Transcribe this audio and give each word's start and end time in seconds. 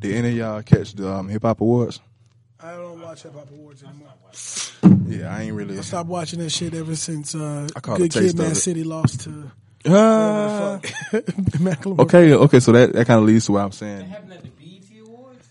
Did 0.00 0.16
any 0.16 0.28
of 0.30 0.34
y'all 0.36 0.62
catch 0.62 0.94
the 0.94 1.08
um, 1.12 1.28
hip 1.28 1.42
hop 1.42 1.60
awards? 1.60 2.00
I 2.62 2.72
don't 2.72 3.00
watch 3.00 3.22
hip 3.22 3.34
hop 3.34 3.50
awards 3.50 3.82
anymore. 3.84 4.08
Yeah, 5.06 5.34
I 5.34 5.42
ain't 5.42 5.54
really. 5.54 5.78
I 5.78 5.82
stopped 5.82 6.08
watching 6.08 6.38
that 6.40 6.50
shit 6.50 6.74
ever 6.74 6.96
since 6.96 7.34
uh, 7.34 7.68
I 7.76 7.80
caught 7.80 7.98
Good 7.98 8.14
a 8.16 8.20
taste 8.20 8.36
Kid, 8.36 8.38
Man 8.38 8.46
of 8.46 8.52
it. 8.52 8.56
City 8.56 8.84
lost 8.84 9.20
to 9.22 9.50
Ah. 9.86 10.78
Macklemore. 11.12 12.00
okay, 12.00 12.32
okay, 12.34 12.60
so 12.60 12.72
that, 12.72 12.92
that 12.92 13.06
kind 13.06 13.18
of 13.18 13.24
leads 13.26 13.46
to 13.46 13.52
what 13.52 13.64
I'm 13.64 13.72
saying. 13.72 14.06
happened 14.06 14.32
at 14.34 14.42
the 14.42 14.48
BET 14.50 14.84
Awards. 15.06 15.48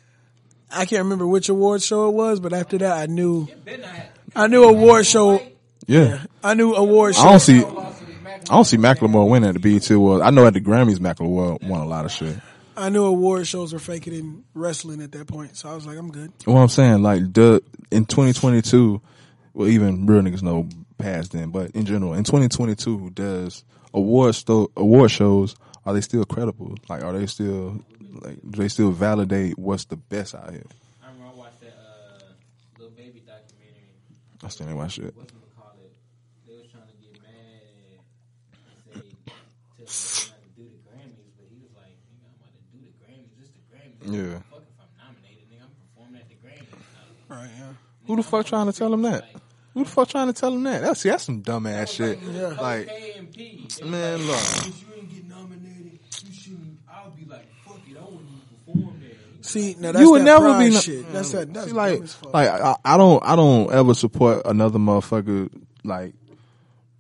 I 0.72 0.86
can't 0.86 1.04
remember 1.04 1.26
which 1.28 1.50
award 1.50 1.82
show 1.82 2.10
it 2.10 2.14
was, 2.14 2.40
but 2.40 2.54
after 2.54 2.78
that, 2.80 2.92
I 2.98 3.06
knew 3.08 3.48
Better 3.66 3.82
not 3.82 3.92
have. 3.92 4.10
I 4.36 4.48
knew 4.48 4.64
award 4.64 5.06
show. 5.06 5.42
Yeah, 5.88 6.24
I 6.44 6.54
knew 6.54 6.76
award 6.76 7.16
show. 7.16 7.22
I 7.22 7.32
don't 7.32 7.40
see. 7.40 7.64
I 7.64 8.54
don't 8.56 8.66
see 8.66 8.78
Macklemore 8.78 9.30
winning 9.30 9.50
at 9.50 9.60
the 9.60 9.60
BET 9.60 9.90
Awards. 9.92 10.24
I 10.24 10.30
know 10.32 10.46
at 10.46 10.54
the 10.54 10.62
Grammys 10.62 10.98
Macklemore 11.00 11.62
won 11.68 11.82
a 11.82 11.86
lot 11.86 12.06
of 12.06 12.12
shit. 12.12 12.36
I 12.80 12.90
knew 12.90 13.06
award 13.06 13.46
shows 13.48 13.74
were 13.74 13.80
faking 13.80 14.14
in 14.14 14.44
wrestling 14.54 15.02
at 15.02 15.12
that 15.12 15.28
point, 15.28 15.58
so 15.58 15.70
I 15.70 15.76
was 15.76 15.86
like, 15.86 15.98
I'm 15.98 16.12
good. 16.12 16.32
What 16.46 16.60
I'm 16.60 16.70
saying, 16.70 17.04
like, 17.04 17.34
the, 17.34 17.62
in 17.92 18.06
2022, 18.06 19.02
well, 19.54 19.68
even 19.68 20.06
real 20.06 20.22
niggas 20.22 20.42
know 20.42 20.68
past 20.98 21.32
then, 21.32 21.50
but 21.50 21.72
in 21.72 21.86
general, 21.86 22.14
in 22.14 22.24
2022, 22.24 23.12
does 23.12 23.64
award 23.94 24.36
sto- 24.36 24.72
award 24.78 25.12
shows 25.12 25.56
are 25.86 25.94
they 25.94 26.02
still 26.02 26.24
credible? 26.26 26.78
Like, 26.88 27.04
are 27.04 27.14
they 27.18 27.26
still 27.26 27.84
like 28.22 28.38
do 28.50 28.62
they 28.62 28.68
still 28.68 28.92
validate 28.92 29.58
what's 29.58 29.86
the 29.86 29.96
best 29.98 30.36
out 30.36 30.52
here? 30.52 30.62
I 31.02 31.08
remember 31.08 31.34
I 31.34 31.38
watched 31.38 31.62
that 31.62 31.74
uh, 31.74 32.22
Lil 32.78 32.90
Baby 32.92 33.24
documentary. 33.26 33.90
I 34.44 34.48
still 34.50 34.68
ain't 34.68 34.78
watch 34.78 34.94
shit. 34.94 35.16
What's 35.16 35.32
call 35.58 35.74
it? 35.82 35.90
They 36.46 36.54
was 36.62 36.68
trying 36.70 36.86
to 36.86 36.98
get 37.02 37.18
mad 37.26 37.74
and 38.54 39.02
say 39.02 39.02
tell 39.02 39.02
him 39.02 40.30
not 40.30 40.46
to 40.46 40.50
do 40.54 40.70
the 40.70 40.78
Grammys, 40.86 41.34
but 41.42 41.50
he 41.50 41.58
was 41.58 41.74
like, 41.74 41.98
"Nigga, 42.06 42.30
I'm 42.30 42.38
about 42.38 42.54
to 42.54 42.62
do 42.70 42.78
the 42.86 42.94
Grammys. 43.02 43.34
It's 43.42 43.50
the 43.50 43.66
Grammys. 43.74 43.89
Yeah. 44.06 44.40
Fuck 44.50 44.64
if 44.64 44.80
I'm 44.80 44.90
nominated, 44.98 45.50
nigga. 45.52 45.64
I'm 45.64 45.72
performing 45.96 46.22
at 46.22 46.30
the 46.30 46.36
Grammys. 46.36 46.80
Right, 47.30 47.50
yeah. 47.58 47.74
Who 48.08 48.16
the 48.16 48.24
fuck 48.24 48.46
trying 48.46 48.66
to 48.68 48.74
tell 48.74 48.94
him 48.94 49.02
that? 49.04 49.26
Who 49.74 49.84
the 49.84 49.90
fuck 49.90 50.08
trying 50.10 50.28
to 50.28 50.34
tell 50.34 50.54
him 50.54 50.64
that? 50.64 50.82
That's 50.82 51.02
see, 51.02 51.10
that's 51.10 51.24
some 51.24 51.42
dumb 51.42 51.68
ass 51.68 51.92
shit. 51.92 52.24
Like, 52.26 52.88
KMP. 52.88 53.86
man, 53.86 54.18
look. 54.26 54.36
If 54.38 54.66
you 54.82 54.96
didn't 54.96 55.10
get 55.14 55.28
nominated, 55.30 56.00
you 56.26 56.34
shouldn't. 56.34 56.80
I'll 56.92 57.12
be 57.12 57.26
like, 57.26 57.48
fuck 57.66 57.80
it. 57.88 57.98
I 57.98 58.02
wouldn't 58.04 58.22
even 58.66 58.82
perform 58.82 59.00
there. 59.02 59.10
See, 59.42 59.76
now 59.80 59.92
that's 59.92 60.02
you 60.04 60.12
would 60.12 60.22
that 60.22 60.26
never 60.26 60.46
pride 60.50 60.60
be 60.68 60.74
no- 60.74 60.80
shit. 60.80 61.12
That's 61.14 61.32
that. 61.32 61.54
That's 61.54 61.68
See, 61.68 61.74
like, 61.74 62.02
like 62.34 62.50
I, 62.50 62.76
I 62.84 62.98
don't, 62.98 63.24
I 63.24 63.36
don't 63.36 63.72
ever 63.72 63.94
support 63.94 64.42
another 64.46 64.80
motherfucker 64.80 65.50
like 65.84 66.14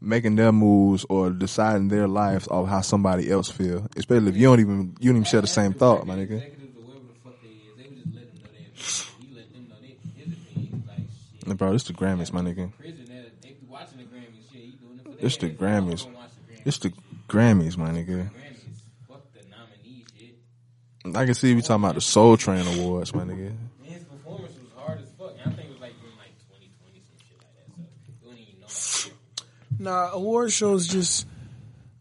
making 0.02 0.36
their 0.36 0.52
moves 0.52 1.06
or 1.10 1.30
deciding 1.32 1.90
their 1.90 2.08
lives 2.08 2.48
off 2.48 2.70
how 2.70 2.82
somebody 2.82 3.30
else 3.30 3.50
feel. 3.52 3.88
Especially 3.98 4.30
if 4.30 4.38
you 4.38 4.44
don't 4.44 4.60
even, 4.62 4.96
you 5.00 5.10
don't 5.10 5.18
even 5.18 5.24
share 5.26 5.42
the 5.42 5.48
same 5.48 5.74
thought, 5.74 6.06
my 6.08 6.16
nigga. 6.16 6.38
Executives 6.42 6.78
or 6.78 6.84
whoever 6.84 7.00
the 7.08 7.20
fuck 7.24 7.42
they 7.42 7.50
is, 7.50 7.76
they 7.76 7.84
would 7.90 7.98
just 7.98 8.16
let 8.16 8.32
them 8.32 8.40
know 8.40 8.48
their 8.56 8.62
opinion. 8.64 8.72
He 9.20 9.36
let 9.36 9.54
them 9.54 9.68
know 9.68 9.76
they, 9.82 9.98
his 10.24 10.34
opinion. 10.34 10.84
Like, 10.88 10.98
shit. 10.98 11.39
And 11.39 11.39
bro, 11.56 11.74
this 11.74 11.84
the 11.84 11.94
Grammys, 11.94 12.32
my 12.34 12.42
nigga. 12.42 12.72
Prison, 12.78 13.06
they, 13.08 13.26
they 13.42 13.54
be 13.54 13.66
watching 13.68 13.98
the 13.98 14.04
Grammys. 14.04 14.52
Shit, 14.52 14.80
doing 14.80 15.00
it 15.00 15.20
for 15.20 15.26
It's 15.26 15.38
the 15.38 15.50
Grammys. 15.50 16.06
the 16.06 16.10
Grammys. 16.10 16.62
It's 16.66 16.78
the 16.80 16.94
Grammys, 17.28 17.78
my 17.78 17.90
nigga. 17.90 18.30
Grammys. 18.30 18.80
Fuck 19.08 19.34
the 19.34 19.42
nominee 19.50 20.06
shit. 20.18 21.16
I 21.16 21.26
can 21.26 21.34
see 21.34 21.54
you 21.54 21.62
talking 21.62 21.84
about 21.84 21.96
the 21.96 22.02
Soul 22.02 22.38
Train 22.38 22.66
Awards, 22.80 23.14
my 23.14 23.24
nigga. 23.24 23.56
His 23.84 24.04
performance 24.04 24.54
was 24.62 24.72
hard 24.76 25.02
as 25.02 25.10
fuck. 25.18 25.36
I 25.46 25.50
think 25.52 25.70
it 25.70 25.72
was 25.72 25.80
like 25.82 25.92
in 25.92 26.18
like 26.18 26.38
2020, 26.48 27.02
some 27.08 27.18
shit 27.28 27.38
like 27.38 27.56
that. 27.56 27.88
So 28.06 28.30
you 28.30 28.32
don't 28.32 28.40
even 28.40 29.86
know. 29.86 29.92
Nah, 29.92 30.12
award 30.12 30.52
shows 30.52 30.88
just 30.88 31.26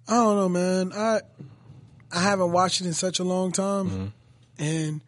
I 0.09 0.15
don't 0.15 0.37
know, 0.37 0.49
man. 0.49 0.93
I 0.95 1.21
I 2.11 2.23
haven't 2.23 2.53
watched 2.53 2.81
it 2.81 2.87
in 2.87 2.95
such 2.95 3.19
a 3.19 3.25
long 3.25 3.53
time, 3.53 3.91
mm-hmm. 3.91 4.07
and 4.59 5.01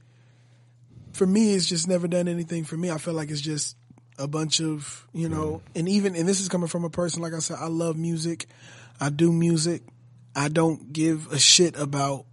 for 1.13 1.27
me, 1.27 1.55
it's 1.55 1.67
just 1.67 1.89
never 1.89 2.07
done 2.07 2.29
anything 2.29 2.65
for 2.65 2.77
me. 2.77 2.91
I 2.91 2.99
feel 2.99 3.15
like 3.15 3.31
it's 3.31 3.41
just 3.41 3.77
a 4.21 4.29
bunch 4.29 4.61
of 4.61 5.07
you 5.13 5.29
know, 5.29 5.63
and 5.75 5.89
even 5.89 6.15
and 6.15 6.29
this 6.29 6.41
is 6.41 6.49
coming 6.49 6.69
from 6.69 6.85
a 6.85 6.91
person 6.91 7.23
like 7.23 7.33
I 7.35 7.39
said, 7.39 7.57
I 7.59 7.67
love 7.67 7.97
music, 7.97 8.47
I 9.01 9.11
do 9.11 9.33
music, 9.33 9.83
I 10.35 10.49
don't 10.49 10.93
give 10.93 11.33
a 11.33 11.39
shit 11.39 11.79
about 11.79 12.27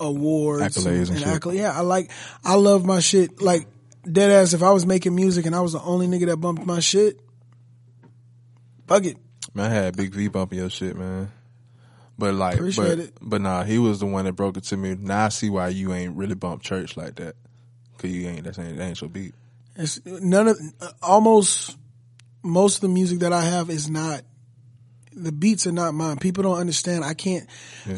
awards 0.00 0.76
Accolades 0.76 1.10
and 1.10 1.18
shit. 1.18 1.26
accolades. 1.26 1.56
Yeah, 1.56 1.76
I 1.76 1.80
like 1.80 2.10
I 2.44 2.54
love 2.54 2.84
my 2.84 3.00
shit. 3.00 3.42
Like 3.42 3.66
dead 4.10 4.30
ass. 4.30 4.52
If 4.52 4.62
I 4.62 4.70
was 4.70 4.86
making 4.86 5.14
music 5.14 5.46
and 5.46 5.54
I 5.54 5.60
was 5.60 5.72
the 5.72 5.80
only 5.80 6.06
nigga 6.06 6.26
that 6.26 6.36
bumped 6.36 6.64
my 6.64 6.80
shit, 6.80 7.18
fuck 8.86 9.04
it. 9.04 9.16
Man, 9.54 9.70
I 9.70 9.74
had 9.74 9.96
Big 9.96 10.12
V 10.12 10.28
bumping 10.28 10.58
your 10.58 10.70
shit, 10.70 10.96
man. 10.96 11.32
But 12.18 12.34
like, 12.34 12.54
Appreciate 12.54 12.88
but, 12.88 12.98
it. 12.98 13.12
but 13.20 13.40
nah, 13.40 13.62
he 13.62 13.78
was 13.78 14.00
the 14.00 14.06
one 14.06 14.24
that 14.24 14.32
broke 14.32 14.56
it 14.56 14.64
to 14.64 14.76
me. 14.76 14.96
Now 14.98 15.26
I 15.26 15.28
see 15.28 15.50
why 15.50 15.68
you 15.68 15.92
ain't 15.92 16.16
really 16.16 16.34
bump 16.34 16.62
church 16.62 16.96
like 16.96 17.14
that. 17.16 17.36
Cause 17.96 18.10
you 18.10 18.28
ain't, 18.28 18.44
that 18.44 18.58
ain't, 18.58 18.76
that 18.76 18.84
ain't 18.84 19.00
your 19.00 19.10
beat. 19.10 19.34
It's 19.78 20.04
none 20.04 20.48
of 20.48 20.58
almost 21.00 21.76
most 22.42 22.76
of 22.76 22.80
the 22.82 22.88
music 22.88 23.20
that 23.20 23.32
I 23.32 23.42
have 23.42 23.70
is 23.70 23.88
not 23.88 24.22
the 25.14 25.32
beats 25.32 25.66
are 25.66 25.72
not 25.72 25.94
mine. 25.94 26.16
People 26.18 26.44
don't 26.44 26.58
understand. 26.58 27.04
I 27.04 27.12
can't 27.14 27.48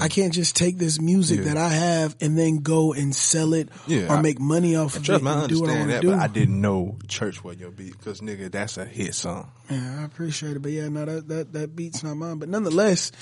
I 0.00 0.08
can't 0.08 0.32
just 0.32 0.56
take 0.56 0.78
this 0.78 0.98
music 1.00 1.38
Yeah. 1.40 1.44
that 1.46 1.56
I 1.58 1.68
have 1.68 2.16
and 2.20 2.38
then 2.38 2.58
go 2.58 2.94
and 2.94 3.14
sell 3.14 3.52
it 3.52 3.68
Yeah, 3.86 4.06
or 4.12 4.16
I- 4.16 4.22
make 4.22 4.38
money 4.40 4.74
off 4.76 4.96
of 4.96 5.02
Trust 5.02 5.20
it 5.20 5.24
me, 5.24 5.30
I 5.30 5.40
and 5.40 5.48
do 5.48 5.60
what 5.60 5.68
I 5.70 5.74
want 5.74 5.86
to 5.88 5.92
that, 5.96 6.00
do. 6.02 6.10
but 6.12 6.18
I 6.18 6.26
didn't 6.28 6.60
know 6.60 6.98
church 7.08 7.44
was 7.44 7.58
your 7.58 7.70
beat. 7.70 7.98
Cause 8.02 8.20
nigga, 8.22 8.50
that's 8.50 8.78
a 8.78 8.86
hit 8.86 9.14
song. 9.14 9.50
Yeah, 9.70 9.98
I 10.00 10.04
appreciate 10.04 10.56
it, 10.56 10.62
but 10.62 10.72
yeah, 10.72 10.88
no, 10.88 11.04
that 11.04 11.28
that 11.28 11.52
that 11.52 11.76
beat's 11.76 12.02
not 12.02 12.14
mine. 12.16 12.38
But 12.38 12.48
nonetheless, 12.48 13.12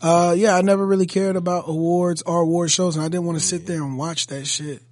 uh, 0.00 0.34
yeah, 0.36 0.56
I 0.56 0.62
never 0.62 0.84
really 0.84 1.06
cared 1.06 1.36
about 1.36 1.64
awards 1.68 2.22
or 2.22 2.40
award 2.40 2.70
shows, 2.72 2.96
and 2.96 3.04
I 3.04 3.08
didn't 3.08 3.24
want 3.26 3.38
to 3.38 3.44
sit 3.44 3.66
there 3.66 3.82
and 3.82 3.96
watch 3.96 4.26
that 4.28 4.46
shit. 4.46 4.82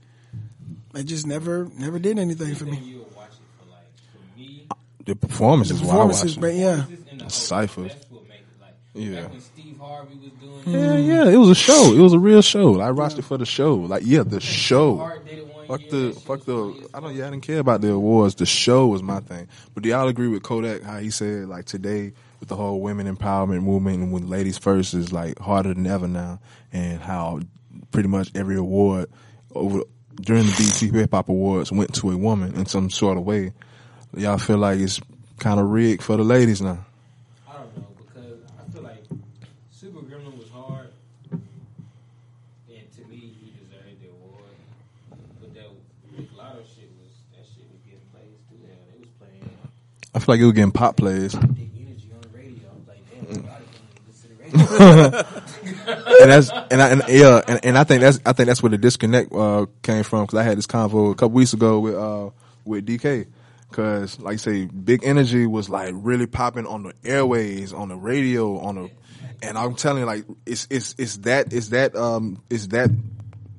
It 0.95 1.05
just 1.05 1.27
never 1.27 1.69
never 1.77 1.99
did 1.99 2.19
anything 2.21 2.55
for 2.55 2.67
me. 2.67 2.77
You 2.79 2.99
would 2.99 3.17
watch 3.17 3.31
it 3.33 3.41
for 3.59 3.69
like, 3.71 3.89
for 4.13 4.39
me, 4.39 4.69
The 5.05 5.17
performance 5.17 5.71
is 5.71 5.81
why 5.81 5.89
I 5.89 5.91
Performances, 5.93 6.37
but 6.37 6.55
yeah, 6.55 6.85
this 7.13 7.35
Ciphers. 7.35 7.93
That's 7.93 8.05
it 8.05 8.45
like. 8.61 8.75
Yeah. 8.95 9.27
When 9.27 9.41
Steve 9.41 9.79
Harvey 9.79 10.19
was 10.19 10.63
doing 10.65 10.79
Yeah, 10.79 10.97
yeah, 10.97 11.29
it 11.29 11.37
was 11.37 11.51
a 11.51 11.55
show. 11.55 11.93
It 11.93 11.99
was 12.01 12.13
a 12.13 12.19
real 12.19 12.43
show. 12.43 12.81
I 12.81 12.91
watched 12.91 13.19
it 13.19 13.23
for 13.23 13.39
the 13.39 13.47
show. 13.47 13.75
Like, 13.75 14.03
yeah, 14.05 14.23
the 14.23 14.41
show. 14.41 14.97
Hard 14.97 15.25
did 15.25 15.39
it 15.39 15.47
one 15.47 15.67
Fuck 15.67 15.89
the, 15.89 16.13
fuck 16.13 16.45
the. 16.45 16.89
I 16.93 17.01
don't. 17.01 17.15
Yeah, 17.15 17.27
I 17.27 17.31
didn't 17.31 17.43
care 17.45 17.59
about 17.59 17.81
the 17.81 17.93
awards. 17.93 18.35
The 18.35 18.47
show 18.47 18.87
was 18.89 19.03
my 19.03 19.21
thing. 19.21 19.49
But 19.75 19.83
do 19.83 19.89
y'all 19.89 20.09
agree 20.09 20.29
with 20.29 20.43
Kodak? 20.43 20.83
How 20.83 20.99
he 20.99 21.11
said 21.11 21.49
like 21.49 21.65
today 21.65 22.13
with 22.41 22.49
the 22.49 22.57
whole 22.57 22.81
women 22.81 23.13
empowerment 23.13 23.63
movement 23.63 24.03
and 24.03 24.13
with 24.13 24.25
ladies 24.25 24.59
first 24.59 24.95
is 24.95 25.13
like 25.13 25.39
harder 25.39 25.73
than 25.73 25.87
ever 25.87 26.09
now, 26.09 26.41
and 26.73 27.01
how 27.01 27.41
pretty 27.91 28.09
much 28.09 28.31
every 28.35 28.57
award 28.57 29.09
over 29.55 29.83
during 30.21 30.45
the 30.45 30.53
BET 30.53 30.95
Hip 30.95 31.11
Hop 31.13 31.29
Awards 31.29 31.73
went 31.73 31.95
to 31.95 32.11
a 32.11 32.17
woman 32.17 32.55
in 32.55 32.67
some 32.67 32.91
sort 32.91 33.17
of 33.17 33.25
way. 33.25 33.53
Y'all 34.15 34.37
feel 34.37 34.59
like 34.59 34.79
it's 34.79 35.01
kind 35.39 35.59
of 35.59 35.71
rigged 35.71 36.03
for 36.03 36.19
the 36.19 36.23
ladies 36.23 36.61
now. 36.61 36.85
I 37.49 37.55
don't 37.55 37.77
know 37.79 37.87
because 37.97 38.41
I 38.61 38.71
feel 38.71 38.83
like 38.83 39.03
Super 39.71 40.01
Gremlin 40.01 40.37
was 40.39 40.51
hard, 40.51 40.91
and 41.31 41.41
to 42.69 43.01
me, 43.09 43.35
he 43.41 43.55
deserved 43.59 44.03
the 44.03 44.09
award. 44.11 44.53
But 45.41 45.55
that 45.55 45.65
Big 46.15 46.31
Latto 46.33 46.61
shit 46.75 46.91
was 47.01 47.11
that 47.33 47.47
shit 47.47 47.65
was 47.73 47.81
getting 47.87 48.01
plays 48.13 48.39
too. 48.51 48.59
Hell, 48.67 48.77
they 48.93 49.01
was 49.01 49.09
playing 49.19 49.57
I 50.15 50.19
feel 50.19 50.35
like 50.35 50.41
it 50.43 50.45
was 50.45 50.53
getting 50.53 50.73
pop 50.73 50.97
plays. 50.99 51.35
Big 51.35 51.71
Energy 51.75 52.11
on 52.15 52.21
the 52.21 52.29
radio. 52.37 52.69
Like, 52.87 53.01
damn, 53.11 53.25
Big 53.25 53.45
Latto 53.49 53.65
to 54.21 54.29
the 54.29 54.35
radio. 55.09 55.25
and 56.23 56.31
that's 56.31 56.51
and 56.71 56.83
I, 56.83 56.89
and 56.91 57.03
yeah, 57.09 57.41
and, 57.49 57.65
and 57.65 57.79
I 57.79 57.85
think 57.85 58.03
that's 58.03 58.21
I 58.27 58.35
think 58.35 58.49
that's 58.49 58.63
where 58.63 58.69
the 58.69 58.79
disconnect 58.79 59.33
uh, 59.33 59.65
came 59.83 60.03
from 60.05 60.25
because 60.25 60.39
I 60.39 60.43
had 60.43 60.59
this 60.59 60.67
convo 60.67 61.13
a 61.13 61.15
couple 61.15 61.31
weeks 61.31 61.55
ago 61.55 61.81
with 61.81 61.95
uh, 61.95 62.29
with 62.67 62.87
DK 62.87 63.27
because 63.73 64.21
like 64.21 64.35
I 64.35 64.37
say, 64.37 64.67
Big 64.67 65.03
Energy 65.03 65.47
was 65.47 65.71
like 65.71 65.95
really 65.97 66.27
popping 66.27 66.67
on 66.67 66.83
the 66.83 66.93
airways, 67.05 67.73
on 67.73 67.89
the 67.89 67.97
radio, 67.97 68.59
on 68.59 68.75
the, 68.77 68.91
and 69.41 69.57
I'm 69.57 69.75
telling 69.75 70.01
you, 70.01 70.07
like 70.07 70.25
it's 70.47 70.69
it's 70.71 70.95
it's 70.99 71.17
that 71.19 71.53
it's 71.53 71.69
that 71.69 71.97
um 71.97 72.43
it's 72.51 72.69
that 72.69 72.91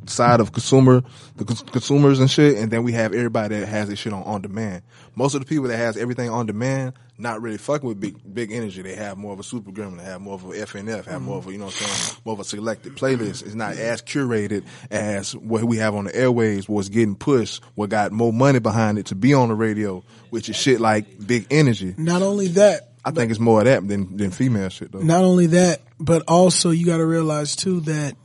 side 0.07 0.39
of 0.39 0.51
consumer 0.51 1.03
the 1.35 1.45
cons- 1.45 1.63
consumers 1.63 2.19
and 2.19 2.29
shit, 2.29 2.57
and 2.57 2.71
then 2.71 2.83
we 2.83 2.91
have 2.93 3.13
everybody 3.13 3.59
that 3.59 3.67
has 3.67 3.89
this 3.89 3.99
shit 3.99 4.13
on 4.13 4.23
on 4.23 4.41
demand. 4.41 4.83
Most 5.15 5.33
of 5.35 5.41
the 5.41 5.45
people 5.47 5.67
that 5.67 5.77
has 5.77 5.97
everything 5.97 6.29
on 6.29 6.45
demand, 6.45 6.93
not 7.17 7.41
really 7.41 7.57
fucking 7.57 7.87
with 7.87 7.99
big 7.99 8.17
big 8.33 8.51
energy. 8.51 8.81
They 8.81 8.95
have 8.95 9.17
more 9.17 9.33
of 9.33 9.39
a 9.39 9.43
super 9.43 9.71
gremlin, 9.71 9.97
they 9.97 10.03
have 10.03 10.21
more 10.21 10.35
of 10.35 10.43
a 10.45 10.49
FNF, 10.49 11.05
have 11.05 11.21
more 11.21 11.37
of 11.37 11.47
a 11.47 11.51
you 11.51 11.57
know 11.57 11.65
what 11.65 11.81
I'm 11.81 11.87
saying, 11.87 12.17
more 12.25 12.33
of 12.33 12.39
a 12.39 12.43
selected 12.43 12.95
playlist. 12.95 13.43
It's 13.45 13.55
not 13.55 13.77
as 13.77 14.01
curated 14.01 14.63
as 14.91 15.35
what 15.35 15.63
we 15.63 15.77
have 15.77 15.95
on 15.95 16.05
the 16.05 16.15
airways, 16.15 16.67
what's 16.69 16.89
getting 16.89 17.15
pushed, 17.15 17.63
what 17.75 17.89
got 17.89 18.11
more 18.11 18.33
money 18.33 18.59
behind 18.59 18.97
it 18.97 19.07
to 19.07 19.15
be 19.15 19.33
on 19.33 19.49
the 19.49 19.55
radio, 19.55 20.03
which 20.29 20.49
is 20.49 20.55
shit 20.55 20.79
like 20.79 21.05
big 21.25 21.47
energy. 21.51 21.95
not 21.97 22.21
only 22.21 22.47
that, 22.49 22.89
I 23.05 23.11
think 23.11 23.31
it's 23.31 23.39
more 23.39 23.59
of 23.59 23.65
that 23.65 23.87
than 23.87 24.17
than 24.17 24.31
female 24.31 24.69
shit 24.69 24.91
though. 24.91 24.99
not 24.99 25.23
only 25.23 25.47
that, 25.47 25.81
but 25.99 26.23
also 26.27 26.69
you 26.69 26.85
got 26.85 26.97
to 26.97 27.05
realize 27.05 27.55
too 27.55 27.81
that 27.81 28.15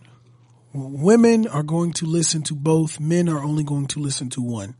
women 0.79 1.47
are 1.47 1.63
going 1.63 1.93
to 1.95 2.07
listen 2.07 2.43
to 2.45 2.55
both. 2.55 3.01
Men 3.01 3.29
are 3.29 3.43
only 3.43 3.65
going 3.65 3.87
to 3.89 4.01
listen 4.01 4.31
to 4.31 4.43
one. 4.43 4.75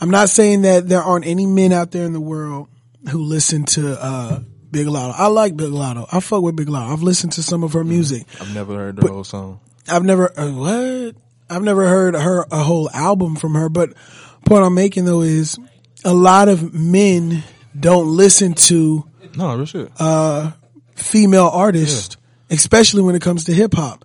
I'm 0.00 0.10
not 0.10 0.28
saying 0.28 0.62
that 0.62 0.86
there 0.88 1.02
aren't 1.02 1.26
any 1.26 1.46
men 1.46 1.72
out 1.72 1.90
there 1.90 2.04
in 2.04 2.12
the 2.12 2.20
world 2.20 2.68
who 3.10 3.22
listen 3.22 3.64
to 3.64 3.96
uh, 3.98 4.40
Big 4.70 4.86
Latto. 4.86 5.14
I 5.16 5.28
like 5.28 5.56
Big 5.56 5.70
Latto. 5.70 6.06
I 6.12 6.20
fuck 6.20 6.42
with 6.42 6.56
Big 6.56 6.68
Latto. 6.68 6.92
I've 6.92 7.02
listened 7.02 7.32
to 7.32 7.42
some 7.42 7.64
of 7.64 7.72
her 7.72 7.82
music. 7.84 8.26
I've 8.40 8.52
never 8.54 8.74
heard 8.76 8.96
the 8.96 9.10
whole 9.10 9.24
song. 9.24 9.60
I've 9.88 10.04
never 10.04 10.38
uh, 10.38 10.50
what 10.52 11.14
I've 11.48 11.62
never 11.62 11.88
heard 11.88 12.14
her 12.14 12.44
a 12.50 12.62
whole 12.62 12.90
album 12.90 13.36
from 13.36 13.54
her. 13.54 13.68
But 13.70 13.94
point 14.44 14.64
I'm 14.64 14.74
making 14.74 15.06
though 15.06 15.22
is 15.22 15.58
a 16.04 16.12
lot 16.12 16.48
of 16.48 16.74
men 16.74 17.42
don't 17.78 18.08
listen 18.08 18.54
to 18.54 19.08
No, 19.36 19.56
real 19.56 19.64
shit. 19.64 19.90
Uh, 19.98 20.52
female 20.96 21.48
artists, 21.48 22.16
especially 22.50 23.02
when 23.02 23.14
it 23.14 23.22
comes 23.22 23.44
to 23.44 23.54
hip 23.54 23.74
hop. 23.74 24.04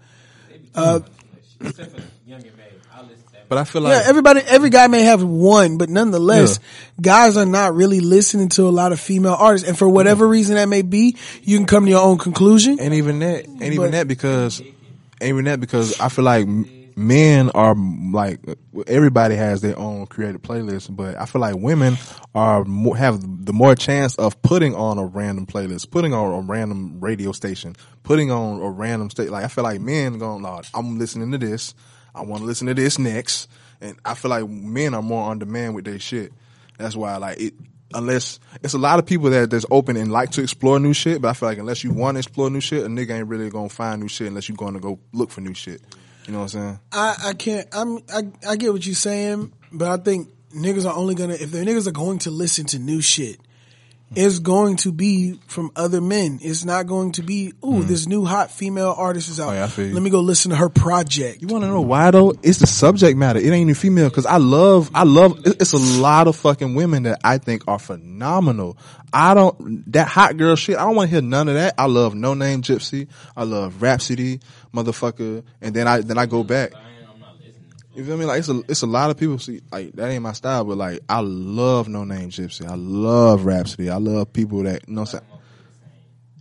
Except 0.75 1.91
for 1.91 2.01
Young 2.25 2.41
M.A. 2.41 2.95
I'll 2.95 3.03
listen 3.03 3.25
to 3.27 3.33
that. 3.33 3.49
but 3.49 3.57
I 3.57 3.63
feel 3.65 3.81
like 3.81 3.91
Yeah, 3.91 4.09
everybody, 4.09 4.41
every 4.41 4.69
guy 4.69 4.87
may 4.87 5.03
have 5.03 5.23
one, 5.23 5.77
but 5.77 5.89
nonetheless, 5.89 6.59
guys 6.99 7.37
are 7.37 7.45
not 7.45 7.75
really 7.75 7.99
listening 7.99 8.49
to 8.49 8.63
a 8.63 8.69
lot 8.71 8.91
of 8.91 8.99
female 8.99 9.35
artists. 9.37 9.67
And 9.67 9.77
for 9.77 9.87
whatever 9.87 10.25
mm-hmm. 10.25 10.31
reason 10.31 10.55
that 10.55 10.69
may 10.69 10.81
be, 10.81 11.17
you 11.43 11.57
can 11.57 11.65
come 11.67 11.85
to 11.85 11.91
your 11.91 12.01
own 12.01 12.17
conclusion. 12.17 12.79
And 12.79 12.93
even 12.93 13.19
that, 13.19 13.45
and 13.45 13.61
even 13.61 13.77
But- 13.77 13.91
that 13.91 14.07
because, 14.07 14.59
and 14.59 14.73
even 15.21 15.45
that 15.45 15.59
because 15.59 15.99
I 15.99 16.09
feel 16.09 16.25
like 16.25 16.47
m- 16.47 16.69
men 16.95 17.49
are 17.51 17.75
like 17.75 18.39
everybody 18.87 19.35
has 19.35 19.61
their 19.61 19.77
own 19.77 20.05
creative 20.07 20.41
playlist, 20.41 20.95
but 20.95 21.19
I 21.19 21.25
feel 21.25 21.41
like 21.41 21.55
women 21.55 21.97
are 22.35 22.63
more, 22.63 22.95
have 22.97 23.45
the 23.45 23.53
more 23.53 23.75
chance 23.75 24.15
of 24.15 24.41
putting 24.41 24.75
on 24.75 24.97
a 24.97 25.05
random 25.05 25.45
playlist, 25.45 25.91
putting 25.91 26.13
on 26.13 26.33
a 26.33 26.41
random 26.41 26.99
radio 26.99 27.31
station, 27.31 27.75
putting 28.03 28.31
on 28.31 28.61
a 28.61 28.69
random 28.69 29.09
state. 29.09 29.29
Like 29.29 29.43
I 29.43 29.47
feel 29.47 29.63
like 29.63 29.81
men 29.81 30.17
going, 30.17 30.43
"Lord, 30.43 30.67
I'm 30.73 30.99
listening 30.99 31.31
to 31.31 31.37
this. 31.37 31.73
I 32.13 32.21
want 32.21 32.41
to 32.41 32.45
listen 32.45 32.67
to 32.67 32.73
this 32.73 32.99
next," 32.99 33.49
and 33.79 33.97
I 34.05 34.13
feel 34.13 34.29
like 34.29 34.47
men 34.47 34.93
are 34.93 35.01
more 35.01 35.29
on 35.29 35.39
demand 35.39 35.75
with 35.75 35.85
their 35.85 35.99
shit. 35.99 36.33
That's 36.77 36.95
why 36.95 37.17
like 37.17 37.39
it. 37.39 37.53
Unless 37.93 38.39
it's 38.63 38.73
a 38.73 38.77
lot 38.77 38.99
of 38.99 39.05
people 39.05 39.29
that 39.31 39.49
that's 39.49 39.65
open 39.69 39.97
and 39.97 40.13
like 40.13 40.31
to 40.31 40.41
explore 40.41 40.79
new 40.79 40.93
shit, 40.93 41.21
but 41.21 41.27
I 41.27 41.33
feel 41.33 41.49
like 41.49 41.57
unless 41.57 41.83
you 41.83 41.91
want 41.91 42.15
to 42.15 42.19
explore 42.19 42.49
new 42.49 42.61
shit, 42.61 42.85
a 42.85 42.87
nigga 42.87 43.11
ain't 43.11 43.27
really 43.27 43.49
gonna 43.49 43.67
find 43.67 44.01
new 44.01 44.07
shit 44.07 44.27
unless 44.27 44.47
you're 44.47 44.55
going 44.55 44.75
to 44.75 44.79
go 44.79 44.97
look 45.11 45.29
for 45.29 45.41
new 45.41 45.53
shit. 45.53 45.81
You 46.27 46.33
know 46.33 46.39
what 46.39 46.55
I'm 46.55 46.61
saying? 46.61 46.79
I, 46.91 47.15
I 47.25 47.33
can't, 47.33 47.67
I'm, 47.71 47.97
I, 48.13 48.23
I 48.47 48.55
get 48.55 48.71
what 48.71 48.85
you're 48.85 48.95
saying, 48.95 49.51
but 49.71 49.87
I 49.87 50.01
think 50.01 50.29
niggas 50.55 50.85
are 50.85 50.95
only 50.95 51.15
gonna, 51.15 51.33
if 51.33 51.51
the 51.51 51.59
niggas 51.59 51.87
are 51.87 51.91
going 51.91 52.19
to 52.19 52.31
listen 52.31 52.65
to 52.67 52.79
new 52.79 53.01
shit, 53.01 53.39
it's 54.13 54.39
going 54.39 54.75
to 54.77 54.91
be 54.91 55.39
from 55.47 55.71
other 55.75 56.01
men. 56.01 56.39
It's 56.41 56.65
not 56.65 56.85
going 56.87 57.13
to 57.13 57.23
be, 57.23 57.53
ooh, 57.65 57.83
this 57.83 58.07
new 58.07 58.25
hot 58.25 58.51
female 58.51 58.93
artist 58.97 59.29
is 59.29 59.39
out. 59.39 59.49
Mm. 59.49 59.51
Oh, 59.51 59.55
yeah, 59.55 59.63
I 59.63 59.67
feel 59.67 59.87
you. 59.87 59.93
Let 59.93 60.03
me 60.03 60.09
go 60.09 60.19
listen 60.19 60.51
to 60.51 60.57
her 60.57 60.69
project. 60.69 61.41
You 61.41 61.47
want 61.47 61.63
to 61.63 61.69
know 61.69 61.81
why 61.81 62.11
though? 62.11 62.33
It's 62.43 62.59
the 62.59 62.67
subject 62.67 63.17
matter. 63.17 63.39
It 63.39 63.45
ain't 63.45 63.61
even 63.61 63.73
female 63.75 64.09
because 64.09 64.25
I 64.25 64.37
love, 64.37 64.91
I 64.93 65.03
love. 65.03 65.41
It's 65.45 65.73
a 65.73 66.01
lot 66.01 66.27
of 66.27 66.35
fucking 66.35 66.75
women 66.75 67.03
that 67.03 67.21
I 67.23 67.37
think 67.37 67.67
are 67.67 67.79
phenomenal. 67.79 68.77
I 69.13 69.33
don't 69.33 69.91
that 69.91 70.07
hot 70.07 70.37
girl 70.37 70.55
shit. 70.55 70.77
I 70.77 70.83
don't 70.83 70.95
want 70.95 71.09
to 71.09 71.15
hear 71.15 71.21
none 71.21 71.47
of 71.47 71.55
that. 71.55 71.75
I 71.77 71.85
love 71.85 72.13
Noname 72.13 72.61
Gypsy. 72.61 73.07
I 73.35 73.43
love 73.43 73.81
Rapsody, 73.81 74.39
motherfucker. 74.73 75.43
And 75.61 75.73
then 75.73 75.87
I 75.87 76.01
then 76.01 76.17
I 76.17 76.25
go 76.25 76.43
back. 76.43 76.73
I 76.73 76.79
ain't, 76.79 77.09
I'm 77.13 77.19
not 77.19 77.35
listening. 77.37 77.71
You 77.93 78.05
feel 78.05 78.17
me? 78.17 78.25
Like 78.25 78.39
it's 78.39 78.49
a 78.49 78.61
it's 78.69 78.81
a 78.83 78.87
lot 78.87 79.09
of 79.09 79.17
people 79.17 79.37
see 79.37 79.61
like 79.71 79.91
that 79.93 80.09
ain't 80.09 80.23
my 80.23 80.31
style, 80.31 80.63
but 80.63 80.77
like 80.77 81.01
I 81.09 81.19
love 81.19 81.87
Noname 81.87 82.27
Gypsy. 82.27 82.65
I 82.65 82.75
love 82.75 83.45
Rapsody. 83.45 83.89
I 83.89 83.97
love 83.97 84.31
people 84.31 84.63
that 84.63 84.87
you 84.87 84.93
know 84.93 85.01
what 85.01 85.15
I'm. 85.15 85.21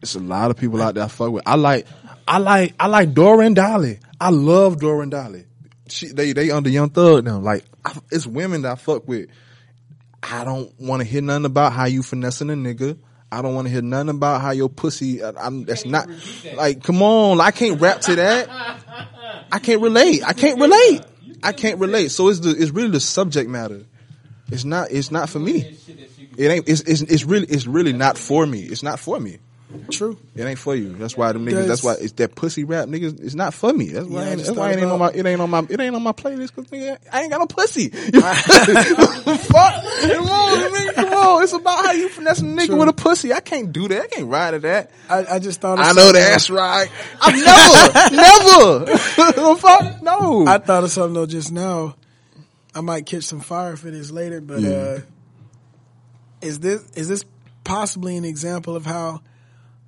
It's 0.02 0.14
a 0.14 0.20
lot 0.20 0.50
of 0.50 0.56
people 0.56 0.80
out 0.80 0.94
there 0.94 1.04
I 1.04 1.08
fuck 1.08 1.32
with. 1.32 1.42
I 1.46 1.56
like 1.56 1.86
I 2.26 2.38
like 2.38 2.74
I 2.78 2.86
like 2.86 3.14
Dora 3.14 3.46
and 3.46 3.56
Dolly. 3.56 3.98
I 4.20 4.30
love 4.30 4.78
Dora 4.78 5.02
and 5.02 5.10
Dolly. 5.10 5.44
She 5.88 6.08
they 6.08 6.32
they 6.32 6.50
under 6.52 6.70
Young 6.70 6.90
Thug 6.90 7.24
now. 7.24 7.38
Like 7.38 7.64
I, 7.84 7.98
it's 8.12 8.26
women 8.26 8.62
that 8.62 8.72
I 8.72 8.74
fuck 8.76 9.08
with. 9.08 9.28
I 10.22 10.44
don't 10.44 10.72
want 10.78 11.02
to 11.02 11.08
hear 11.08 11.22
nothing 11.22 11.46
about 11.46 11.72
how 11.72 11.86
you 11.86 12.02
finessing 12.02 12.50
a 12.50 12.54
nigga. 12.54 12.96
I 13.32 13.42
don't 13.42 13.54
want 13.54 13.66
to 13.66 13.72
hear 13.72 13.82
nothing 13.82 14.10
about 14.10 14.40
how 14.40 14.50
your 14.52 14.68
pussy. 14.68 15.22
I, 15.22 15.32
I'm, 15.36 15.64
that's 15.64 15.84
not 15.84 16.08
like. 16.54 16.82
Come 16.82 17.02
on, 17.02 17.40
I 17.40 17.50
can't 17.50 17.80
rap 17.80 18.00
to 18.02 18.16
that. 18.16 18.48
I 19.52 19.58
can't 19.58 19.80
relate. 19.80 20.22
I 20.24 20.32
can't 20.32 20.60
relate. 20.60 21.02
I 21.42 21.52
can't 21.52 21.78
relate. 21.78 22.10
So 22.10 22.28
it's 22.28 22.40
the 22.40 22.50
it's 22.50 22.70
really 22.70 22.90
the 22.90 23.00
subject 23.00 23.48
matter. 23.48 23.84
It's 24.50 24.64
not 24.64 24.90
it's 24.90 25.10
not 25.10 25.28
for 25.28 25.38
me. 25.38 25.62
Shit 25.62 25.98
that 25.98 26.18
you 26.18 26.28
It 26.36 26.50
ain't 26.50 26.68
it's 26.68 26.80
it's, 26.82 27.02
it's 27.02 27.24
really 27.24 27.46
it's 27.46 27.66
really 27.66 27.92
not 27.92 28.18
for 28.18 28.46
me. 28.46 28.60
It's 28.60 28.82
not 28.82 28.98
for 28.98 29.18
me. 29.18 29.38
True. 29.90 30.16
It 30.36 30.44
ain't 30.44 30.58
for 30.58 30.74
you. 30.74 30.94
That's 30.94 31.16
why 31.16 31.32
them 31.32 31.44
niggas. 31.46 31.52
Does- 31.52 31.66
That's 31.68 31.82
why 31.84 31.94
it's 32.00 32.12
that 32.14 32.34
pussy 32.34 32.64
rap 32.64 32.88
niggas. 32.88 33.20
It's 33.22 33.34
not 33.34 33.54
for 33.54 33.72
me. 33.72 33.88
That's 33.90 34.06
why. 34.06 34.22
Yeah, 34.24 34.28
I 34.28 34.32
I 34.32 34.34
that's 34.36 34.50
why 34.50 34.70
it 34.72 34.78
ain't 34.78 34.90
on 34.90 34.98
my. 34.98 35.10
It 35.14 35.26
ain't 35.26 35.40
on 35.40 35.50
my. 35.50 35.66
It 35.68 35.80
ain't 35.80 35.94
on 35.96 36.02
my 36.02 36.12
playlist 36.12 36.54
because 36.54 36.66
nigga, 36.70 36.96
I 37.12 37.22
ain't 37.22 37.30
got 37.30 37.38
no 37.40 37.46
pussy. 37.46 37.88
Fuck. 37.90 39.84
Come 40.02 40.28
on, 40.28 40.58
nigga. 40.72 40.94
Come 40.94 41.12
on. 41.14 41.42
It's 41.42 41.52
about 41.52 41.84
how 41.84 41.92
you 41.92 42.08
finesse 42.08 42.40
a 42.40 42.44
nigga 42.44 42.66
True. 42.66 42.76
with 42.76 42.88
a 42.88 42.92
pussy. 42.92 43.32
I 43.32 43.40
can't 43.40 43.72
do 43.72 43.88
that. 43.88 44.02
I 44.02 44.06
can't 44.08 44.26
ride 44.28 44.52
to 44.52 44.58
that. 44.60 44.90
I, 45.08 45.24
I 45.34 45.38
just 45.38 45.60
thought 45.60 45.78
of 45.78 45.86
I 45.86 45.92
know 45.92 46.12
that's 46.12 46.50
right. 46.50 46.88
I've 47.20 48.10
never, 48.14 48.86
never. 48.86 49.56
Fuck 49.56 50.02
no. 50.02 50.46
I 50.46 50.58
thought 50.58 50.84
of 50.84 50.90
something 50.90 51.14
though 51.14 51.26
just 51.26 51.52
now. 51.52 51.96
I 52.74 52.80
might 52.82 53.06
catch 53.06 53.24
some 53.24 53.40
fire 53.40 53.76
for 53.76 53.90
this 53.90 54.10
later, 54.10 54.40
but 54.40 54.60
Yeah. 54.60 54.70
uh, 54.70 55.00
is 56.40 56.60
this 56.60 56.82
is 56.94 57.08
this 57.08 57.24
possibly 57.64 58.16
an 58.16 58.24
example 58.24 58.76
of 58.76 58.86
how 58.86 59.20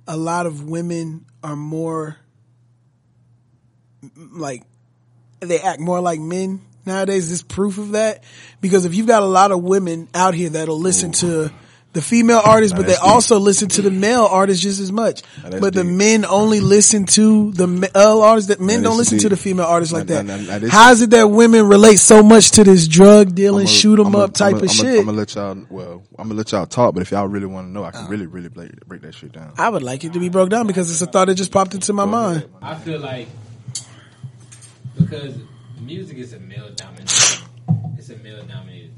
a 0.07 0.17
lot 0.17 0.45
of 0.45 0.63
women 0.67 1.25
are 1.43 1.55
more 1.55 2.17
like 4.15 4.63
they 5.39 5.59
act 5.59 5.79
more 5.79 6.01
like 6.01 6.19
men 6.19 6.61
nowadays? 6.85 7.31
Is 7.31 7.43
proof 7.43 7.77
of 7.77 7.91
that? 7.91 8.23
Because 8.61 8.85
if 8.85 8.95
you've 8.95 9.07
got 9.07 9.23
a 9.23 9.27
lot 9.27 9.51
of 9.51 9.63
women 9.63 10.07
out 10.13 10.33
here 10.33 10.49
that'll 10.49 10.79
listen 10.79 11.11
to 11.13 11.51
the 11.93 12.01
female 12.01 12.41
artists, 12.43 12.75
but 12.75 12.87
they 12.87 12.93
deep. 12.93 13.03
also 13.03 13.39
listen 13.39 13.69
to 13.69 13.81
the 13.83 13.91
male 13.91 14.25
artists 14.25 14.61
just 14.63 14.79
as 14.79 14.91
much. 14.91 15.21
that's 15.43 15.59
But 15.59 15.73
the 15.75 15.83
deep. 15.83 15.91
men 15.93 16.25
only 16.25 16.59
listen 16.59 17.05
to 17.05 17.51
the 17.51 17.67
male 17.67 17.89
uh, 17.95 18.19
artists. 18.19 18.47
That 18.49 18.59
men 18.59 18.81
That 18.81 18.89
don't 18.89 18.93
is 18.93 19.11
listen 19.11 19.19
to 19.19 19.29
the 19.29 19.37
female 19.37 19.67
artists 19.67 19.93
like 19.93 20.07
Now- 20.09 20.15
that. 20.15 20.25
now- 20.25 20.37
now 20.37 20.57
this- 20.59 20.71
How 20.71 20.91
is 20.91 21.01
it 21.03 21.11
that 21.11 21.29
women 21.29 21.67
relate 21.67 21.97
so 21.99 22.23
much 22.23 22.51
to 22.51 22.63
this 22.63 22.87
drug 22.87 23.35
dealing, 23.35 23.67
I'ma- 23.67 23.75
shoot 23.75 23.99
'em 23.99 24.07
I'ma- 24.07 24.19
up 24.19 24.33
type 24.33 24.55
I'ma- 24.55 24.57
of 24.57 24.63
I'ma- 24.63 24.73
shit? 24.73 24.99
I'm 24.99 25.05
gonna 25.05 25.17
let 25.17 25.35
y'all. 25.35 25.57
Well, 25.69 26.01
I'm 26.17 26.27
gonna 26.29 26.37
let 26.39 26.51
y'all 26.51 26.65
talk. 26.65 26.95
But 26.95 27.01
if 27.03 27.11
y'all 27.11 27.27
really 27.27 27.45
want 27.45 27.67
to 27.67 27.71
know, 27.71 27.83
I 27.83 27.91
can 27.91 28.05
uh. 28.05 28.07
really, 28.09 28.25
really 28.25 28.49
break, 28.49 28.71
break 28.87 29.01
that 29.03 29.13
shit 29.13 29.31
down. 29.31 29.51
I 29.57 29.69
would 29.69 29.83
like 29.83 30.03
it 30.03 30.13
to 30.13 30.19
be 30.19 30.29
broke 30.29 30.49
down 30.49 30.65
because 30.67 30.89
it's 30.89 31.01
a 31.01 31.05
thought 31.05 31.25
that 31.27 31.35
just 31.35 31.51
popped 31.51 31.75
into 31.75 31.93
my 31.93 32.05
mind. 32.05 32.45
I 32.61 32.73
feel 32.75 32.99
like 32.99 33.27
because 34.99 35.35
music 35.81 36.17
is 36.17 36.33
a 36.33 36.39
male 36.39 36.69
dominated. 36.75 37.39
It's 37.97 38.09
a 38.09 38.17
male 38.17 38.43
dominated 38.43 38.92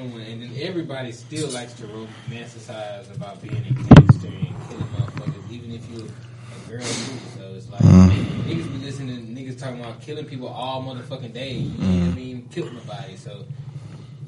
one- 0.00 0.20
And 0.22 0.42
then 0.42 0.50
everybody 0.60 1.12
still 1.12 1.48
likes 1.50 1.72
to 1.74 1.84
romanticize 1.84 3.14
about 3.14 3.40
being 3.42 3.56
a 3.56 3.72
gangster 3.94 4.28
and 4.28 4.68
killing 4.68 4.86
motherfuckers, 4.96 5.50
even 5.50 5.72
if 5.72 5.88
you're 5.90 6.06
a 6.06 6.70
girl 6.70 6.80
too. 6.80 7.18
So 7.36 7.54
it's 7.54 7.70
like 7.70 7.82
mm. 7.82 8.10
niggas 8.44 8.72
be 8.72 8.78
listening 8.84 9.16
to 9.34 9.42
niggas 9.42 9.58
talking 9.58 9.80
about 9.80 10.00
killing 10.00 10.24
people 10.26 10.48
all 10.48 10.82
motherfucking 10.82 11.32
day. 11.32 11.52
You 11.54 11.78
know 11.78 12.06
what 12.06 12.12
I 12.12 12.14
mean? 12.14 12.48
Killed 12.50 12.72
nobody. 12.72 13.16
So 13.16 13.44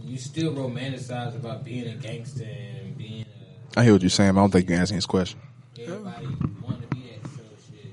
you 0.04 0.18
still 0.18 0.52
romanticize 0.52 1.34
about 1.34 1.64
being 1.64 1.88
a 1.88 1.94
gangster 1.94 2.44
and 2.44 2.96
being 2.96 3.24
a 3.76 3.80
I 3.80 3.84
hear 3.84 3.92
what 3.94 4.02
you're 4.02 4.10
saying. 4.10 4.34
But 4.34 4.40
I 4.40 4.42
don't 4.44 4.50
think 4.50 4.68
you're 4.68 4.78
answering 4.78 4.96
his 4.96 5.06
question. 5.06 5.40
everybody 5.80 6.26
wanting 6.62 6.82
to 6.82 6.86
be 6.94 7.02
that. 7.02 7.28
So 7.28 7.42
shit. 7.72 7.92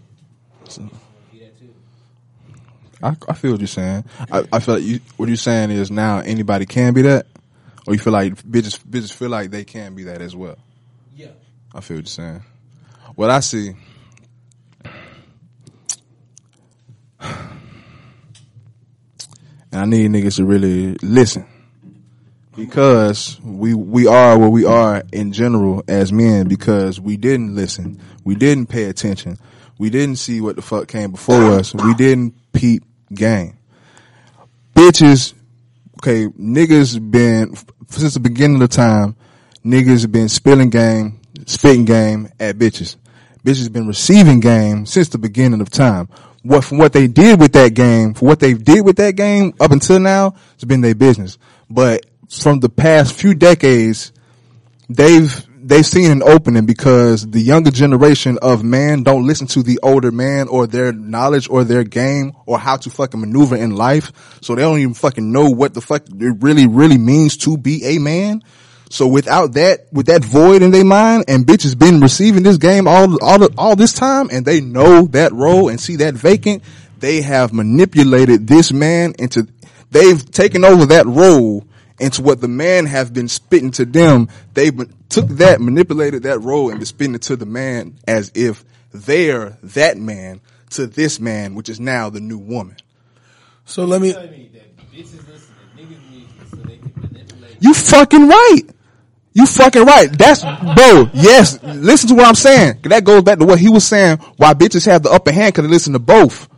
I 0.62 0.66
just 0.66 0.80
wanna 0.80 0.92
be 1.32 1.40
that 1.40 1.60
too. 1.60 1.74
I, 3.02 3.16
I 3.32 3.34
feel 3.34 3.52
what 3.52 3.60
you're 3.62 3.68
saying. 3.68 4.04
I, 4.32 4.44
I 4.54 4.60
feel 4.60 4.76
like 4.76 4.84
you, 4.84 5.00
what 5.18 5.28
you're 5.30 5.36
saying 5.38 5.72
is 5.72 5.90
now 5.90 6.20
anybody 6.20 6.66
can 6.68 6.94
be 6.94 7.02
that, 7.04 7.26
or 7.92 7.94
you 7.94 8.00
feel 8.00 8.14
like 8.14 8.36
bitches 8.44 8.80
bitches 8.80 9.12
feel 9.12 9.30
like 9.30 9.52
they 9.52 9.66
can 9.66 9.96
be 9.96 10.06
that 10.06 10.22
as 10.22 10.34
well. 10.34 10.58
Yeah. 11.14 11.28
I 11.76 11.82
feel 11.82 11.98
what 11.98 12.04
you're 12.04 12.06
saying. 12.06 12.44
What 13.16 13.30
I 13.30 13.42
see. 13.42 13.74
And 19.74 19.82
I 19.82 19.86
need 19.86 20.10
niggas 20.12 20.38
to 20.38 20.46
really 20.46 20.96
listen. 21.02 21.46
Because 22.56 23.40
we 23.42 23.74
we 23.74 24.08
are 24.08 24.38
where 24.38 24.50
we 24.50 24.64
are 24.64 25.04
in 25.12 25.34
general 25.34 25.84
as 25.88 26.14
men 26.14 26.48
because 26.48 27.00
we 27.00 27.18
didn't 27.18 27.56
listen. 27.56 28.00
We 28.24 28.36
didn't 28.36 28.68
pay 28.68 28.86
attention. 28.86 29.38
We 29.78 29.90
didn't 29.90 30.16
see 30.18 30.40
what 30.40 30.56
the 30.56 30.62
fuck 30.62 30.88
came 30.88 31.12
before 31.12 31.56
us. 31.56 31.74
We 31.74 31.94
didn't 31.96 32.36
peep 32.54 32.84
game. 33.14 33.58
Bitches 34.76 35.34
okay, 36.02 36.26
niggas 36.30 37.12
been 37.12 37.56
since 37.88 38.16
the 38.16 38.20
beginning 38.20 38.62
of 38.62 38.70
the 38.70 38.76
time, 38.76 39.16
niggas 39.64 40.12
been 40.12 40.30
spilling 40.30 40.72
game, 40.72 41.20
spitting 41.46 41.86
game 41.86 42.28
at 42.40 42.58
bitches. 42.58 42.96
Bitches 43.46 43.72
been 43.72 43.88
receiving 43.88 44.40
game 44.40 44.86
since 44.88 45.10
the 45.10 45.20
beginning 45.20 45.62
of 45.62 45.70
time. 45.70 46.10
What 46.42 46.64
from 46.64 46.80
what 46.80 46.94
they 46.94 47.08
did 47.08 47.40
with 47.40 47.54
that 47.54 47.76
game, 47.76 48.16
for 48.16 48.26
what 48.26 48.40
they 48.40 48.56
did 48.56 48.84
with 48.84 48.96
that 48.96 49.16
game 49.16 49.54
up 49.60 49.72
until 49.72 50.00
now, 50.00 50.36
it's 50.56 50.64
been 50.64 50.82
their 50.82 50.96
business. 50.96 51.38
But 51.70 52.08
from 52.30 52.62
the 52.62 52.70
past 52.70 53.14
few 53.14 53.36
decades, 53.36 54.12
they've 54.90 55.48
they've 55.72 55.86
seen 55.86 56.12
an 56.12 56.22
opening 56.22 56.66
because 56.66 57.26
the 57.32 57.40
younger 57.40 57.72
generation 57.72 58.38
of 58.42 58.62
man 58.62 59.04
don't 59.04 59.26
listen 59.26 59.48
to 59.48 59.64
the 59.64 59.80
older 59.82 60.12
man 60.12 60.50
or 60.50 60.68
their 60.68 60.92
knowledge 60.92 61.50
or 61.50 61.64
their 61.64 61.86
game 61.86 62.34
or 62.46 62.60
how 62.60 62.76
to 62.76 62.90
fucking 62.90 63.22
maneuver 63.22 63.56
in 63.56 63.72
life. 63.72 64.12
So 64.42 64.54
they 64.54 64.64
don't 64.64 64.80
even 64.80 64.94
fucking 64.94 65.32
know 65.32 65.50
what 65.50 65.74
the 65.74 65.80
fuck 65.80 66.04
it 66.10 66.36
really, 66.42 66.68
really 66.68 66.98
means 66.98 67.38
to 67.38 67.58
be 67.58 67.86
a 67.86 68.00
man. 68.00 68.44
So 68.90 69.08
without 69.08 69.54
that, 69.54 69.88
with 69.94 70.08
that 70.08 70.26
void 70.26 70.62
in 70.62 70.72
their 70.72 70.84
mind 70.84 71.24
and 71.30 71.46
bitches 71.46 71.80
been 71.80 72.02
receiving 72.02 72.44
this 72.44 72.58
game 72.58 72.86
all, 72.86 73.24
all, 73.24 73.48
all 73.58 73.78
this 73.78 73.94
time 73.94 74.28
and 74.30 74.46
they 74.46 74.60
know 74.60 75.04
that 75.12 75.32
role 75.32 75.70
and 75.70 75.80
see 75.80 75.96
that 75.98 76.16
vacant, 76.16 76.64
they 77.00 77.22
have 77.22 77.54
manipulated 77.54 78.46
this 78.46 78.74
man 78.74 79.14
into, 79.18 79.48
they've 79.90 80.30
taken 80.32 80.66
over 80.66 80.88
that 80.88 81.06
role 81.06 81.66
into 82.02 82.22
what 82.22 82.42
the 82.42 82.48
man 82.48 82.86
have 82.86 83.14
been 83.14 83.28
spitting 83.28 83.72
to 83.72 83.86
them. 83.86 84.28
They 84.54 84.72
took 85.10 85.28
that, 85.30 85.62
manipulated 85.62 86.24
that 86.24 86.40
role 86.40 86.70
and 86.70 86.80
been 86.80 86.86
spitting 86.86 87.16
it 87.16 87.22
to 87.24 87.36
the 87.36 87.46
man 87.46 87.98
as 88.08 88.32
if 88.36 88.66
they're 88.92 89.58
that 89.64 89.98
man 89.98 90.42
to 90.72 90.88
this 90.88 91.20
man, 91.20 91.56
which 91.56 91.70
is 91.70 91.80
now 91.80 92.10
the 92.10 92.20
new 92.20 92.38
woman. 92.38 92.78
So 93.66 93.86
let 93.86 94.02
me. 94.02 94.14
Tell 94.14 94.24
me 94.24 94.50
that 94.54 94.78
bitches 94.92 95.28
listen 95.28 95.56
to 95.56 95.82
niggas 95.82 96.10
music 96.10 96.30
so 96.50 96.56
they 96.58 96.78
can 96.78 96.94
manipulate. 96.96 97.58
You 97.60 97.74
fucking 97.74 98.28
right. 98.28 98.62
You 99.34 99.46
fucking 99.46 99.86
right. 99.86 100.12
That's, 100.12 100.42
bro, 100.42 101.10
yes, 101.14 101.62
listen 101.64 102.10
to 102.10 102.16
what 102.16 102.26
I'm 102.26 102.36
saying. 102.36 102.80
That 102.84 103.06
goes 103.06 103.24
back 103.24 103.40
to 103.40 103.46
what 103.46 103.60
he 103.60 103.70
was 103.70 103.86
saying, 103.86 104.18
why 104.36 104.54
bitches 104.54 104.86
have 104.88 105.04
the 105.04 105.10
upper 105.10 105.32
hand 105.32 105.56
cause 105.56 105.64
they 105.64 105.72
listen 105.72 105.94
to 105.94 106.00
both. 106.00 106.50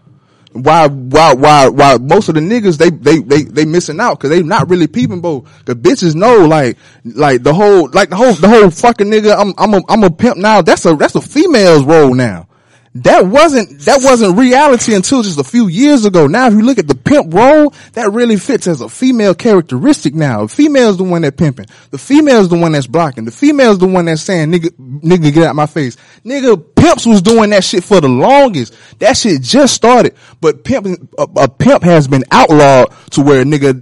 Why, 0.54 0.88
why, 0.88 1.34
why, 1.34 1.68
why 1.68 1.98
most 1.98 2.30
of 2.30 2.36
the 2.36 2.42
niggas, 2.42 2.78
they, 2.78 2.90
they, 2.90 3.20
they, 3.20 3.44
they 3.44 3.66
missing 3.66 4.00
out 4.00 4.20
cause 4.20 4.30
they 4.30 4.44
not 4.44 4.70
really 4.70 4.88
peeping 4.88 5.22
both. 5.22 5.46
Cause 5.66 5.76
bitches 5.76 6.16
know 6.16 6.46
like, 6.46 6.78
like 7.04 7.44
the 7.44 7.54
whole, 7.54 7.90
like 7.92 8.10
the 8.10 8.16
whole, 8.16 8.34
the 8.34 8.48
whole 8.48 8.70
fucking 8.70 9.08
nigga, 9.08 9.36
I'm, 9.38 9.54
I'm 9.58 9.74
a, 9.74 9.82
I'm 9.90 10.04
a 10.04 10.12
pimp 10.12 10.38
now. 10.38 10.62
That's 10.62 10.86
a, 10.86 10.96
that's 10.96 11.16
a 11.16 11.22
female's 11.22 11.84
role 11.84 12.14
now. 12.14 12.48
That 12.96 13.26
wasn't, 13.26 13.80
that 13.82 14.02
wasn't 14.04 14.38
reality 14.38 14.94
until 14.94 15.24
just 15.24 15.40
a 15.40 15.44
few 15.44 15.68
years 15.68 16.06
ago. 16.06 16.28
Now 16.28 16.46
if 16.46 16.54
you 16.54 16.62
look 16.62 16.78
at 16.78 16.88
the 16.88 16.94
pimp 16.94 17.34
role, 17.34 17.74
that 17.94 18.12
really 18.12 18.38
fits 18.38 18.68
as 18.68 18.82
a 18.82 18.90
female 18.90 19.34
characteristic 19.34 20.14
now. 20.14 20.42
The 20.44 20.50
female's 20.50 20.98
the 20.98 21.04
one 21.04 21.24
that 21.24 21.36
pimping. 21.36 21.66
The 21.90 21.98
female's 21.98 22.50
the 22.50 22.58
one 22.58 22.74
that's 22.74 22.86
blocking. 22.86 23.26
The 23.26 23.32
female's 23.32 23.80
the 23.80 23.88
one 23.88 24.06
that's 24.06 24.22
saying, 24.22 24.52
nigga, 24.52 24.70
nigga, 24.78 25.34
get 25.34 25.44
out 25.48 25.56
my 25.56 25.66
face. 25.66 25.98
Nigga, 26.24 26.64
pimps 26.76 27.08
was 27.08 27.24
doing 27.24 27.50
that 27.50 27.64
shit 27.64 27.84
for 27.84 28.00
the 28.00 28.10
longest. 28.10 28.76
That 29.00 29.18
shit 29.18 29.42
just 29.42 29.74
started. 29.74 30.16
But 30.40 30.64
pimp, 30.64 30.86
a, 31.18 31.24
a 31.38 31.48
pimp 31.48 31.82
has 31.82 32.08
been 32.08 32.24
outlawed 32.30 32.94
to 33.12 33.22
where 33.22 33.42
a 33.42 33.44
nigga, 33.44 33.74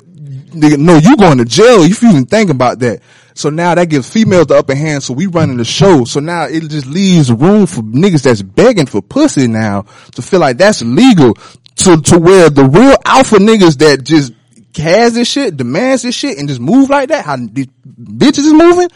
nigga, 0.51 0.77
no, 0.77 0.95
you 0.95 1.17
going 1.17 1.39
to 1.39 1.45
jail 1.45 1.85
you 1.85 1.95
even 2.01 2.25
think 2.27 2.49
about 2.49 2.79
that. 2.79 3.01
So 3.33 3.49
now 3.49 3.75
that 3.75 3.89
gives 3.89 4.11
females 4.11 4.47
the 4.47 4.55
upper 4.55 4.75
hand. 4.75 5.03
So 5.03 5.13
we 5.13 5.27
running 5.27 5.57
the 5.57 5.65
show. 5.65 6.05
So 6.05 6.19
now 6.19 6.45
it 6.45 6.61
just 6.69 6.87
leaves 6.87 7.31
room 7.31 7.65
for 7.65 7.81
niggas 7.81 8.23
that's 8.23 8.41
begging 8.41 8.85
for 8.85 9.01
pussy 9.01 9.47
now 9.47 9.83
to 10.15 10.21
feel 10.21 10.39
like 10.39 10.57
that's 10.57 10.81
legal 10.81 11.35
to, 11.77 12.01
to 12.01 12.19
where 12.19 12.49
the 12.49 12.63
real 12.65 12.95
alpha 13.05 13.37
niggas 13.37 13.77
that 13.77 14.03
just 14.03 14.33
has 14.77 15.13
this 15.13 15.29
shit, 15.29 15.57
demands 15.57 16.03
this 16.03 16.15
shit 16.15 16.37
and 16.37 16.47
just 16.47 16.61
move 16.61 16.89
like 16.89 17.09
that. 17.09 17.25
How 17.25 17.37
these 17.37 17.67
bitches 17.67 18.39
is 18.39 18.53
moving. 18.53 18.89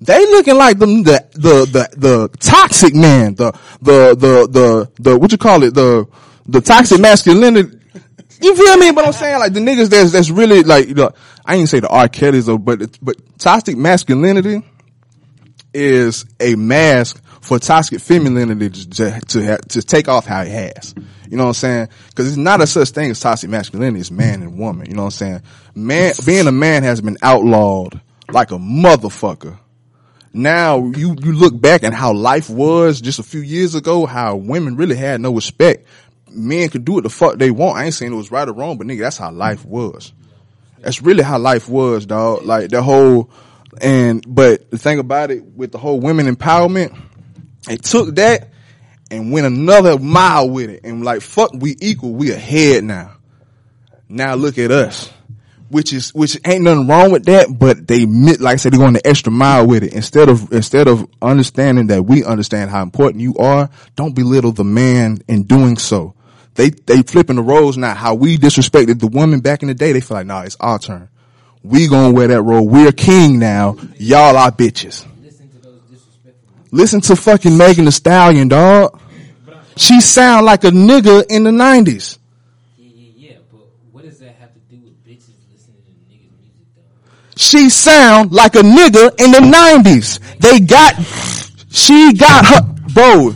They 0.00 0.18
looking 0.18 0.56
like 0.56 0.78
them, 0.78 1.04
the, 1.04 1.24
the, 1.32 1.64
the, 1.64 1.88
the 1.96 2.28
toxic 2.40 2.92
man, 2.94 3.36
the, 3.36 3.52
the, 3.80 4.16
the, 4.16 4.48
the, 4.50 4.90
the, 4.98 5.16
what 5.18 5.30
you 5.30 5.38
call 5.38 5.62
it, 5.62 5.74
the, 5.74 6.08
the 6.46 6.60
toxic 6.60 7.00
masculinity. 7.00 7.78
You 8.42 8.56
feel 8.56 8.76
me? 8.76 8.90
But 8.92 9.06
I'm 9.06 9.12
saying 9.12 9.38
like 9.38 9.52
the 9.52 9.60
niggas 9.60 9.88
that's, 9.88 10.12
that's 10.12 10.30
really 10.30 10.62
like, 10.62 10.88
you 10.88 10.94
know, 10.94 11.10
I 11.44 11.56
ain't 11.56 11.68
say 11.68 11.80
the 11.80 11.88
R. 11.88 12.08
Kelly's 12.08 12.46
though, 12.46 12.58
but, 12.58 12.98
but 13.00 13.16
toxic 13.38 13.76
masculinity 13.76 14.62
is 15.72 16.26
a 16.40 16.54
mask 16.54 17.22
for 17.40 17.58
toxic 17.58 18.00
femininity 18.00 18.70
to, 18.70 19.20
to, 19.20 19.58
to 19.58 19.82
take 19.82 20.08
off 20.08 20.26
how 20.26 20.42
it 20.42 20.50
has. 20.50 20.94
You 21.28 21.36
know 21.36 21.44
what 21.44 21.50
I'm 21.50 21.54
saying? 21.54 21.88
Cause 22.14 22.28
it's 22.28 22.36
not 22.36 22.60
a 22.60 22.66
such 22.66 22.90
thing 22.90 23.10
as 23.10 23.20
toxic 23.20 23.48
masculinity. 23.48 24.00
It's 24.00 24.10
man 24.10 24.42
and 24.42 24.58
woman. 24.58 24.86
You 24.88 24.94
know 24.94 25.02
what 25.04 25.20
I'm 25.22 25.40
saying? 25.40 25.42
Man, 25.74 26.12
being 26.26 26.46
a 26.46 26.52
man 26.52 26.82
has 26.82 27.00
been 27.00 27.16
outlawed 27.22 28.00
like 28.30 28.50
a 28.50 28.58
motherfucker. 28.58 29.58
Now 30.34 30.78
you, 30.78 31.16
you 31.20 31.32
look 31.32 31.58
back 31.58 31.82
and 31.82 31.94
how 31.94 32.12
life 32.12 32.48
was 32.48 33.00
just 33.00 33.18
a 33.18 33.22
few 33.22 33.40
years 33.40 33.74
ago, 33.74 34.06
how 34.06 34.36
women 34.36 34.76
really 34.76 34.96
had 34.96 35.20
no 35.20 35.34
respect. 35.34 35.86
Men 36.34 36.68
could 36.68 36.84
do 36.84 36.92
what 36.92 37.04
the 37.04 37.10
fuck 37.10 37.38
they 37.38 37.50
want. 37.50 37.78
I 37.78 37.84
ain't 37.84 37.94
saying 37.94 38.12
it 38.12 38.16
was 38.16 38.30
right 38.30 38.48
or 38.48 38.52
wrong, 38.52 38.78
but 38.78 38.86
nigga, 38.86 39.00
that's 39.00 39.16
how 39.16 39.30
life 39.30 39.64
was. 39.64 40.12
That's 40.78 41.00
really 41.02 41.22
how 41.22 41.38
life 41.38 41.68
was, 41.68 42.06
dog. 42.06 42.44
Like 42.44 42.70
the 42.70 42.82
whole, 42.82 43.30
and, 43.80 44.24
but 44.26 44.70
the 44.70 44.78
thing 44.78 44.98
about 44.98 45.30
it 45.30 45.44
with 45.44 45.72
the 45.72 45.78
whole 45.78 46.00
women 46.00 46.26
empowerment, 46.26 46.96
it 47.68 47.82
took 47.82 48.16
that 48.16 48.48
and 49.10 49.30
went 49.30 49.46
another 49.46 49.98
mile 49.98 50.48
with 50.48 50.70
it 50.70 50.80
and 50.84 51.04
like, 51.04 51.22
fuck, 51.22 51.52
we 51.54 51.76
equal, 51.80 52.12
we 52.12 52.32
ahead 52.32 52.82
now. 52.82 53.12
Now 54.08 54.34
look 54.34 54.58
at 54.58 54.70
us. 54.70 55.12
Which 55.68 55.94
is, 55.94 56.12
which 56.12 56.38
ain't 56.46 56.64
nothing 56.64 56.86
wrong 56.86 57.12
with 57.12 57.24
that, 57.24 57.46
but 57.58 57.88
they, 57.88 58.04
like 58.04 58.54
I 58.54 58.56
said, 58.56 58.72
they're 58.72 58.78
going 58.78 58.92
the 58.92 59.06
extra 59.06 59.32
mile 59.32 59.66
with 59.66 59.82
it. 59.82 59.94
Instead 59.94 60.28
of, 60.28 60.52
instead 60.52 60.86
of 60.86 61.08
understanding 61.22 61.86
that 61.86 62.02
we 62.02 62.22
understand 62.24 62.70
how 62.70 62.82
important 62.82 63.22
you 63.22 63.34
are, 63.36 63.70
don't 63.96 64.14
belittle 64.14 64.52
the 64.52 64.64
man 64.64 65.22
in 65.28 65.44
doing 65.44 65.78
so. 65.78 66.14
They, 66.54 66.70
they 66.70 67.02
flipping 67.02 67.36
the 67.36 67.42
roles 67.42 67.76
now. 67.78 67.94
How 67.94 68.14
we 68.14 68.36
disrespected 68.36 69.00
the 69.00 69.06
woman 69.06 69.40
back 69.40 69.62
in 69.62 69.68
the 69.68 69.74
day, 69.74 69.92
they 69.92 70.00
feel 70.00 70.18
like, 70.18 70.26
nah, 70.26 70.42
it's 70.42 70.56
our 70.60 70.78
turn. 70.78 71.08
We 71.62 71.86
gonna 71.88 72.12
wear 72.12 72.28
that 72.28 72.42
role. 72.42 72.66
We're 72.66 72.92
king 72.92 73.38
now. 73.38 73.76
Y'all 73.96 74.36
are 74.36 74.50
bitches. 74.50 75.06
Listen 75.22 75.48
to 75.48 75.58
those 75.58 75.80
disrespectful. 75.90 76.54
Listen 76.72 77.00
to 77.02 77.16
fucking 77.16 77.56
Megan 77.56 77.84
Thee 77.84 77.90
Stallion, 77.92 78.48
dog. 78.48 79.00
She 79.76 80.00
sound 80.00 80.44
like 80.44 80.64
a 80.64 80.70
nigga 80.70 81.24
in 81.30 81.44
the 81.44 81.52
nineties. 81.52 82.18
Yeah, 82.76 82.90
yeah, 82.94 83.30
yeah. 83.30 83.36
But 83.50 83.60
what 83.92 84.04
does 84.04 84.18
that 84.18 84.34
have 84.40 84.52
to 84.52 84.60
do 84.68 84.76
with 84.84 85.06
bitches 85.06 85.32
listening 85.50 85.82
to? 86.10 87.40
She 87.40 87.70
sound 87.70 88.32
like 88.32 88.56
a 88.56 88.62
nigga 88.62 89.18
in 89.18 89.30
the 89.30 89.40
nineties. 89.40 90.20
They 90.40 90.60
got, 90.60 90.96
she 91.70 92.12
got 92.12 92.44
her, 92.44 92.60
bro, 92.92 93.34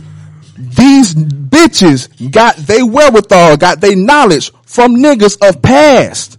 these 0.57 1.15
bitches 1.57 2.31
got 2.31 2.55
they 2.57 2.83
wherewithal, 2.83 3.57
got 3.57 3.81
they 3.81 3.95
knowledge 3.95 4.51
from 4.63 4.95
niggas 4.95 5.37
of 5.47 5.61
past. 5.61 6.37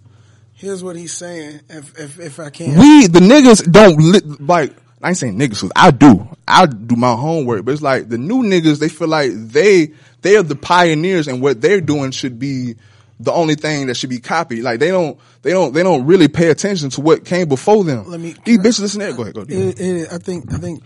Here's 0.55 0.83
what 0.83 0.97
he's 0.97 1.13
saying. 1.15 1.61
If 1.69 1.99
if, 1.99 2.19
if 2.21 2.41
I 2.41 2.51
can't, 2.51 2.79
We, 2.79 3.07
the 3.07 3.21
niggas 3.21 3.71
don't 3.71 3.97
li- 3.99 4.37
like, 4.41 4.75
I 5.03 5.09
ain't 5.09 5.17
saying 5.17 5.39
niggas, 5.39 5.61
'cause 5.61 5.73
I 5.77 5.91
do. 5.93 6.29
I 6.47 6.67
do 6.67 6.97
my 6.97 7.13
homework, 7.15 7.65
but 7.65 7.73
it's 7.73 7.83
like 7.83 8.09
the 8.09 8.19
new 8.19 8.43
niggas, 8.43 8.79
they 8.81 8.89
feel 8.89 9.07
like 9.09 9.31
they, 9.35 9.93
they 10.23 10.37
are 10.37 10.43
the 10.43 10.57
pioneers 10.57 11.29
and 11.29 11.41
what 11.43 11.61
they're 11.61 11.81
doing 11.81 12.11
should 12.11 12.39
be 12.39 12.75
the 13.21 13.33
only 13.33 13.55
thing 13.55 13.87
that 13.89 13.97
should 13.97 14.11
be 14.11 14.19
copied. 14.21 14.63
Like 14.63 14.81
they 14.81 14.89
don't, 14.89 15.19
they 15.43 15.51
don't, 15.51 15.73
they 15.75 15.83
don't 15.85 16.07
really 16.07 16.27
pay 16.29 16.51
attention 16.51 16.91
to 16.91 17.01
what 17.01 17.25
came 17.25 17.49
before 17.49 17.85
them. 17.85 18.09
Let 18.11 18.19
me- 18.21 18.35
These 18.45 18.59
bitches 18.59 18.81
listen 18.81 19.01
that. 19.01 19.17
Go 19.17 19.23
ahead, 19.23 19.35
go. 19.35 19.41
ahead. 19.43 19.53
it, 19.53 19.81
it, 19.81 20.13
I 20.13 20.19
think 20.19 20.53
I 20.53 20.59
think 20.59 20.83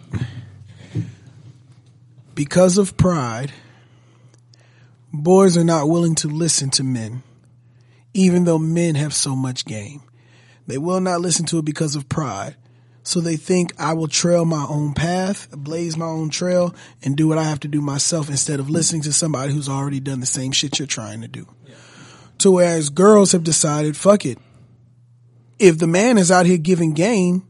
because 2.34 2.78
of 2.78 2.96
pride, 2.96 3.52
boys 5.12 5.56
are 5.56 5.64
not 5.64 5.88
willing 5.88 6.14
to 6.16 6.28
listen 6.28 6.70
to 6.70 6.84
men, 6.84 7.22
even 8.14 8.44
though 8.44 8.58
men 8.58 8.94
have 8.94 9.14
so 9.14 9.36
much 9.36 9.64
game. 9.64 10.02
They 10.66 10.78
will 10.78 11.00
not 11.00 11.20
listen 11.20 11.44
to 11.46 11.58
it 11.58 11.64
because 11.64 11.96
of 11.96 12.08
pride. 12.08 12.56
So 13.04 13.20
they 13.20 13.36
think 13.36 13.72
I 13.80 13.94
will 13.94 14.06
trail 14.06 14.44
my 14.44 14.64
own 14.68 14.94
path, 14.94 15.50
blaze 15.50 15.96
my 15.96 16.06
own 16.06 16.30
trail, 16.30 16.74
and 17.02 17.16
do 17.16 17.26
what 17.26 17.38
I 17.38 17.44
have 17.44 17.60
to 17.60 17.68
do 17.68 17.80
myself 17.80 18.30
instead 18.30 18.60
of 18.60 18.70
listening 18.70 19.02
to 19.02 19.12
somebody 19.12 19.52
who's 19.52 19.68
already 19.68 19.98
done 19.98 20.20
the 20.20 20.26
same 20.26 20.52
shit 20.52 20.78
you're 20.78 20.86
trying 20.86 21.20
to 21.22 21.28
do. 21.28 21.48
To 22.38 22.52
whereas 22.52 22.90
girls 22.90 23.32
have 23.32 23.42
decided, 23.42 23.96
fuck 23.96 24.24
it. 24.24 24.38
If 25.58 25.78
the 25.78 25.88
man 25.88 26.16
is 26.16 26.30
out 26.30 26.46
here 26.46 26.58
giving 26.58 26.92
game 26.92 27.46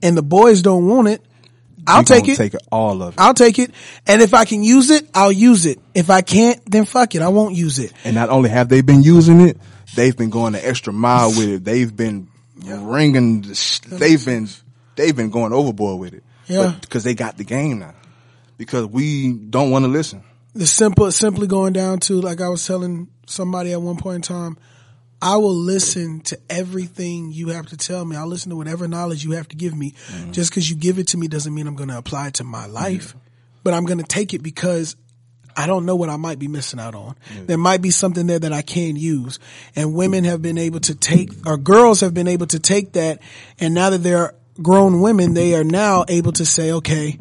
and 0.00 0.16
the 0.16 0.22
boys 0.22 0.62
don't 0.62 0.86
want 0.86 1.08
it, 1.08 1.22
I'll 1.88 2.04
take 2.04 2.28
it. 2.28 2.36
Take 2.36 2.54
all 2.70 3.02
of 3.02 3.14
it. 3.14 3.20
I'll 3.20 3.34
take 3.34 3.58
it. 3.58 3.72
And 4.06 4.22
if 4.22 4.34
I 4.34 4.44
can 4.44 4.62
use 4.62 4.90
it, 4.90 5.08
I'll 5.14 5.32
use 5.32 5.66
it. 5.66 5.78
If 5.94 6.10
I 6.10 6.20
can't, 6.20 6.60
then 6.70 6.84
fuck 6.84 7.14
it. 7.14 7.22
I 7.22 7.28
won't 7.28 7.54
use 7.54 7.78
it. 7.78 7.92
And 8.04 8.14
not 8.14 8.28
only 8.28 8.50
have 8.50 8.68
they 8.68 8.80
been 8.82 9.02
using 9.02 9.40
it, 9.40 9.56
they've 9.94 10.16
been 10.16 10.30
going 10.30 10.52
the 10.52 10.66
extra 10.66 10.92
mile 10.92 11.30
with 11.30 11.48
it. 11.48 11.64
They've 11.64 11.94
been 11.94 12.28
ringing, 12.56 13.42
the 13.42 13.54
sh- 13.54 13.80
they've 13.80 14.24
been, 14.24 14.48
they've 14.96 15.16
been 15.16 15.30
going 15.30 15.52
overboard 15.52 16.00
with 16.00 16.14
it. 16.14 16.22
Yeah. 16.46 16.74
Because 16.80 17.04
they 17.04 17.14
got 17.14 17.36
the 17.36 17.44
game 17.44 17.78
now. 17.80 17.94
Because 18.56 18.86
we 18.86 19.32
don't 19.32 19.70
want 19.70 19.84
to 19.84 19.90
listen. 19.90 20.24
The 20.54 20.66
simple, 20.66 21.10
simply 21.12 21.46
going 21.46 21.72
down 21.72 22.00
to, 22.00 22.20
like 22.20 22.40
I 22.40 22.48
was 22.48 22.66
telling 22.66 23.08
somebody 23.26 23.72
at 23.72 23.80
one 23.80 23.96
point 23.96 24.16
in 24.16 24.22
time, 24.22 24.58
I 25.20 25.36
will 25.36 25.54
listen 25.54 26.20
to 26.22 26.38
everything 26.48 27.32
you 27.32 27.48
have 27.48 27.66
to 27.66 27.76
tell 27.76 28.04
me. 28.04 28.16
I'll 28.16 28.28
listen 28.28 28.50
to 28.50 28.56
whatever 28.56 28.86
knowledge 28.86 29.24
you 29.24 29.32
have 29.32 29.48
to 29.48 29.56
give 29.56 29.76
me. 29.76 29.92
Mm-hmm. 29.92 30.32
Just 30.32 30.50
because 30.50 30.70
you 30.70 30.76
give 30.76 30.98
it 30.98 31.08
to 31.08 31.16
me 31.18 31.26
doesn't 31.26 31.52
mean 31.52 31.66
I'm 31.66 31.74
going 31.74 31.88
to 31.88 31.98
apply 31.98 32.28
it 32.28 32.34
to 32.34 32.44
my 32.44 32.66
life, 32.66 33.16
but 33.64 33.74
I'm 33.74 33.84
going 33.84 33.98
to 33.98 34.04
take 34.04 34.32
it 34.32 34.42
because 34.42 34.96
I 35.56 35.66
don't 35.66 35.84
know 35.84 35.96
what 35.96 36.08
I 36.08 36.16
might 36.16 36.38
be 36.38 36.46
missing 36.46 36.78
out 36.78 36.94
on. 36.94 37.16
There 37.46 37.58
might 37.58 37.82
be 37.82 37.90
something 37.90 38.28
there 38.28 38.38
that 38.38 38.52
I 38.52 38.62
can 38.62 38.94
use. 38.94 39.40
And 39.74 39.92
women 39.92 40.22
have 40.22 40.40
been 40.40 40.56
able 40.56 40.78
to 40.80 40.94
take, 40.94 41.30
or 41.44 41.56
girls 41.56 42.00
have 42.00 42.14
been 42.14 42.28
able 42.28 42.46
to 42.46 42.60
take 42.60 42.92
that. 42.92 43.20
And 43.58 43.74
now 43.74 43.90
that 43.90 43.98
they're 43.98 44.34
grown 44.62 45.00
women, 45.00 45.34
they 45.34 45.56
are 45.56 45.64
now 45.64 46.04
able 46.06 46.30
to 46.32 46.46
say, 46.46 46.70
okay, 46.72 47.18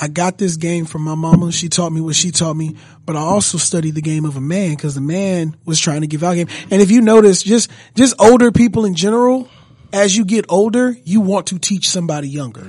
I 0.00 0.08
got 0.08 0.38
this 0.38 0.56
game 0.56 0.84
from 0.84 1.02
my 1.02 1.14
mama. 1.14 1.50
She 1.52 1.68
taught 1.68 1.90
me 1.90 2.00
what 2.00 2.14
she 2.14 2.30
taught 2.30 2.54
me, 2.54 2.76
but 3.04 3.16
I 3.16 3.20
also 3.20 3.58
studied 3.58 3.94
the 3.94 4.00
game 4.02 4.24
of 4.24 4.36
a 4.36 4.40
man 4.40 4.70
because 4.76 4.94
the 4.94 5.00
man 5.00 5.56
was 5.64 5.80
trying 5.80 6.02
to 6.02 6.06
give 6.06 6.22
out 6.22 6.34
game. 6.34 6.48
And 6.70 6.80
if 6.80 6.90
you 6.90 7.00
notice, 7.00 7.42
just, 7.42 7.70
just 7.94 8.14
older 8.20 8.52
people 8.52 8.84
in 8.84 8.94
general, 8.94 9.48
as 9.92 10.16
you 10.16 10.24
get 10.24 10.44
older, 10.48 10.96
you 11.04 11.20
want 11.20 11.48
to 11.48 11.58
teach 11.58 11.88
somebody 11.88 12.28
younger. 12.28 12.66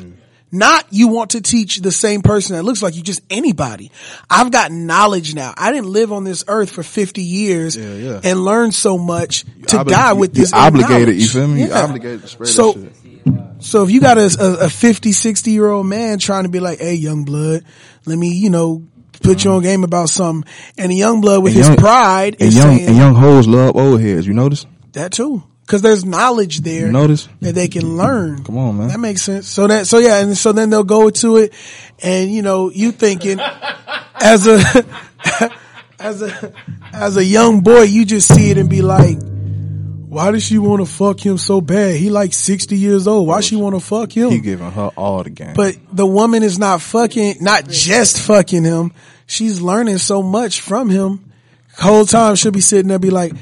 Not 0.51 0.87
you 0.89 1.09
want 1.09 1.31
to 1.31 1.41
teach 1.41 1.77
the 1.77 1.91
same 1.91 2.23
person 2.23 2.55
that 2.55 2.63
looks 2.63 2.81
like 2.81 2.95
you, 2.95 3.03
just 3.03 3.21
anybody. 3.29 3.91
I've 4.31 4.51
got 4.51 4.71
knowledge 4.71 5.35
now. 5.35 5.53
I 5.55 5.71
didn't 5.71 5.89
live 5.91 6.11
on 6.11 6.23
this 6.23 6.43
earth 6.47 6.71
for 6.71 6.81
50 6.81 7.21
years 7.21 7.77
Yeah, 7.77 7.93
yeah. 7.93 8.19
and 8.23 8.43
learn 8.43 8.71
so 8.71 8.97
much 8.97 9.43
to 9.67 9.77
obli- 9.77 9.89
die 9.89 10.13
with 10.13 10.33
this. 10.33 10.51
obligated, 10.51 11.21
you 11.21 11.27
feel 11.27 11.47
me? 11.47 11.67
Yeah. 11.67 11.83
obligated 11.83 12.21
to 12.23 12.27
spread 12.27 12.47
that 12.47 12.53
So, 12.53 12.73
shit. 12.73 12.93
So 13.59 13.83
if 13.83 13.91
you 13.91 13.99
got 14.01 14.17
a, 14.17 14.35
a, 14.39 14.65
a 14.65 14.69
50, 14.69 15.11
60 15.11 15.51
year 15.51 15.69
old 15.69 15.85
man 15.85 16.17
trying 16.19 16.43
to 16.43 16.49
be 16.49 16.59
like, 16.59 16.79
Hey, 16.79 16.93
young 16.95 17.25
blood, 17.25 17.63
let 18.05 18.17
me, 18.17 18.33
you 18.33 18.49
know, 18.49 18.83
put 19.21 19.43
you 19.43 19.51
on 19.51 19.61
game 19.61 19.83
about 19.83 20.09
something. 20.09 20.49
And 20.77 20.91
a 20.91 20.95
young 20.95 21.21
blood 21.21 21.43
with 21.43 21.51
And 21.53 21.57
his 21.57 21.67
young- 21.67 21.77
pride 21.77 22.33
And 22.39 22.43
is 22.43 22.55
young 22.55 22.77
saying 22.77 22.87
and 22.89 22.97
young 22.97 23.15
hoes 23.15 23.47
love 23.47 23.75
old 23.75 24.01
heads. 24.01 24.25
You 24.27 24.33
notice? 24.33 24.65
that 24.93 25.11
too. 25.11 25.43
Cause 25.67 25.83
there's 25.83 26.03
knowledge 26.03 26.61
there 26.61 26.87
You 26.87 26.91
notice? 26.91 27.29
that 27.41 27.53
they 27.53 27.67
can 27.67 27.95
learn. 27.95 28.43
Come 28.43 28.57
on, 28.57 28.77
man. 28.79 28.87
That 28.87 28.99
makes 28.99 29.21
sense. 29.21 29.47
So 29.47 29.67
that, 29.67 29.85
so 29.85 29.99
yeah, 29.99 30.17
and 30.19 30.35
so 30.35 30.51
then 30.51 30.71
they'll 30.71 30.83
go 30.83 31.11
to 31.11 31.37
it 31.37 31.53
and 32.01 32.33
you 32.33 32.41
know, 32.41 32.71
you 32.71 32.91
thinking 32.91 33.39
as 34.15 34.47
a, 34.47 34.59
as 35.99 36.21
a, 36.23 36.53
as 36.91 37.17
a 37.17 37.23
young 37.23 37.61
boy, 37.61 37.81
you 37.83 38.03
just 38.05 38.33
see 38.33 38.49
it 38.49 38.57
and 38.57 38.67
be 38.67 38.81
like, 38.81 39.17
why 40.09 40.31
does 40.31 40.43
she 40.43 40.57
want 40.57 40.81
to 40.81 40.91
fuck 40.91 41.23
him 41.23 41.37
so 41.37 41.61
bad? 41.61 41.95
He 41.95 42.09
like 42.09 42.33
60 42.33 42.75
years 42.75 43.05
old. 43.05 43.27
Why 43.27 43.41
she 43.41 43.55
want 43.55 43.75
to 43.75 43.79
fuck 43.79 44.11
him? 44.11 44.31
He 44.31 44.39
giving 44.39 44.71
her 44.71 44.89
all 44.97 45.23
the 45.23 45.29
game. 45.29 45.53
But 45.53 45.77
the 45.93 46.07
woman 46.07 46.41
is 46.41 46.57
not 46.57 46.81
fucking, 46.81 47.35
not 47.41 47.69
just 47.69 48.19
fucking 48.21 48.63
him. 48.63 48.91
She's 49.27 49.61
learning 49.61 49.99
so 49.99 50.23
much 50.23 50.61
from 50.61 50.89
him. 50.89 51.31
Whole 51.77 52.07
time 52.07 52.33
she'll 52.35 52.51
be 52.51 52.59
sitting 52.59 52.87
there 52.87 52.97
be 52.97 53.11
like, 53.11 53.33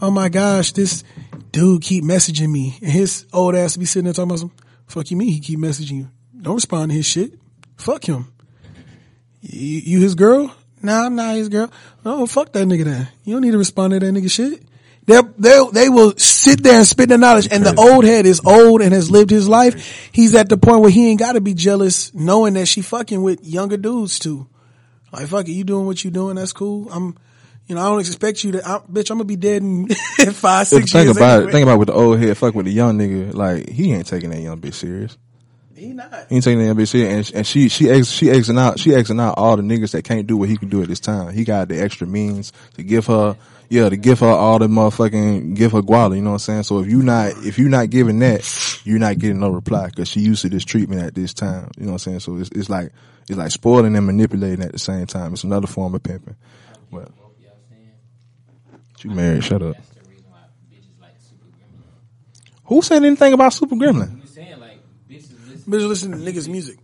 oh 0.00 0.12
my 0.12 0.28
gosh, 0.28 0.70
this 0.70 1.02
dude 1.50 1.82
keep 1.82 2.04
messaging 2.04 2.48
me. 2.48 2.78
And 2.80 2.92
his 2.92 3.26
old 3.32 3.56
ass 3.56 3.76
be 3.76 3.84
sitting 3.84 4.04
there 4.04 4.14
talking 4.14 4.30
about 4.30 4.38
some, 4.38 4.52
fuck 4.86 5.10
you 5.10 5.16
mean 5.16 5.32
he 5.32 5.40
keep 5.40 5.58
messaging 5.58 5.96
you? 5.96 6.10
Don't 6.40 6.54
respond 6.54 6.92
to 6.92 6.96
his 6.96 7.06
shit. 7.06 7.36
Fuck 7.76 8.04
him. 8.04 8.32
You, 9.40 9.80
you 9.80 10.00
his 10.00 10.14
girl? 10.14 10.54
Nah, 10.80 11.06
I'm 11.06 11.16
not 11.16 11.34
his 11.34 11.48
girl. 11.48 11.72
No, 12.04 12.24
fuck 12.26 12.52
that 12.52 12.68
nigga 12.68 12.84
then. 12.84 13.08
You 13.24 13.34
don't 13.34 13.42
need 13.42 13.50
to 13.50 13.58
respond 13.58 13.94
to 13.94 13.98
that 13.98 14.14
nigga 14.14 14.30
shit. 14.30 14.62
They 15.06 15.20
they 15.38 15.60
they 15.72 15.88
will 15.88 16.14
sit 16.16 16.62
there 16.62 16.78
and 16.78 16.86
spit 16.86 17.10
the 17.10 17.18
knowledge. 17.18 17.48
And 17.50 17.64
the 17.64 17.74
old 17.76 18.04
head 18.04 18.24
is 18.26 18.40
old 18.44 18.80
and 18.80 18.94
has 18.94 19.10
lived 19.10 19.30
his 19.30 19.48
life. 19.48 20.08
He's 20.12 20.34
at 20.34 20.48
the 20.48 20.56
point 20.56 20.80
where 20.80 20.90
he 20.90 21.10
ain't 21.10 21.20
got 21.20 21.32
to 21.32 21.40
be 21.40 21.52
jealous, 21.52 22.14
knowing 22.14 22.54
that 22.54 22.66
she 22.66 22.80
fucking 22.80 23.22
with 23.22 23.44
younger 23.44 23.76
dudes 23.76 24.18
too. 24.18 24.48
Like 25.12 25.28
fuck 25.28 25.46
it, 25.46 25.52
you 25.52 25.64
doing 25.64 25.86
what 25.86 26.02
you 26.04 26.10
doing? 26.10 26.36
That's 26.36 26.52
cool. 26.52 26.90
I'm, 26.90 27.16
you 27.66 27.74
know, 27.74 27.82
I 27.82 27.84
don't 27.84 28.00
expect 28.00 28.44
you 28.44 28.52
to. 28.52 28.66
I, 28.66 28.78
bitch, 28.78 29.10
I'm 29.10 29.18
gonna 29.18 29.24
be 29.24 29.36
dead 29.36 29.62
in, 29.62 29.88
five, 30.32 30.66
six 30.66 30.90
think 30.90 31.04
years. 31.04 31.16
about 31.16 31.32
anyway. 31.32 31.48
it. 31.48 31.52
Think 31.52 31.62
about 31.64 31.78
with 31.78 31.88
the 31.88 31.94
old 31.94 32.18
head, 32.18 32.36
fuck 32.36 32.54
with 32.54 32.66
the 32.66 32.72
young 32.72 32.98
nigga. 32.98 33.34
Like 33.34 33.68
he 33.68 33.92
ain't 33.92 34.06
taking 34.06 34.30
that 34.30 34.40
young 34.40 34.60
bitch 34.60 34.74
serious. 34.74 35.16
he 35.76 35.92
not. 35.92 36.10
He 36.28 36.36
ain't 36.36 36.44
taking 36.44 36.58
that 36.60 36.64
young 36.64 36.76
bitch 36.76 36.88
serious. 36.88 37.28
And, 37.28 37.36
and 37.36 37.46
she 37.46 37.68
she 37.68 37.90
ex, 37.90 38.08
she 38.08 38.26
exing 38.26 38.58
out 38.58 38.78
she 38.80 38.90
exing 38.90 39.20
out 39.20 39.34
all 39.36 39.56
the 39.56 39.62
niggas 39.62 39.92
that 39.92 40.02
can't 40.02 40.26
do 40.26 40.38
what 40.38 40.48
he 40.48 40.56
can 40.56 40.70
do 40.70 40.82
at 40.82 40.88
this 40.88 41.00
time. 41.00 41.32
He 41.34 41.44
got 41.44 41.68
the 41.68 41.80
extra 41.80 42.06
means 42.06 42.52
to 42.74 42.82
give 42.82 43.06
her. 43.06 43.36
Yeah, 43.68 43.88
to 43.88 43.96
give 43.96 44.20
her 44.20 44.28
all 44.28 44.58
the 44.58 44.68
motherfucking, 44.68 45.56
give 45.56 45.72
her 45.72 45.82
guala, 45.82 46.16
you 46.16 46.22
know 46.22 46.30
what 46.30 46.34
I'm 46.34 46.38
saying? 46.40 46.62
So 46.64 46.80
if 46.80 46.86
you 46.86 47.02
not, 47.02 47.32
if 47.44 47.58
you 47.58 47.68
not 47.68 47.90
giving 47.90 48.18
that, 48.20 48.80
you're 48.84 48.98
not 48.98 49.18
getting 49.18 49.40
no 49.40 49.48
reply 49.48 49.86
because 49.86 50.08
she 50.08 50.20
used 50.20 50.42
to 50.42 50.48
this 50.48 50.64
treatment 50.64 51.02
at 51.02 51.14
this 51.14 51.32
time, 51.32 51.70
you 51.76 51.84
know 51.84 51.92
what 51.92 52.06
I'm 52.06 52.20
saying? 52.20 52.20
So 52.20 52.36
it's, 52.36 52.50
it's 52.50 52.68
like, 52.68 52.92
it's 53.28 53.38
like 53.38 53.50
spoiling 53.50 53.96
and 53.96 54.06
manipulating 54.06 54.64
at 54.64 54.72
the 54.72 54.78
same 54.78 55.06
time. 55.06 55.32
It's 55.32 55.44
another 55.44 55.66
form 55.66 55.94
of 55.94 56.02
pimping. 56.02 56.36
But, 56.92 57.10
you 59.02 59.10
married, 59.10 59.44
shut 59.44 59.62
up. 59.62 59.76
Who 62.66 62.80
said 62.80 63.04
anything 63.04 63.32
about 63.34 63.52
Super 63.52 63.76
Gremlin? 63.76 64.20
You 64.22 64.26
saying 64.26 64.58
like 64.58 64.78
bitches 65.08 65.32
listen, 65.46 65.72
bitches 65.72 65.88
listen 65.88 66.10
to 66.12 66.16
niggas' 66.16 66.48
music. 66.48 66.78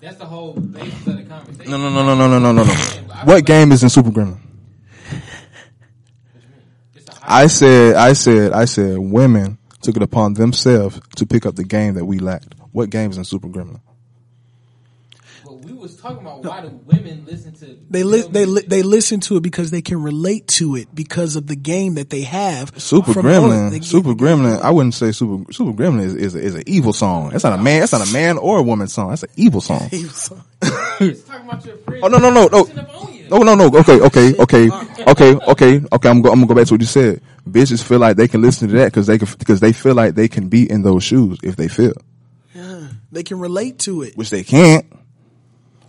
That's 0.00 0.16
the 0.16 0.24
whole 0.24 0.54
basis 0.54 1.06
of 1.06 1.16
the 1.16 1.22
conversation. 1.24 1.70
No, 1.70 1.76
no, 1.76 1.90
no, 1.90 2.14
no, 2.14 2.26
no, 2.26 2.38
no, 2.38 2.52
no, 2.52 2.64
no. 2.64 2.72
what 3.24 3.44
game 3.44 3.72
is 3.72 3.82
in 3.82 3.90
Super 3.90 4.10
Gremlin? 4.10 4.38
It's 7.28 7.32
a 7.32 7.34
high 7.34 7.42
I 7.42 7.46
said, 7.46 7.96
I 7.96 8.12
said, 8.14 8.52
I 8.52 8.64
said, 8.64 8.98
women 8.98 9.58
took 9.82 9.96
it 9.96 10.02
upon 10.02 10.34
themselves 10.34 11.00
to 11.16 11.26
pick 11.26 11.46
up 11.46 11.54
the 11.56 11.64
game 11.64 11.94
that 11.94 12.04
we 12.04 12.18
lacked. 12.18 12.54
What 12.72 12.90
game 12.90 13.10
is 13.10 13.16
in 13.18 13.24
Super 13.24 13.48
Gremlin? 13.48 13.80
But 15.44 15.54
we 15.64 15.72
was 15.72 15.96
talking 15.96 16.18
about 16.18 16.44
why 16.44 16.60
do 16.62 16.68
women 16.86 17.24
listen 17.26 17.52
to 17.54 17.78
They 17.88 18.02
li- 18.02 18.26
they 18.28 18.44
li- 18.44 18.64
they 18.66 18.82
listen 18.82 19.20
to 19.20 19.36
it 19.36 19.42
because 19.42 19.70
they 19.70 19.80
can 19.82 20.02
relate 20.02 20.46
to 20.48 20.76
it 20.76 20.94
because 20.94 21.36
of 21.36 21.46
the 21.46 21.56
game 21.56 21.94
that 21.94 22.10
they 22.10 22.22
have. 22.22 22.72
Super 22.80 23.12
from 23.14 23.26
Gremlin, 23.26 23.70
they- 23.70 23.80
Super 23.80 24.14
Gremlin. 24.14 24.60
I 24.60 24.70
wouldn't 24.70 24.94
say 24.94 25.12
Super 25.12 25.50
Super 25.52 25.72
Gremlin 25.72 26.00
is 26.04 26.14
is, 26.14 26.34
a, 26.34 26.38
is 26.40 26.54
an 26.56 26.62
evil 26.66 26.92
song. 26.92 27.30
That's 27.30 27.44
not 27.44 27.58
a 27.58 27.62
man. 27.62 27.80
That's 27.80 27.92
not 27.92 28.08
a 28.08 28.12
man 28.12 28.36
or 28.38 28.58
a 28.58 28.62
woman 28.62 28.88
song. 28.88 29.10
That's 29.10 29.22
an 29.22 29.30
evil 29.36 29.60
song. 29.60 29.88
It's 29.92 30.28
talking 31.22 31.48
about 31.48 31.64
your 31.64 31.76
friends. 31.78 32.02
Oh 32.04 32.08
no 32.08 32.18
no 32.18 32.30
no 32.30 32.48
no. 32.48 32.64
Listen 33.30 33.48
up 33.48 33.48
on 33.48 33.48
you. 33.48 33.54
No, 33.54 33.54
no, 33.54 33.68
no. 33.68 33.78
Okay, 33.80 34.00
okay, 34.00 34.34
okay, 34.42 34.70
okay, 35.08 35.34
okay, 35.34 35.86
okay. 35.92 36.08
I'm, 36.08 36.22
go, 36.22 36.30
I'm 36.30 36.36
gonna 36.40 36.46
go 36.46 36.54
back 36.54 36.66
to 36.68 36.74
what 36.74 36.80
you 36.80 36.86
said. 36.86 37.20
Bitches 37.48 37.82
feel 37.82 37.98
like 37.98 38.16
they 38.16 38.28
can 38.28 38.42
listen 38.42 38.68
to 38.68 38.74
that 38.76 38.86
because 38.86 39.06
they 39.06 39.18
can, 39.18 39.28
because 39.38 39.60
they 39.60 39.72
feel 39.72 39.94
like 39.94 40.14
they 40.14 40.28
can 40.28 40.48
be 40.48 40.70
in 40.70 40.82
those 40.82 41.02
shoes 41.04 41.38
if 41.42 41.56
they 41.56 41.68
feel, 41.68 41.94
Yeah, 42.54 42.88
they 43.10 43.22
can 43.22 43.38
relate 43.38 43.78
to 43.80 44.02
it. 44.02 44.16
which 44.16 44.30
they 44.30 44.44
can't. 44.44 44.84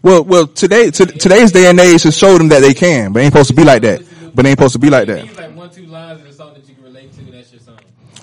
Well, 0.01 0.23
well, 0.23 0.47
today, 0.47 0.89
to, 0.91 1.05
today's 1.05 1.51
day 1.51 1.69
and 1.69 1.77
age 1.77 2.03
has 2.03 2.17
showed 2.17 2.37
them 2.39 2.47
that 2.49 2.61
they 2.61 2.73
can, 2.73 3.11
but 3.11 3.19
they 3.19 3.25
ain't 3.25 3.33
supposed 3.33 3.49
to 3.49 3.55
be 3.55 3.65
like 3.65 3.81
that. 3.81 4.01
But 4.33 4.43
they 4.43 4.51
ain't 4.51 4.59
supposed 4.59 4.73
to 4.73 4.79
be 4.79 4.89
like 4.89 5.07
that. 5.07 6.28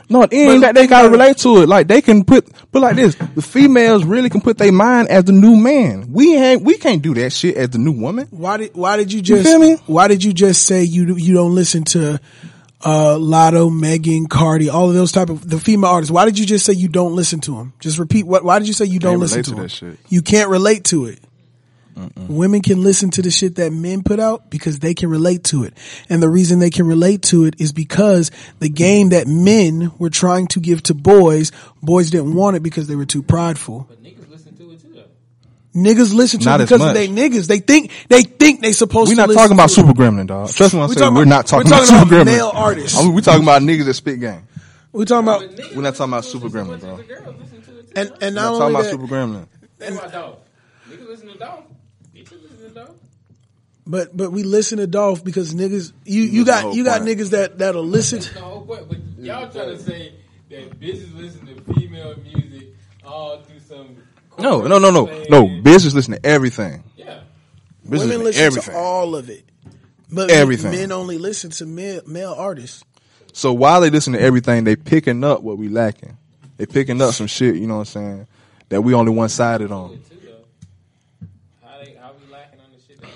No, 0.09 0.23
it 0.23 0.33
ain't 0.33 0.61
that 0.61 0.75
they 0.75 0.87
gotta 0.87 1.11
relate 1.11 1.38
to 1.38 1.62
it. 1.62 1.69
Like 1.69 1.88
they 1.88 2.01
can 2.01 2.25
put, 2.25 2.47
put 2.71 2.81
like 2.83 2.97
this. 2.97 3.14
The 3.16 3.42
females 3.42 4.05
really 4.05 4.31
can 4.31 4.40
put 4.40 4.59
their 4.59 4.73
mind 4.73 5.09
as 5.09 5.25
the 5.25 5.33
new 5.33 5.57
man. 5.57 6.12
We 6.12 6.37
ain't, 6.37 6.62
we 6.62 6.79
can't 6.79 7.03
do 7.03 7.14
that 7.14 7.33
shit 7.33 7.57
as 7.57 7.71
the 7.71 7.79
new 7.79 7.92
woman. 7.92 8.29
Why 8.31 8.57
did 8.59 8.75
Why 8.75 8.97
did 8.97 9.12
you 9.12 9.21
just 9.21 9.45
feel 9.45 9.59
me? 9.59 9.77
Why 9.87 10.09
did 10.09 10.23
you 10.23 10.33
just 10.33 10.64
say 10.64 10.85
you 10.85 11.16
you 11.16 11.35
don't 11.35 11.55
listen 11.55 11.85
to 11.85 12.21
uh, 12.85 13.16
Latto, 13.19 13.75
Megan, 13.75 14.27
Cardi, 14.27 14.69
all 14.69 14.88
of 14.88 14.95
those 14.95 15.11
type 15.11 15.29
of 15.29 15.49
the 15.49 15.59
female 15.59 15.90
artists? 15.90 16.12
Why 16.12 16.25
did 16.25 16.38
you 16.38 16.47
just 16.47 16.64
say 16.64 16.73
you 16.73 16.88
don't 16.88 17.16
listen 17.16 17.40
to 17.40 17.53
them? 17.57 17.73
Just 17.81 17.99
repeat. 17.99 18.27
What? 18.27 18.45
Why 18.45 18.59
did 18.59 18.69
you 18.69 18.75
say 18.75 18.85
you 18.85 19.01
don't 19.01 19.12
Can't 19.12 19.21
listen 19.21 19.42
to, 19.42 19.51
to 19.51 19.55
them? 19.57 19.62
that 19.64 19.71
shit. 19.71 19.99
You 20.09 20.23
can't 20.23 20.51
relate 20.51 20.85
to 20.85 21.07
it. 21.07 21.19
Women 22.29 22.61
can 22.61 22.83
listen 22.83 23.11
to 23.13 23.23
the 23.23 23.31
shit 23.31 23.55
that 23.57 23.73
men 23.73 24.03
put 24.03 24.21
out 24.21 24.51
because 24.51 24.79
they 24.81 24.93
can 24.95 25.09
relate 25.09 25.45
to 25.45 25.65
it. 25.65 25.75
And 26.11 26.23
the 26.23 26.29
reason 26.29 26.59
they 26.59 26.69
can 26.71 26.87
relate 26.87 27.23
to 27.23 27.45
it 27.47 27.55
is 27.59 27.73
because 27.73 28.31
the 28.59 28.69
game 28.69 29.11
that 29.11 29.27
men 29.27 29.93
were 29.99 30.11
trying 30.11 30.47
to 30.49 30.61
give 30.61 30.83
to 30.85 30.95
boys, 30.95 31.53
boys 31.83 32.11
didn't 32.11 32.35
want 32.35 32.57
it 32.57 32.63
because 32.63 32.87
they 32.87 32.97
were 32.97 33.07
too 33.07 33.23
prideful. 33.23 33.87
But 33.89 34.03
niggas 34.03 34.29
listen 34.31 34.57
to 34.57 34.71
it 34.73 34.81
too 34.81 34.93
though. 34.95 35.81
Niggas 35.81 36.13
listen 36.15 36.41
to 36.41 36.47
Not 36.47 36.61
it 36.61 36.69
because 36.69 36.87
of 36.87 36.95
they 36.95 37.09
niggas. 37.09 37.47
They 37.47 37.61
think 37.61 37.91
they 38.09 38.23
think 38.23 38.61
they 38.61 38.73
supposed 38.73 39.11
to. 39.11 39.13
We're 39.13 39.15
to 39.15 39.21
not 39.23 39.29
listen 39.29 39.43
talking 39.43 39.57
about. 39.57 39.71
Super 39.71 39.93
Gremlin, 39.95 40.27
dog. 40.27 40.49
Trust 40.51 40.75
me 40.75 40.81
when 40.81 40.85
I 40.85 40.89
We 40.89 40.95
say 40.95 41.01
talking 41.01 41.15
we're 41.15 41.23
about- 41.23 41.29
not 41.31 41.47
talking 41.47 41.71
we're 41.71 41.77
about 41.77 41.87
talking 41.87 42.01
Super 42.09 42.15
about 42.17 42.27
Gremlin. 42.27 42.37
male 42.37 42.53
artists. 42.55 42.99
I 42.99 43.03
mean, 43.05 43.15
we're 43.15 43.21
talking 43.23 43.43
about 43.43 43.63
niggas 43.63 43.85
that 43.87 43.95
spit 43.95 44.21
game. 44.21 44.43
We're 44.93 45.05
talking 45.07 45.29
about 45.29 45.75
We're 45.75 45.83
not 45.83 45.95
talking 45.95 46.13
about 46.13 46.25
Super 46.27 46.47
it 46.49 46.53
Gremlin, 46.53 46.81
bro. 46.81 46.97
much 46.97 47.07
that 47.07 47.09
the 47.09 47.15
girls 47.25 47.37
listen 47.41 47.63
to 47.63 47.79
it 47.79 47.83
too. 47.87 47.93
and 47.97 48.11
and 48.11 48.21
We're 48.21 48.31
not 48.31 48.35
not 48.35 48.53
only 48.53 48.59
talking 48.59 48.75
about 48.75 48.83
that, 48.85 48.91
Super 48.91 49.07
Gremlin. 49.07 49.47
Think 49.79 49.99
about 49.99 50.13
Dolph. 50.13 50.39
Niggas 50.91 51.09
listen 51.09 51.29
to 51.29 51.39
Dolph. 51.39 51.65
Bitches 52.15 52.43
listen 52.43 52.59
to 52.69 52.69
Dolph. 52.71 52.91
But 53.87 54.16
but 54.16 54.33
we 54.33 54.42
listen 54.42 54.79
to 54.79 54.87
Dolph 54.87 55.22
because 55.25 55.55
niggas 55.55 55.92
you 56.05 56.22
you 56.22 56.44
got 56.44 56.75
you 56.75 56.85
got 56.85 57.03
point. 57.03 57.18
niggas 57.18 57.31
that 57.31 57.59
that'll 57.59 57.85
listen. 57.85 58.20
That's 58.20 58.33
the 58.35 58.40
whole 58.40 58.64
point. 58.66 58.88
But 58.88 58.99
y'all 59.18 59.51
trying 59.51 59.77
to 59.77 59.79
say 59.79 60.12
that 60.51 60.81
bitches 60.81 61.16
listen 61.16 61.46
to 61.46 61.75
female 61.75 62.16
music 62.22 62.68
all 63.05 63.42
through 63.42 63.61
some. 63.61 63.96
No, 64.38 64.61
no, 64.62 64.79
no, 64.79 64.90
no, 64.90 65.05
no. 65.31 65.46
Bitches 65.62 65.94
listen 65.94 66.14
to 66.14 66.27
everything. 66.27 66.83
Yeah. 66.96 67.20
Bitches 67.87 67.90
Women 67.90 68.09
listen 68.09 68.18
to 68.18 68.25
listen 68.25 68.42
everything. 68.44 68.75
to 68.75 68.79
all 68.81 69.14
of 69.16 69.31
it, 69.31 69.44
but 70.11 70.31
Everything. 70.31 70.72
men 70.72 70.92
only 70.92 71.18
listen 71.18 71.51
to 71.51 71.66
male, 71.66 72.03
male 72.07 72.35
artists. 72.37 72.85
So 73.33 73.53
while 73.53 73.81
they 73.81 73.90
listen 73.90 74.14
to 74.14 74.20
everything, 74.20 74.64
they 74.64 74.77
picking 74.77 75.22
up 75.22 75.42
what 75.42 75.57
we 75.59 75.68
lacking. 75.68 76.16
They 76.57 76.66
picking 76.66 77.01
up 77.03 77.12
some 77.14 77.27
shit, 77.27 77.57
you 77.57 77.66
know 77.66 77.75
what 77.75 77.81
I'm 77.81 77.85
saying, 77.87 78.27
that 78.70 78.81
we 78.83 78.94
only 78.94 79.12
one 79.12 79.29
sided 79.29 79.70
on. 79.70 79.90
Too 79.90 80.01
though. 80.25 81.27
How 81.62 81.79
they 81.85 81.94
how 81.94 82.12
we 82.12 82.33
lacking 82.33 82.61
on 82.61 82.66
the 82.75 82.81
shit? 82.87 83.01
That, 83.01 83.11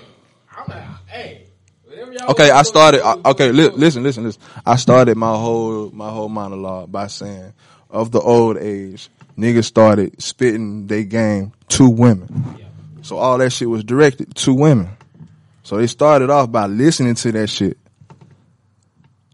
I'm 0.55 0.69
not. 0.69 0.99
Hey. 1.07 1.47
whatever 1.85 2.10
y'all 2.10 2.10
Okay, 2.29 2.49
I 2.51 2.61
started. 2.63 3.01
I- 3.05 3.17
Okay, 3.31 3.51
li- 3.51 3.69
listen, 3.69 4.03
listen, 4.03 4.23
listen. 4.23 4.41
I 4.65 4.75
started 4.75 5.17
my 5.17 5.35
whole 5.35 5.89
my 5.91 6.09
whole 6.09 6.29
monologue 6.29 6.91
by 6.91 7.07
saying, 7.07 7.53
of 7.89 8.11
the 8.11 8.19
old 8.19 8.57
age, 8.57 9.09
niggas 9.37 9.65
started 9.65 10.21
spitting 10.21 10.87
they 10.87 11.03
game 11.03 11.51
to 11.69 11.89
women. 11.89 12.57
So 13.01 13.17
all 13.17 13.37
that 13.39 13.51
shit 13.51 13.69
was 13.69 13.83
directed 13.83 14.35
to 14.35 14.53
women. 14.53 14.89
So 15.63 15.77
they 15.77 15.87
started 15.87 16.29
off 16.29 16.51
by 16.51 16.67
listening 16.67 17.15
to 17.15 17.31
that 17.33 17.47
shit. 17.47 17.77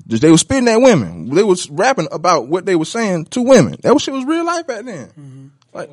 Just 0.07 0.21
they 0.21 0.31
was 0.31 0.39
spitting 0.41 0.69
at 0.69 0.77
women. 0.77 1.33
They 1.35 1.43
was 1.43 1.69
rapping 1.69 2.07
about 2.11 2.47
what 2.47 2.65
they 2.65 2.75
were 2.77 2.85
saying 2.85 3.25
to 3.31 3.41
women. 3.41 3.75
That 3.81 3.99
shit 3.99 4.13
was 4.13 4.23
real 4.23 4.45
life 4.45 4.65
back 4.65 4.85
then. 4.85 5.51
Like 5.73 5.89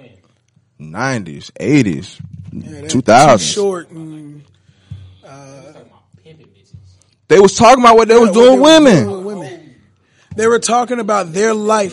nineties, 0.79 1.51
eighties, 1.59 2.19
two 2.89 3.01
thousands. 3.01 3.51
short. 3.51 3.91
And, 3.91 4.45
talking 5.25 5.33
about 5.33 5.33
pimping 5.33 5.83
bitches. 5.83 5.94
They 7.35 7.41
was 7.41 7.57
talking 7.57 7.83
about 7.83 7.97
what 7.97 8.07
they 8.07 8.17
was 8.17 8.31
doing 8.31 8.59
they 8.59 8.63
women. 8.63 9.05
doing 9.07 9.17
with 9.17 9.27
women. 9.27 9.75
They 10.37 10.47
were 10.47 10.61
talking 10.61 11.01
about 11.01 11.33
their 11.33 11.53
life. 11.53 11.93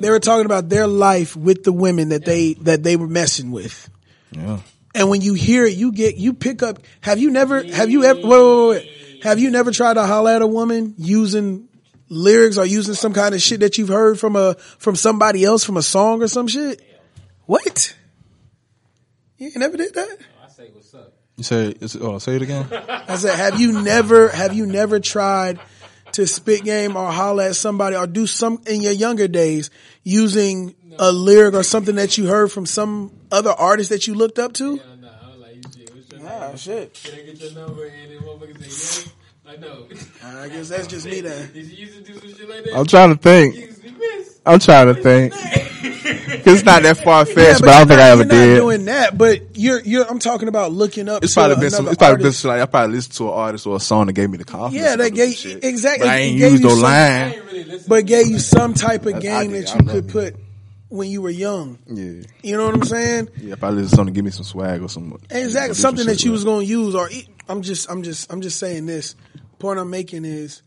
They 0.00 0.08
were 0.08 0.18
talking 0.18 0.46
about 0.46 0.70
their 0.70 0.86
life 0.86 1.36
with 1.36 1.62
the 1.62 1.74
women 1.74 2.08
that 2.08 2.24
they 2.24 2.54
that 2.54 2.84
they 2.84 2.96
were 2.96 3.06
messing 3.06 3.50
with. 3.50 3.90
Yeah. 4.30 4.60
And 4.94 5.10
when 5.10 5.20
you 5.20 5.34
hear 5.34 5.66
it, 5.66 5.74
you 5.74 5.92
get 5.92 6.16
you 6.16 6.32
pick 6.32 6.62
up. 6.62 6.78
Have 7.02 7.18
you 7.18 7.30
never? 7.30 7.62
Have 7.62 7.90
you 7.90 8.02
ever? 8.04 8.18
Wait, 8.18 8.28
wait, 8.28 8.68
wait. 8.70 9.22
Have 9.24 9.38
you 9.38 9.50
never 9.50 9.72
tried 9.72 9.94
to 9.94 10.06
holler 10.06 10.30
at 10.30 10.40
a 10.40 10.46
woman 10.46 10.94
using 10.96 11.68
lyrics 12.08 12.56
or 12.56 12.64
using 12.64 12.94
some 12.94 13.12
kind 13.12 13.34
of 13.34 13.42
shit 13.42 13.60
that 13.60 13.76
you've 13.76 13.88
heard 13.88 14.18
from 14.18 14.36
a 14.36 14.54
from 14.54 14.96
somebody 14.96 15.44
else 15.44 15.64
from 15.64 15.76
a 15.76 15.82
song 15.82 16.22
or 16.22 16.28
some 16.28 16.48
shit? 16.48 16.80
What? 17.44 17.94
You 19.36 19.50
never 19.56 19.76
did 19.76 19.92
that? 19.92 20.16
I 20.42 20.48
say 20.48 20.70
what's 20.72 20.94
up. 20.94 21.12
You 21.38 21.44
say, 21.44 21.74
is 21.80 21.94
it- 21.94 22.02
oh, 22.02 22.18
say 22.18 22.36
it 22.36 22.42
again. 22.42 22.66
I 23.08 23.16
said, 23.16 23.34
have 23.36 23.58
you 23.60 23.80
never 23.80 24.28
have 24.28 24.52
you 24.52 24.66
never 24.66 24.98
tried 25.00 25.58
to 26.12 26.26
spit 26.26 26.64
game 26.64 26.96
or 26.96 27.10
holler 27.12 27.44
at 27.44 27.56
somebody 27.56 27.94
or 27.96 28.06
do 28.06 28.26
some 28.26 28.60
in 28.66 28.80
your 28.82 28.92
younger 28.92 29.28
days 29.28 29.70
using 30.04 30.74
a 30.98 31.12
lyric 31.12 31.54
or 31.54 31.62
something 31.62 31.94
that 31.94 32.18
you 32.18 32.26
heard 32.26 32.50
from 32.50 32.66
some 32.66 33.12
other 33.30 33.50
artist 33.52 33.90
that 33.90 34.06
you 34.08 34.14
looked 34.14 34.38
up 34.38 34.52
to? 34.54 34.76
No, 34.76 34.82
no, 35.00 35.08
I 35.08 35.28
was 35.30 35.38
like, 35.38 35.54
you 35.54 35.62
shit. 35.72 35.94
What's 35.94 36.12
your 36.12 36.28
Ah, 36.28 36.48
name? 36.48 36.56
shit. 36.56 36.94
Can 37.04 37.14
I 37.14 37.22
get 37.22 37.40
your 37.40 37.52
number? 37.52 37.84
And 37.86 38.10
then 38.10 38.18
motherfucker 38.18 38.70
say, 38.70 39.02
yeah. 39.46 39.52
I 39.52 39.56
know. 39.56 39.86
I 40.42 40.48
guess 40.48 40.68
that's 40.70 40.86
just 40.88 41.06
me 41.06 41.20
then. 41.20 41.52
Did 41.52 41.66
you 41.66 41.86
used 41.86 41.94
to 42.04 42.12
do 42.12 42.18
some 42.18 42.34
shit 42.36 42.48
like 42.48 42.64
that? 42.64 42.74
I'm 42.76 42.86
trying 42.86 43.10
to 43.10 43.16
think. 43.22 43.54
used 43.54 43.76
to 43.76 43.82
be 43.84 43.90
pissed. 43.92 44.40
I'm 44.44 44.58
trying 44.58 44.92
to 44.94 45.00
think. 45.02 45.32
'Cause 46.48 46.56
it's 46.60 46.64
not 46.64 46.82
that 46.82 47.04
far 47.04 47.24
fetched, 47.26 47.36
Yeah, 47.38 47.56
but, 47.60 47.68
I 47.68 47.78
don't 47.78 47.88
think 47.88 47.98
not- 47.98 48.06
I 48.06 48.08
ever 48.10 48.22
you're 48.22 48.32
not 48.32 48.44
did. 48.44 48.56
doing 48.56 48.84
that, 48.86 49.18
but 49.18 49.40
you're 49.58 49.80
you're. 49.82 50.04
I'm 50.10 50.18
talking 50.18 50.48
about 50.48 50.72
looking 50.72 51.08
up. 51.08 51.22
It's 51.22 51.34
to 51.34 51.40
probably 51.40 51.56
been 51.56 51.70
some. 51.70 51.88
It's 51.88 51.96
probably 51.96 52.16
been 52.16 52.26
artist. 52.26 52.40
some, 52.40 52.48
like 52.50 52.60
I 52.62 52.66
probably 52.66 52.96
listened 52.96 53.14
to 53.16 53.24
an 53.28 53.34
artist 53.34 53.66
or 53.66 53.76
a 53.76 53.80
song 53.80 54.06
that 54.06 54.14
gave 54.14 54.30
me 54.30 54.38
the 54.38 54.44
confidence. 54.44 54.82
Yeah, 54.84 54.96
to 54.96 55.02
that 55.02 55.10
gave- 55.14 55.36
some 55.36 55.58
exactly, 55.62 56.06
But 56.06 56.12
I 56.12 56.16
ain't 56.18 56.38
gave 56.38 56.52
used 56.52 56.62
you 56.62 56.68
no 56.70 56.74
some- 56.74 56.82
line. 56.84 57.34
really 57.52 57.78
but 57.86 58.06
gave 58.06 58.26
you 58.28 58.38
some 58.38 58.72
type 58.74 59.04
of 59.06 59.20
game 59.20 59.50
did. 59.52 59.66
that 59.66 59.74
you 59.80 59.86
could 59.88 60.08
put 60.08 60.36
when 60.88 61.10
you 61.10 61.20
were 61.20 61.28
young. 61.30 61.78
Yeah, 61.86 62.22
You 62.42 62.56
know 62.56 62.64
what 62.66 62.74
I'm 62.76 62.84
saying? 62.84 63.28
yeah. 63.42 63.52
If 63.52 63.62
I 63.62 63.68
listen 63.68 63.90
to 63.90 63.96
something, 63.96 64.14
give 64.14 64.24
me 64.24 64.30
some 64.30 64.44
swag 64.44 64.82
or 64.82 64.88
some 64.88 65.18
Exactly. 65.30 65.74
some 65.74 65.82
Something 65.96 66.06
that 66.06 66.24
you 66.24 66.30
with 66.30 66.38
was 66.38 66.44
going 66.44 66.64
to 66.66 66.70
use 66.70 66.94
or 66.94 67.10
eat. 67.10 67.28
I'm 67.48 67.60
just, 67.60 67.90
I'm 67.90 68.02
just, 68.02 68.32
I'm 68.32 68.40
just 68.40 68.58
saying 68.58 68.86
this. 68.86 69.14
Point 69.58 69.78
I'm 69.78 69.90
making 69.90 70.24
is 70.24 70.62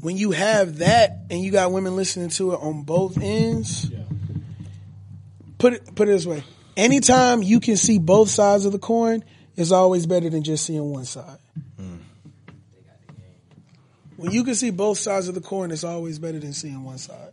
when 0.00 0.16
you 0.16 0.32
have 0.32 0.78
that 0.78 1.18
and 1.30 1.40
you 1.40 1.52
got 1.52 1.70
women 1.72 1.94
listening 1.94 2.30
to 2.30 2.52
it 2.52 2.56
on 2.60 2.82
both 2.82 3.16
ends. 3.20 3.90
Put 5.58 5.74
it, 5.74 5.94
put 5.94 6.08
it 6.08 6.12
this 6.12 6.26
way. 6.26 6.44
Anytime 6.76 7.42
you 7.42 7.60
can 7.60 7.76
see 7.76 7.98
both 7.98 8.30
sides 8.30 8.64
of 8.64 8.72
the 8.72 8.78
coin 8.78 9.24
it's 9.58 9.72
always 9.72 10.06
better 10.06 10.30
than 10.30 10.44
just 10.44 10.64
seeing 10.64 10.88
one 10.88 11.04
side. 11.04 11.38
When 14.16 14.30
you 14.30 14.44
can 14.44 14.54
see 14.54 14.70
both 14.70 14.98
sides 14.98 15.28
of 15.28 15.34
the 15.34 15.40
coin, 15.40 15.72
it's 15.72 15.82
always 15.82 16.20
better 16.20 16.38
than 16.38 16.52
seeing 16.52 16.84
one 16.84 16.98
side. 16.98 17.32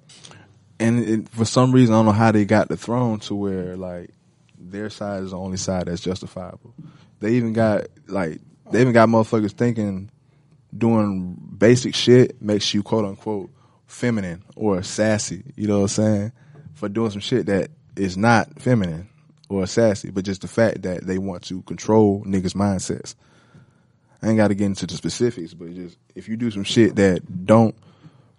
And 0.79 1.03
it, 1.03 1.29
for 1.29 1.45
some 1.45 1.71
reason, 1.71 1.93
I 1.93 1.99
don't 1.99 2.05
know 2.05 2.11
how 2.11 2.31
they 2.31 2.45
got 2.45 2.67
the 2.67 2.77
throne 2.77 3.19
to 3.21 3.35
where 3.35 3.77
like 3.77 4.09
their 4.57 4.89
side 4.89 5.21
is 5.23 5.31
the 5.31 5.37
only 5.37 5.57
side 5.57 5.85
that's 5.85 6.01
justifiable. 6.01 6.73
They 7.19 7.33
even 7.33 7.53
got 7.53 7.87
like 8.07 8.41
they 8.71 8.81
even 8.81 8.93
got 8.93 9.07
motherfuckers 9.07 9.51
thinking 9.51 10.09
doing 10.75 11.39
basic 11.57 11.93
shit 11.93 12.41
makes 12.41 12.73
you 12.73 12.81
quote 12.81 13.05
unquote 13.05 13.51
feminine 13.85 14.43
or 14.55 14.81
sassy. 14.81 15.43
You 15.55 15.67
know 15.67 15.77
what 15.81 15.83
I'm 15.83 15.87
saying? 15.89 16.31
For 16.73 16.89
doing 16.89 17.11
some 17.11 17.21
shit 17.21 17.45
that 17.45 17.69
is 17.97 18.17
not 18.17 18.61
feminine 18.61 19.09
or 19.49 19.65
sassy, 19.67 20.09
but 20.09 20.25
just 20.25 20.41
the 20.41 20.47
fact 20.47 20.81
that 20.83 21.05
they 21.05 21.17
want 21.17 21.43
to 21.43 21.61
control 21.63 22.23
niggas' 22.25 22.55
mindsets. 22.55 23.15
I 24.21 24.29
ain't 24.29 24.37
got 24.37 24.47
to 24.47 24.55
get 24.55 24.65
into 24.65 24.87
the 24.87 24.95
specifics, 24.95 25.53
but 25.53 25.73
just 25.75 25.97
if 26.15 26.27
you 26.27 26.35
do 26.35 26.49
some 26.49 26.63
shit 26.63 26.95
that 26.95 27.45
don't 27.45 27.75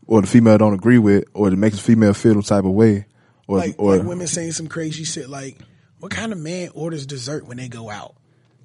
or 0.06 0.20
the 0.20 0.26
female 0.26 0.58
don't 0.58 0.74
agree 0.74 0.98
with, 0.98 1.24
or 1.34 1.50
that 1.50 1.56
makes 1.56 1.76
the 1.76 1.82
female 1.82 2.14
feel 2.14 2.34
some 2.34 2.42
type 2.42 2.64
of 2.64 2.72
way, 2.72 3.06
or 3.46 3.58
Like, 3.58 3.74
or 3.78 3.96
like 3.96 4.06
women 4.06 4.26
saying 4.26 4.52
some 4.52 4.68
crazy 4.68 5.04
shit 5.04 5.28
like, 5.28 5.58
what 5.98 6.12
kind 6.12 6.32
of 6.32 6.38
man 6.38 6.70
orders 6.74 7.06
dessert 7.06 7.46
when 7.46 7.56
they 7.56 7.68
go 7.68 7.90
out? 7.90 8.14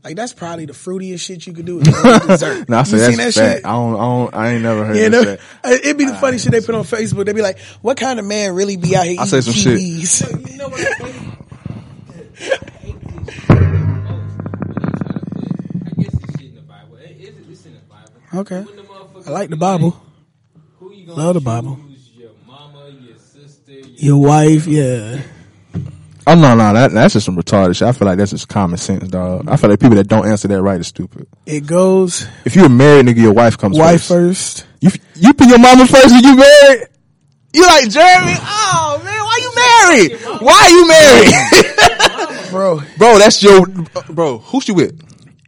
Like 0.03 0.15
that's 0.15 0.33
probably 0.33 0.65
the 0.65 0.73
fruitiest 0.73 1.19
shit 1.21 1.45
you 1.45 1.53
could 1.53 1.65
do 1.65 1.79
is 1.81 1.87
dessert. 1.87 2.67
no, 2.67 2.77
I 2.79 2.83
say 2.83 2.97
you 2.97 3.01
that's 3.03 3.15
seen 3.15 3.17
that 3.17 3.33
fat. 3.33 3.55
shit? 3.57 3.65
I 3.65 3.71
don't, 3.71 3.93
I 3.95 3.99
don't, 3.99 4.33
I 4.35 4.47
ain't 4.53 4.63
never 4.63 4.85
heard 4.85 4.95
Yeah, 4.95 5.09
that. 5.09 5.11
no, 5.11 5.23
shit. 5.23 5.39
it'd 5.85 5.97
be 5.97 6.05
the 6.05 6.15
funny 6.15 6.39
shit 6.39 6.51
they 6.51 6.61
put 6.61 6.73
on 6.73 6.81
ah. 6.81 6.83
Facebook. 6.83 7.25
They'd 7.25 7.35
be 7.35 7.43
like, 7.43 7.59
"What 7.83 7.97
kind 7.97 8.17
of 8.19 8.25
man 8.25 8.55
really 8.55 8.77
be 8.77 8.95
out 8.95 9.05
here 9.05 9.19
I 9.19 9.25
eating 9.25 9.41
say 9.41 9.41
some 9.41 9.53
shit. 9.53 9.79
You 9.79 10.57
know 10.57 10.69
what 10.69 10.79
I 10.81 10.93
hate? 11.05 11.15
I 12.41 12.71
hate 12.79 12.99
this 13.25 13.35
shit 13.35 13.47
the 13.47 13.77
most 14.07 14.37
when 14.41 14.81
they 14.81 14.91
try 14.97 15.13
to 15.13 15.19
put. 15.19 15.45
I 15.85 16.01
guess 16.01 16.13
this 16.15 16.31
shit 16.39 16.49
in 16.49 16.55
the 16.55 16.61
Bible. 16.61 16.95
It, 16.97 17.17
it's, 17.19 17.49
it's 17.49 17.65
in 17.67 17.73
the 17.73 17.79
Bible. 17.81 18.11
Okay. 18.41 18.61
When 18.61 18.75
the 18.75 18.81
motherfuckers 18.83 19.27
I 19.27 19.31
like 19.31 19.49
the 19.51 19.57
Bible. 19.57 20.01
Who 20.79 20.91
you 20.93 21.05
gonna 21.05 21.21
Love 21.21 21.33
the 21.35 21.41
Bible. 21.41 21.79
Your 22.15 22.31
mama, 22.47 22.89
your 23.01 23.17
sister, 23.17 23.71
your, 23.73 23.87
Your 23.97 24.17
wife, 24.17 24.65
yeah. 24.65 25.21
Oh 26.27 26.35
no, 26.35 26.53
no, 26.55 26.73
that 26.73 26.91
that's 26.91 27.13
just 27.13 27.25
some 27.25 27.35
retarded 27.35 27.75
shit. 27.75 27.87
I 27.87 27.91
feel 27.93 28.05
like 28.07 28.17
that's 28.17 28.31
just 28.31 28.47
common 28.47 28.77
sense, 28.77 29.07
dog. 29.07 29.49
I 29.49 29.57
feel 29.57 29.69
like 29.71 29.79
people 29.79 29.95
that 29.95 30.07
don't 30.07 30.27
answer 30.27 30.47
that 30.49 30.61
right 30.61 30.79
are 30.79 30.83
stupid. 30.83 31.27
It 31.45 31.65
goes 31.65 32.27
If 32.45 32.55
you're 32.55 32.67
a 32.67 32.69
married 32.69 33.07
nigga, 33.07 33.17
your 33.21 33.33
wife 33.33 33.57
comes 33.57 33.77
wife 33.77 34.03
first. 34.03 34.63
first. 34.63 34.67
You 34.81 34.91
you 35.15 35.33
put 35.33 35.47
your 35.47 35.59
mama 35.59 35.85
first 35.87 36.09
when 36.11 36.23
you 36.23 36.35
married. 36.35 36.87
You 37.53 37.65
like 37.65 37.89
Jeremy? 37.89 38.33
Oh 38.39 39.01
man, 39.03 39.19
why 39.25 39.39
you 39.41 39.51
married? 39.55 40.41
Why 40.41 40.53
are 40.53 40.69
you 40.69 40.87
married, 40.87 42.49
Bro, 42.51 42.81
bro? 42.97 43.17
That's 43.17 43.41
your 43.43 43.65
bro. 44.13 44.37
Who 44.39 44.61
she 44.61 44.71
with? 44.73 45.01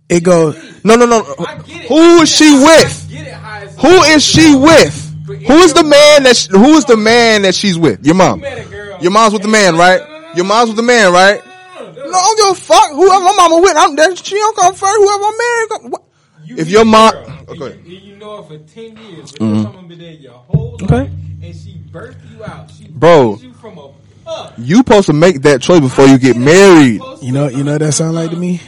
it 0.10 0.24
goes. 0.24 0.56
No, 0.84 0.96
no, 0.96 1.06
no. 1.06 1.24
I 1.40 1.58
get 1.60 1.84
it. 1.84 1.88
Who 1.88 2.22
is 2.22 2.30
she 2.30 2.52
with? 2.54 3.08
Get 3.10 3.28
it 3.28 3.34
how 3.34 3.62
it's 3.62 3.82
Who 3.82 4.04
is 4.16 4.24
she 4.24 4.56
with? 4.56 5.16
Who 5.48 5.54
is 5.60 5.74
the 5.74 5.84
man 5.84 6.24
that? 6.24 6.36
She, 6.36 6.50
who 6.50 6.74
is 6.76 6.86
the 6.86 6.98
man 6.98 7.44
that 7.44 7.56
she's 7.56 7.78
with? 7.78 8.06
Your 8.06 8.16
mom. 8.16 8.40
You 8.40 8.44
met 8.46 8.66
a 8.66 8.70
girl. 8.70 8.98
Your 9.02 9.12
mom's 9.12 9.34
with 9.34 9.42
the 9.44 9.48
man, 9.48 9.76
right? 9.78 10.02
Your 10.36 10.46
mom's 10.46 10.69
with 10.69 10.78
the 10.78 10.84
man, 10.84 11.12
right? 11.13 11.41
No, 11.76 11.84
I 11.84 11.93
don't 11.93 12.38
give 12.38 12.48
a 12.52 12.56
fuck. 12.56 12.89
Whoever 12.91 13.24
my 13.24 13.34
mama 13.36 13.60
with, 13.62 13.76
I'm 13.78 13.96
that 13.96 14.17
she 14.17 14.36
don't 14.36 14.56
come 14.58 14.74
first. 14.74 14.96
Whoever 14.98 15.24
I'm 15.24 15.38
married, 15.38 15.69
come, 15.69 15.91
what? 15.91 16.04
You 16.46 16.58
If 16.58 16.69
your 16.69 16.86
mom- 16.86 17.13
okay. 17.50 17.80
you, 17.86 17.98
you 17.98 18.15
know 18.17 18.41
her 18.41 18.43
for 18.43 18.58
ten 18.63 18.98
years, 18.98 19.32
but 19.32 19.41
mm 19.41 19.63
someone 19.63 19.88
been 19.88 20.00
there 20.00 20.12
your 20.12 20.34
whole 20.34 20.78
Okay. 20.82 20.96
life, 21.04 21.12
and 21.43 21.56
she 21.56 21.82
birthed 21.91 22.32
you 22.32 22.43
out. 22.43 22.69
She 22.72 22.88
Bro. 22.88 23.32
raised 23.32 23.43
you 23.43 23.54
from 23.54 23.78
a 23.78 23.89
pup. 24.26 24.54
You 24.58 24.78
supposed 24.78 25.06
to 25.08 25.13
make 25.13 25.41
that 25.43 25.62
choice 25.62 25.80
before 25.80 26.06
you 26.08 26.17
get 26.17 26.36
married. 26.38 27.02
You 27.22 27.32
know, 27.32 27.48
you 27.48 27.63
know 27.63 27.74
what 27.74 27.82
that 27.82 27.93
sound 27.93 28.15
like 28.15 28.32
to 28.32 28.36
me? 28.38 28.62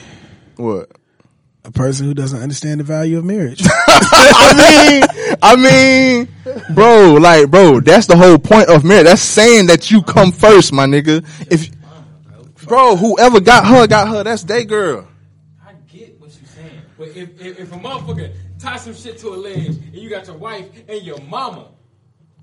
What? 0.57 0.89
A 1.65 1.71
person 1.71 2.05
who 2.05 2.13
doesn't 2.13 2.39
understand 2.39 2.79
the 2.79 2.83
value 2.83 3.17
of 3.17 3.25
marriage. 3.25 3.63
I 3.87 4.53
mean, 4.55 5.37
I 5.41 5.55
mean, 5.55 6.27
bro, 6.75 7.13
like, 7.15 7.49
bro, 7.49 7.79
that's 7.79 8.05
the 8.05 8.15
whole 8.15 8.37
point 8.37 8.69
of 8.69 8.83
marriage. 8.83 9.05
That's 9.05 9.21
saying 9.21 9.65
that 9.67 9.89
you 9.89 10.03
come 10.03 10.31
first, 10.31 10.71
my 10.71 10.85
nigga. 10.85 11.25
If, 11.51 11.71
bro, 12.67 12.95
whoever 12.95 13.39
got 13.39 13.65
her, 13.65 13.87
got 13.87 14.09
her. 14.09 14.23
That's 14.23 14.43
they 14.43 14.63
girl. 14.63 15.07
I 15.65 15.73
get 15.91 16.21
what 16.21 16.29
you're 16.39 16.49
saying, 16.49 16.81
but 16.99 17.07
if, 17.09 17.41
if 17.41 17.59
if 17.59 17.73
a 17.73 17.77
motherfucker 17.77 18.31
tie 18.59 18.77
some 18.77 18.93
shit 18.93 19.17
to 19.19 19.29
a 19.29 19.35
ledge 19.35 19.67
and 19.67 19.95
you 19.95 20.07
got 20.07 20.27
your 20.27 20.37
wife 20.37 20.69
and 20.87 21.01
your 21.01 21.19
mama, 21.21 21.69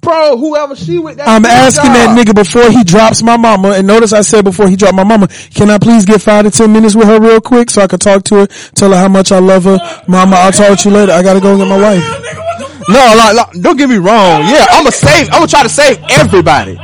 Bro, 0.02 0.36
whoever 0.36 0.74
she 0.74 0.98
with, 0.98 1.16
that's 1.16 1.28
I'm 1.28 1.44
asking 1.46 1.92
job. 1.92 1.94
that 1.94 2.18
nigga 2.18 2.34
before 2.34 2.68
he 2.70 2.82
drops 2.82 3.22
my 3.22 3.36
mama, 3.36 3.70
and 3.70 3.86
notice 3.86 4.12
I 4.12 4.22
said 4.22 4.44
before 4.44 4.68
he 4.68 4.74
dropped 4.74 4.96
my 4.96 5.04
mama, 5.04 5.28
can 5.54 5.70
I 5.70 5.78
please 5.78 6.04
get 6.04 6.20
five 6.20 6.44
to 6.44 6.50
ten 6.50 6.72
minutes 6.72 6.96
with 6.96 7.06
her 7.06 7.20
real 7.20 7.40
quick 7.40 7.70
so 7.70 7.82
I 7.82 7.86
can 7.86 8.00
talk 8.00 8.24
to 8.24 8.34
her, 8.40 8.46
tell 8.74 8.90
her 8.90 8.98
how 8.98 9.06
much 9.06 9.30
I 9.30 9.38
love 9.38 9.62
her. 9.62 9.78
Mama, 10.08 10.36
I'll 10.36 10.50
talk 10.50 10.76
to 10.80 10.88
you 10.88 10.94
later. 10.96 11.12
I 11.12 11.22
gotta 11.22 11.40
go 11.40 11.56
get 11.56 11.68
my 11.68 11.78
wife. 11.80 12.02
No, 12.88 13.14
like, 13.16 13.36
like, 13.36 13.62
don't 13.62 13.76
get 13.76 13.88
me 13.88 13.96
wrong. 13.98 14.42
Yeah, 14.42 14.66
I'm 14.70 14.82
gonna 14.82 14.90
save. 14.90 15.26
I'm 15.28 15.34
gonna 15.38 15.46
try 15.46 15.62
to 15.62 15.68
save 15.68 16.02
everybody. 16.10 16.76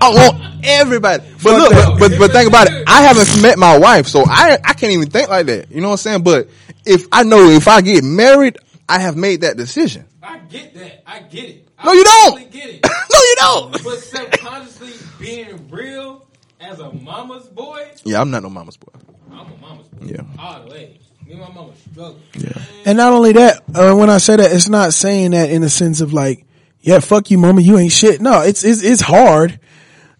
I 0.00 0.08
want 0.08 0.40
everybody. 0.64 1.24
But 1.42 1.52
look, 1.58 1.72
but, 1.72 1.98
but 1.98 2.18
but 2.18 2.30
think 2.30 2.48
about 2.48 2.68
it. 2.70 2.84
I 2.86 3.02
haven't 3.02 3.42
met 3.42 3.58
my 3.58 3.78
wife, 3.78 4.06
so 4.06 4.22
I 4.24 4.58
I 4.64 4.74
can't 4.74 4.92
even 4.92 5.10
think 5.10 5.28
like 5.28 5.46
that. 5.46 5.72
You 5.72 5.80
know 5.80 5.88
what 5.88 5.94
I'm 5.94 5.98
saying? 5.98 6.22
But 6.22 6.48
if 6.86 7.08
I 7.10 7.24
know 7.24 7.50
if 7.50 7.66
I 7.66 7.80
get 7.80 8.04
married, 8.04 8.58
I 8.90 8.98
have 9.00 9.16
made 9.16 9.42
that 9.42 9.56
decision. 9.56 10.06
I 10.22 10.38
get 10.38 10.74
that. 10.74 11.02
I 11.06 11.20
get 11.20 11.48
it. 11.48 11.68
No, 11.84 11.92
you 11.92 12.04
I 12.06 12.30
don't. 12.34 12.50
get 12.50 12.68
it. 12.68 12.80
no, 12.84 13.18
you 13.18 13.36
don't. 13.38 13.84
But 13.84 13.98
subconsciously 14.00 14.92
being 15.18 15.68
real 15.70 16.26
as 16.60 16.78
a 16.80 16.92
mama's 16.92 17.46
boy, 17.48 17.88
Yeah, 18.04 18.20
I'm 18.20 18.30
not 18.30 18.42
no 18.42 18.50
mama's 18.50 18.76
boy. 18.76 18.92
I'm 19.30 19.38
a 19.52 19.56
mama's 19.58 19.88
boy. 19.88 20.06
Yeah. 20.06 20.22
All 20.38 20.62
the 20.64 20.70
way. 20.70 20.98
Me 21.26 21.32
and 21.32 21.40
my 21.40 21.48
mama 21.52 21.72
struggle. 21.90 22.18
Yeah. 22.34 22.50
And 22.84 22.98
not 22.98 23.12
only 23.12 23.32
that, 23.32 23.62
uh, 23.74 23.94
when 23.94 24.10
I 24.10 24.18
say 24.18 24.36
that, 24.36 24.52
it's 24.52 24.68
not 24.68 24.92
saying 24.92 25.30
that 25.30 25.50
in 25.50 25.62
the 25.62 25.70
sense 25.70 26.00
of 26.00 26.12
like, 26.12 26.44
yeah, 26.80 26.98
fuck 27.00 27.30
you, 27.30 27.38
mama, 27.38 27.60
you 27.60 27.78
ain't 27.78 27.92
shit. 27.92 28.20
No, 28.20 28.40
it's 28.42 28.64
it's 28.64 28.82
it's 28.82 29.00
hard. 29.02 29.60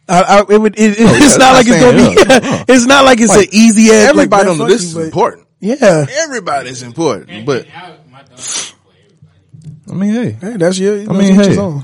I, 0.09 0.23
I, 0.23 0.53
it 0.55 0.61
would. 0.61 0.79
It, 0.79 0.95
it's 0.99 1.33
yeah, 1.33 1.37
not 1.37 1.55
like 1.55 1.67
it's 1.69 1.81
gonna 1.81 1.99
saying, 1.99 2.15
be. 2.15 2.21
yeah. 2.29 2.65
it's 2.69 2.85
not 2.87 3.05
like 3.05 3.21
it's 3.21 3.29
Like, 3.31 3.49
an 3.49 3.55
easy 3.55 3.91
ass. 3.93 4.11
Everybody 4.11 4.43
like, 4.45 4.53
on 4.53 4.59
the 4.59 4.65
list 4.65 4.85
is 4.85 4.97
important. 4.97 5.47
Yeah, 5.61 6.07
Everybody's 6.25 6.83
important, 6.83 7.29
And, 7.31 7.45
but 7.45 7.67
and 7.67 7.73
I, 7.75 7.97
my 8.31 8.37
dog 8.37 8.45
for 8.45 8.93
everybody. 9.05 9.91
I 9.91 9.95
mean, 9.95 10.11
hey, 10.13 10.31
hey, 10.41 10.57
that's 10.57 10.79
your. 10.79 11.01
I 11.11 11.13
mean, 11.13 11.35
hey. 11.35 11.83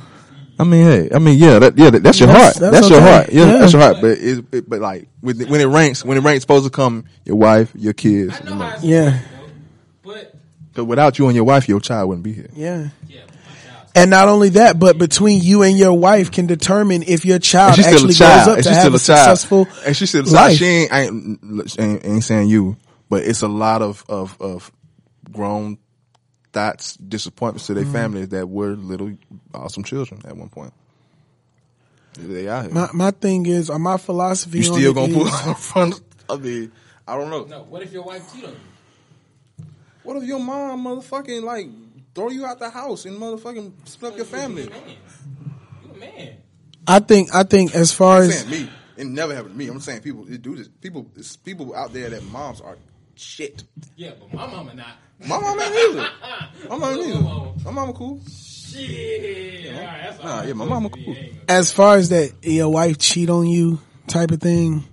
I 0.59 0.65
mean, 0.65 0.87
hey, 0.87 1.09
I 1.15 1.19
mean, 1.19 1.39
yeah, 1.39 1.59
that, 1.59 1.77
yeah, 1.77 1.91
that, 1.91 2.03
that's 2.03 2.19
your 2.19 2.29
That's- 2.29 2.59
heart. 2.59 2.73
that's 2.73 2.89
That's, 2.89 2.91
your 2.91 3.01
heart. 3.03 3.29
Yeah, 3.31 3.45
Yeah. 3.45 3.59
that's 3.59 3.73
your 3.75 3.83
heart. 3.83 3.97
But 4.01 4.11
it, 4.13 4.45
it, 4.53 4.71
but 4.71 4.81
like 4.81 5.07
with, 5.21 5.47
when 5.51 5.61
it 5.61 5.67
ranks, 5.67 6.03
when 6.03 6.17
it 6.17 6.23
ranks, 6.23 6.45
supposed 6.45 6.65
to 6.65 6.71
come 6.71 7.05
your 7.27 7.37
wife, 7.37 7.73
your 7.75 7.93
kids. 7.93 8.35
I 8.41 8.45
you 8.45 8.51
know 8.51 8.57
know. 8.57 8.65
how 8.65 8.77
Yeah. 8.81 9.19
supposed 9.19 9.21
to 9.23 9.37
go, 9.37 9.49
but 10.15 10.35
But 10.73 10.85
without 10.87 11.19
you 11.19 11.27
and 11.27 11.35
your 11.37 11.45
wife, 11.45 11.69
your 11.69 11.79
child 11.81 12.09
wouldn't 12.09 12.25
be 12.25 12.33
here. 12.33 12.49
Yeah. 12.55 12.89
yeah, 13.07 13.21
And 13.95 14.09
not 14.11 14.29
only 14.29 14.49
that, 14.51 14.79
but 14.79 14.97
between 14.97 15.43
you 15.43 15.63
and 15.63 15.77
your 15.77 15.93
wife 15.93 16.31
can 16.31 16.47
determine 16.47 17.03
if 17.03 17.27
your 17.27 17.39
child 17.39 17.75
she's 17.75 17.85
still 17.85 17.95
actually 17.99 18.13
a 18.13 18.15
child. 18.15 18.45
grows 18.45 18.49
up 18.49 18.55
And 18.57 18.65
to 18.65 18.71
she's 18.71 18.77
have 18.79 18.83
still 18.83 18.95
a 18.95 18.97
a 18.97 18.99
child. 19.27 19.39
successful 19.39 19.69
And 19.85 19.95
she's 19.97 20.09
still 20.09 20.21
a 20.23 20.25
child. 20.25 20.35
life. 20.35 20.57
She 20.57 20.65
ain't, 20.65 20.93
I 20.93 21.01
ain't, 21.03 21.79
ain't, 21.79 22.05
ain't 22.07 22.25
saying 22.25 22.49
you, 22.49 22.79
but 23.11 23.25
it's 23.25 23.43
a 23.43 23.49
lot 23.49 23.83
of, 23.83 24.05
of, 24.09 24.41
of 24.41 24.73
grown 25.31 25.77
thoughts, 26.57 26.97
disappointments 26.97 27.66
to 27.66 27.75
Mm-hmm. 27.75 27.83
their 27.85 27.92
families 28.03 28.29
that 28.31 28.49
were 28.49 28.75
little 28.75 29.12
awesome 29.55 29.85
children 29.85 30.23
at 30.25 30.37
one 30.37 30.49
point. 30.49 30.73
They 32.19 32.49
out 32.49 32.64
here. 32.64 32.73
My 32.75 32.88
my 32.95 33.11
thing 33.11 33.45
is, 33.45 33.69
or 33.69 33.79
my 33.79 33.99
philosophy. 33.99 34.61
you 34.61 34.73
on 34.73 34.79
still 34.79 34.90
it 34.92 34.95
gonna 34.95 35.14
put 35.14 35.27
is- 35.33 35.47
in 35.47 35.55
front 35.55 36.01
of 36.31 36.42
me. 36.42 36.71
I 37.07 37.16
don't 37.16 37.29
know. 37.31 37.45
No, 37.45 37.62
what 37.64 37.83
if 37.83 37.92
your 37.92 38.03
wife 38.05 38.33
cheat 38.33 38.45
on 38.45 38.53
you? 38.53 39.64
What 40.03 40.16
if 40.16 40.25
your 40.25 40.40
mom 40.40 40.85
motherfucking 40.85 41.42
like 41.42 41.69
throw 42.14 42.31
you 42.31 42.47
out 42.47 42.59
the 42.59 42.71
house 42.71 43.05
and 43.05 43.19
motherfucking 43.21 43.73
split 43.85 44.12
up 44.12 44.16
your 44.16 44.27
family? 44.27 44.62
You 44.64 44.69
a 44.71 44.73
man. 44.73 44.97
You 45.85 45.90
a 45.95 45.99
man. 45.99 46.37
I 46.88 46.99
think 47.01 47.35
I 47.35 47.42
think 47.42 47.75
as 47.75 47.92
far 47.92 48.23
I'm 48.23 48.31
as 48.31 48.47
me. 48.47 48.69
It 48.97 49.07
never 49.07 49.35
happened 49.35 49.53
to 49.53 49.59
me. 49.59 49.69
I'm 49.69 49.79
saying 49.81 50.01
people 50.01 50.27
it 50.33 50.40
do 50.40 50.57
this. 50.57 50.69
People, 50.69 51.07
it's 51.16 51.37
people 51.37 51.75
out 51.75 51.92
there 51.92 52.09
that 52.09 52.23
moms 52.25 52.62
are 52.62 52.79
shit. 53.14 53.62
Yeah, 53.97 54.12
but 54.19 54.33
my 54.33 54.47
mama 54.47 54.73
not. 54.75 54.97
My 55.20 55.38
mom 55.40 55.61
ain't 55.61 55.74
either. 55.74 56.09
My 56.68 56.76
mom 56.76 56.94
ain't 56.98 57.07
Your 57.09 57.16
either. 57.16 57.52
My 57.64 57.70
mama 57.70 57.92
cool. 57.92 58.20
Shit. 58.31 59.74
All 59.74 59.81
right, 59.81 60.00
that's 60.02 60.22
Nah, 60.22 60.42
yeah, 60.42 60.52
my 60.52 60.64
mama 60.66 60.90
cool. 60.90 61.16
As 61.48 61.72
far 61.72 61.96
as 61.96 62.11
that 62.11 62.33
your 62.42 62.68
wife 62.68 62.98
cheat 62.98 63.31
on 63.31 63.46
you 63.46 63.81
type 64.07 64.31
of 64.31 64.40
thing. 64.40 64.85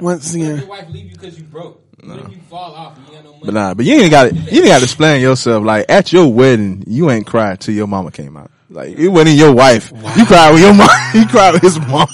Once 0.00 0.34
again, 0.34 0.58
your 0.58 0.66
wife 0.66 0.88
leave 0.90 1.06
you 1.06 1.12
because 1.12 1.38
you 1.38 1.44
broke? 1.44 1.82
What 2.02 2.18
if 2.18 2.30
you 2.30 2.40
fall 2.48 2.74
off 2.74 2.96
and 2.96 3.06
you 3.06 3.12
got 3.12 3.24
no 3.24 3.30
money? 3.32 3.42
But 3.44 3.54
nah, 3.54 3.74
but 3.74 3.84
you 3.84 3.94
ain't 4.00 4.10
got 4.10 4.30
to 4.30 4.34
You 4.34 4.60
ain't 4.60 4.66
got 4.68 4.78
to 4.78 4.84
explain 4.84 5.20
yourself. 5.20 5.64
Like 5.64 5.86
at 5.88 6.12
your 6.12 6.32
wedding, 6.32 6.82
you 6.86 7.10
ain't 7.10 7.26
cried 7.26 7.60
till 7.60 7.74
your 7.74 7.86
mama 7.86 8.10
came 8.10 8.36
out. 8.36 8.50
Like 8.70 8.98
it 8.98 9.08
wasn't 9.08 9.36
your 9.36 9.52
wife. 9.54 9.92
You 10.16 10.26
cried 10.26 10.52
with 10.52 10.60
your 10.62 10.74
mom. 10.74 10.88
You 11.14 11.26
cried 11.26 11.52
with 11.54 11.62
his 11.62 11.78
mom. 11.80 12.08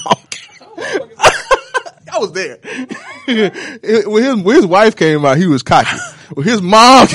I 0.77 2.17
was 2.19 2.31
there. 2.33 2.57
when 4.05 4.23
his 4.23 4.35
when 4.35 4.55
his 4.55 4.65
wife 4.65 4.95
came 4.95 5.25
out, 5.25 5.37
he 5.37 5.47
was 5.47 5.63
cocky. 5.63 5.97
When 6.33 6.45
his 6.45 6.61
mom, 6.61 7.07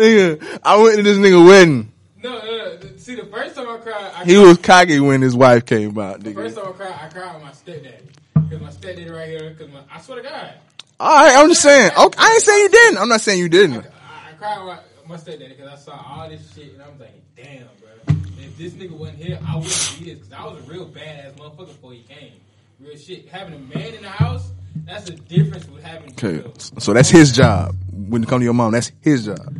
nigga, 0.00 0.60
I 0.62 0.76
went 0.82 0.96
to 0.96 1.02
this 1.02 1.18
nigga 1.18 1.44
wedding. 1.46 1.92
No, 2.22 2.38
no. 2.38 2.78
See, 2.96 3.14
the 3.14 3.24
first 3.26 3.54
time 3.54 3.68
I 3.68 3.76
cried, 3.78 4.12
I 4.14 4.24
He 4.24 4.36
was 4.36 4.58
cocky 4.58 5.00
when 5.00 5.22
his 5.22 5.34
wife 5.34 5.64
came 5.64 5.98
out, 5.98 6.20
The 6.22 6.34
first 6.34 6.56
nigga. 6.56 6.62
time 6.64 6.72
I 6.72 6.76
cried, 6.76 6.94
I 7.02 7.08
cried 7.08 7.34
with 7.34 7.44
my 7.44 7.52
stepdaddy. 7.52 8.04
Cause 8.50 8.60
my 8.60 8.70
stepdaddy 8.70 9.10
right 9.10 9.28
here. 9.28 9.54
Cause 9.58 9.68
my, 9.70 9.80
I 9.92 10.00
swear 10.00 10.22
to 10.22 10.28
God, 10.28 10.52
All 10.98 11.24
right, 11.24 11.36
I'm 11.36 11.48
just 11.48 11.62
saying. 11.62 11.92
Okay, 11.98 12.18
I 12.18 12.32
ain't 12.32 12.42
saying 12.42 12.62
you 12.62 12.68
didn't. 12.68 12.98
I'm 12.98 13.08
not 13.08 13.20
saying 13.20 13.38
you 13.38 13.48
didn't. 13.48 13.76
I, 13.76 14.30
I 14.30 14.32
cried 14.36 14.64
with 15.00 15.08
my, 15.08 15.16
stepdaddy 15.16 15.54
because 15.56 15.68
I 15.72 15.76
saw 15.76 15.92
all 16.06 16.28
this 16.28 16.52
shit 16.54 16.74
and 16.74 16.82
I 16.82 16.88
was 16.88 17.00
like, 17.00 17.14
damn, 17.36 17.66
bro. 17.80 18.16
If 18.38 18.58
this 18.58 18.72
nigga 18.74 18.90
wasn't 18.92 19.18
here, 19.18 19.38
I 19.46 19.56
wouldn't 19.56 19.96
be 19.98 20.12
this. 20.14 20.28
Cause 20.28 20.32
I 20.38 20.44
was 20.46 20.58
a 20.58 20.70
real 20.70 20.88
badass 20.88 21.34
motherfucker 21.36 21.68
before 21.68 21.92
he 21.92 22.02
came. 22.02 22.32
Real 22.80 22.96
shit. 22.96 23.28
Having 23.28 23.54
a 23.54 23.58
man 23.78 23.94
in 23.94 24.02
the 24.02 24.08
house, 24.08 24.50
that's 24.86 25.04
the 25.04 25.12
difference 25.12 25.66
with 25.68 25.82
having. 25.82 26.10
Okay, 26.12 26.36
You 26.36 26.52
so 26.78 26.92
that's 26.92 27.08
his 27.10 27.32
job. 27.32 27.74
When 27.92 28.22
it 28.22 28.28
come 28.28 28.40
to 28.40 28.44
your 28.44 28.54
mom, 28.54 28.72
that's 28.72 28.92
his 29.00 29.24
job. 29.26 29.56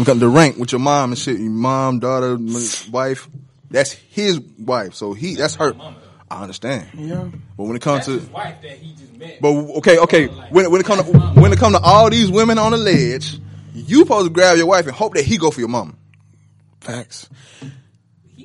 What 0.00 0.08
you 0.08 0.14
mean? 0.16 0.18
When 0.18 0.18
it 0.18 0.20
come 0.20 0.20
to 0.20 0.28
rank 0.28 0.56
with 0.56 0.72
your 0.72 0.80
mom 0.80 1.10
and 1.10 1.18
shit, 1.18 1.38
your 1.38 1.50
mom, 1.50 1.98
daughter, 2.00 2.38
wife, 2.90 3.28
that's 3.70 3.92
his 3.92 4.40
wife. 4.40 4.94
So 4.94 5.12
he, 5.12 5.34
that's 5.36 5.54
her. 5.56 5.74
I 6.30 6.42
understand. 6.42 6.88
yeah. 6.94 7.28
But 7.56 7.64
when 7.64 7.74
it 7.76 7.82
comes 7.82 8.06
That's 8.06 8.24
to, 8.24 8.32
wife 8.32 8.62
that 8.62 8.78
he 8.78 8.92
just 8.94 9.12
met. 9.18 9.40
but 9.40 9.48
okay, 9.78 9.98
okay, 9.98 10.26
when 10.26 10.70
when 10.70 10.80
it 10.80 10.86
come 10.86 10.98
to 11.04 11.18
when 11.40 11.52
it 11.52 11.58
come 11.58 11.72
to 11.72 11.80
all 11.80 12.08
these 12.08 12.30
women 12.30 12.56
on 12.56 12.70
the 12.70 12.78
ledge, 12.78 13.38
you 13.74 13.98
supposed 14.00 14.26
to 14.28 14.32
grab 14.32 14.56
your 14.56 14.66
wife 14.66 14.86
and 14.86 14.94
hope 14.94 15.14
that 15.14 15.24
he 15.24 15.38
go 15.38 15.50
for 15.50 15.58
your 15.58 15.68
mom. 15.68 15.96
Facts. 16.80 17.28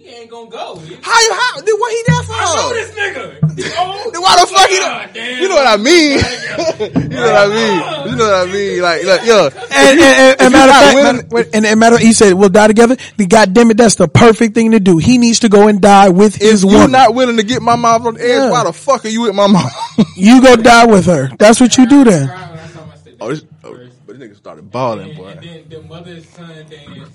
He 0.06 0.16
ain't 0.22 0.30
gonna 0.30 0.50
go. 0.50 0.78
He, 0.80 0.96
How 1.02 1.20
you 1.22 1.34
how? 1.34 1.62
Then 1.62 1.76
what 1.80 1.92
he 1.92 2.04
there 2.08 2.24
for? 2.24 2.34
I 2.34 2.56
know 2.56 2.74
this 2.74 2.92
nigga. 2.92 3.56
He. 3.58 3.64
Then 4.12 4.22
why 4.22 4.40
the 4.40 4.48
fuck 4.48 4.70
he? 4.70 4.78
God 4.80 5.10
damn. 5.14 5.42
You 5.42 5.50
know 5.50 5.56
what 5.56 5.68
I 5.68 5.78
mean? 5.78 6.12
you 7.02 7.10
know 7.10 7.22
what 7.26 7.36
I 7.36 7.48
mean? 7.48 8.10
You 8.12 8.16
know 8.18 8.26
what 8.26 8.48
I 8.48 8.52
mean? 8.52 8.82
Like, 8.82 9.04
like 9.06 9.26
yo, 9.26 9.46
And, 9.48 9.54
and, 9.72 10.00
and, 10.00 10.42
and 10.42 10.54
matter 10.54 10.72
of 10.72 10.78
fact, 10.78 11.32
matter- 11.34 11.50
and, 11.54 11.66
and 11.66 11.80
matter, 11.80 11.98
he 11.98 12.14
said, 12.14 12.34
"We'll 12.34 12.50
die 12.50 12.68
together." 12.68 12.98
The 13.18 13.26
goddamn 13.26 13.72
it, 13.72 13.78
that's 13.78 13.96
the 13.96 14.08
perfect 14.08 14.54
thing 14.54 14.72
to 14.72 14.80
do. 14.80 14.98
He 14.98 15.18
needs 15.18 15.40
to 15.40 15.50
go 15.50 15.68
and 15.68 15.82
die 15.82 16.10
with 16.10 16.36
if 16.36 16.42
his 16.42 16.64
You're 16.64 16.88
not 16.88 17.16
willing 17.16 17.38
to 17.38 17.44
get 17.44 17.62
my 17.62 17.76
mom 17.76 18.04
from 18.04 18.16
the 18.16 18.22
edge, 18.22 18.30
Yeah. 18.30 18.52
why 18.52 18.64
the 18.66 18.74
fuck 18.74 19.06
are 19.06 19.10
you 19.10 19.22
with 19.22 19.36
my 19.36 19.48
mom? 19.48 19.70
you 20.16 20.42
go 20.42 20.56
die 20.56 20.86
with 20.86 21.06
her. 21.08 21.30
That's 21.40 21.60
what 21.60 21.78
you 21.78 21.88
do 21.88 22.04
then. 22.04 22.28
cried 22.28 22.50
when 22.52 22.60
I 22.60 22.68
saw 22.68 22.86
my 22.86 22.96
stepdaddy 22.96 23.18
oh, 23.22 23.30
this, 23.30 23.46
oh, 23.64 23.78
but 24.06 24.20
this 24.20 24.30
nigga 24.30 24.36
started 24.38 24.70
balling, 24.70 25.10
And, 25.10 25.18
boy. 25.18 25.28
and 25.30 25.42
then 25.42 25.64
the 25.70 25.82
mother 25.82 26.22
son 26.22 26.66
dance. 26.70 27.10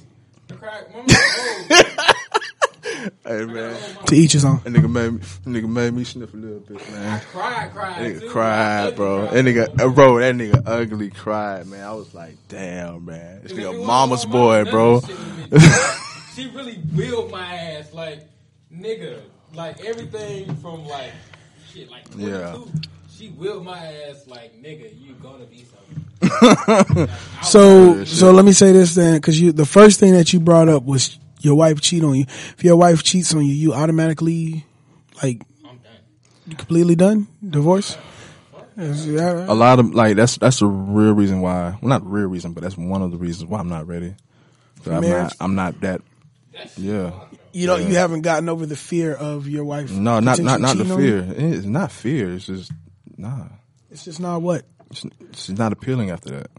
I 0.50 0.54
cried. 0.54 0.84
Mama, 0.92 1.06
old. 1.08 2.69
Hey 2.82 3.44
man, 3.44 3.76
To 4.06 4.14
each 4.14 4.32
his 4.32 4.44
own. 4.44 4.60
that 4.64 4.72
nigga 4.72 4.90
made 4.90 5.12
me, 5.12 5.18
that 5.18 5.44
nigga 5.50 5.68
made 5.68 5.92
me 5.94 6.04
sniff 6.04 6.32
a 6.32 6.36
little 6.36 6.60
bit, 6.60 6.90
man. 6.92 7.20
cried, 7.32 7.70
cried. 7.72 7.98
That 8.00 8.10
nigga 8.16 8.20
too. 8.20 8.28
cried, 8.30 8.96
bro. 8.96 9.26
cried. 9.28 9.34
That 9.36 9.44
nigga, 9.44 9.80
uh, 9.80 9.88
bro, 9.90 10.18
that 10.20 10.34
nigga 10.34 10.62
ugly 10.66 11.10
cried, 11.10 11.66
man. 11.66 11.84
I 11.84 11.92
was 11.92 12.12
like, 12.14 12.36
damn, 12.48 13.04
man. 13.04 13.40
This 13.42 13.52
If 13.52 13.58
it 13.58 13.62
nigga 13.62 13.86
mama's 13.86 14.24
boy, 14.24 14.64
bro. 14.64 15.00
none 15.00 15.02
of 15.02 15.06
this 15.06 15.16
shit 15.16 15.18
would've 15.18 15.50
been- 15.50 16.34
she 16.34 16.46
really 16.56 16.82
willed 16.94 17.30
my 17.30 17.54
ass, 17.54 17.92
like 17.92 18.20
nigga, 18.74 19.20
like 19.54 19.84
everything 19.84 20.54
from 20.56 20.86
like 20.86 21.12
shit, 21.72 21.90
like 21.90 22.08
22. 22.10 22.30
Yeah. 22.30 22.58
She 23.10 23.28
willed 23.30 23.64
my 23.64 23.78
ass, 23.78 24.26
like 24.26 24.54
nigga, 24.62 24.90
you 24.98 25.14
gonna 25.22 25.44
be 25.44 25.64
something. 25.64 26.06
Like, 26.42 27.10
So, 27.42 28.04
so 28.04 28.30
let 28.30 28.44
me 28.44 28.52
say 28.52 28.72
this 28.72 28.94
then, 28.94 29.14
because 29.16 29.40
you 29.40 29.52
the 29.52 29.66
first 29.66 29.98
thing 30.00 30.12
that 30.14 30.32
you 30.32 30.40
brought 30.40 30.68
up 30.68 30.84
was 30.84 31.18
your 31.40 31.54
wife 31.54 31.80
cheat 31.80 32.04
on 32.04 32.14
you. 32.14 32.24
If 32.28 32.64
your 32.64 32.76
wife 32.76 33.02
cheats 33.02 33.34
on 33.34 33.44
you, 33.44 33.52
you 33.52 33.72
automatically 33.72 34.64
like 35.22 35.42
you 36.46 36.56
completely 36.56 36.94
done 36.94 37.28
divorce. 37.46 37.96
Is 38.76 39.06
that 39.06 39.32
right? 39.32 39.48
A 39.48 39.54
lot 39.54 39.78
of 39.78 39.94
like 39.94 40.16
that's 40.16 40.38
that's 40.38 40.60
the 40.60 40.66
real 40.66 41.12
reason 41.12 41.40
why. 41.40 41.78
Well, 41.80 41.88
not 41.88 42.04
the 42.04 42.08
real 42.08 42.28
reason, 42.28 42.52
but 42.52 42.62
that's 42.62 42.76
one 42.78 43.02
of 43.02 43.10
the 43.10 43.18
reasons 43.18 43.48
why 43.50 43.58
I'm 43.58 43.68
not 43.68 43.86
ready. 43.86 44.14
I'm 44.86 45.00
Marriage? 45.00 45.22
not. 45.22 45.36
I'm 45.40 45.54
not 45.54 45.80
that. 45.80 46.02
Yeah. 46.76 47.12
You 47.52 47.66
know, 47.66 47.76
you 47.76 47.96
haven't 47.96 48.22
gotten 48.22 48.48
over 48.48 48.64
the 48.64 48.76
fear 48.76 49.12
of 49.12 49.48
your 49.48 49.64
wife. 49.64 49.90
No, 49.90 50.20
not 50.20 50.38
not 50.38 50.60
not 50.60 50.76
the 50.76 50.84
cheating 50.84 50.92
on 50.92 51.02
you? 51.02 51.22
fear. 51.22 51.34
It's 51.36 51.66
not 51.66 51.92
fear. 51.92 52.34
It's 52.34 52.46
just 52.46 52.72
nah. 53.16 53.48
It's 53.90 54.04
just 54.04 54.20
not 54.20 54.40
what. 54.40 54.64
It's, 54.90 55.04
it's 55.20 55.48
not 55.50 55.72
appealing 55.72 56.10
after 56.10 56.30
that. 56.30 56.50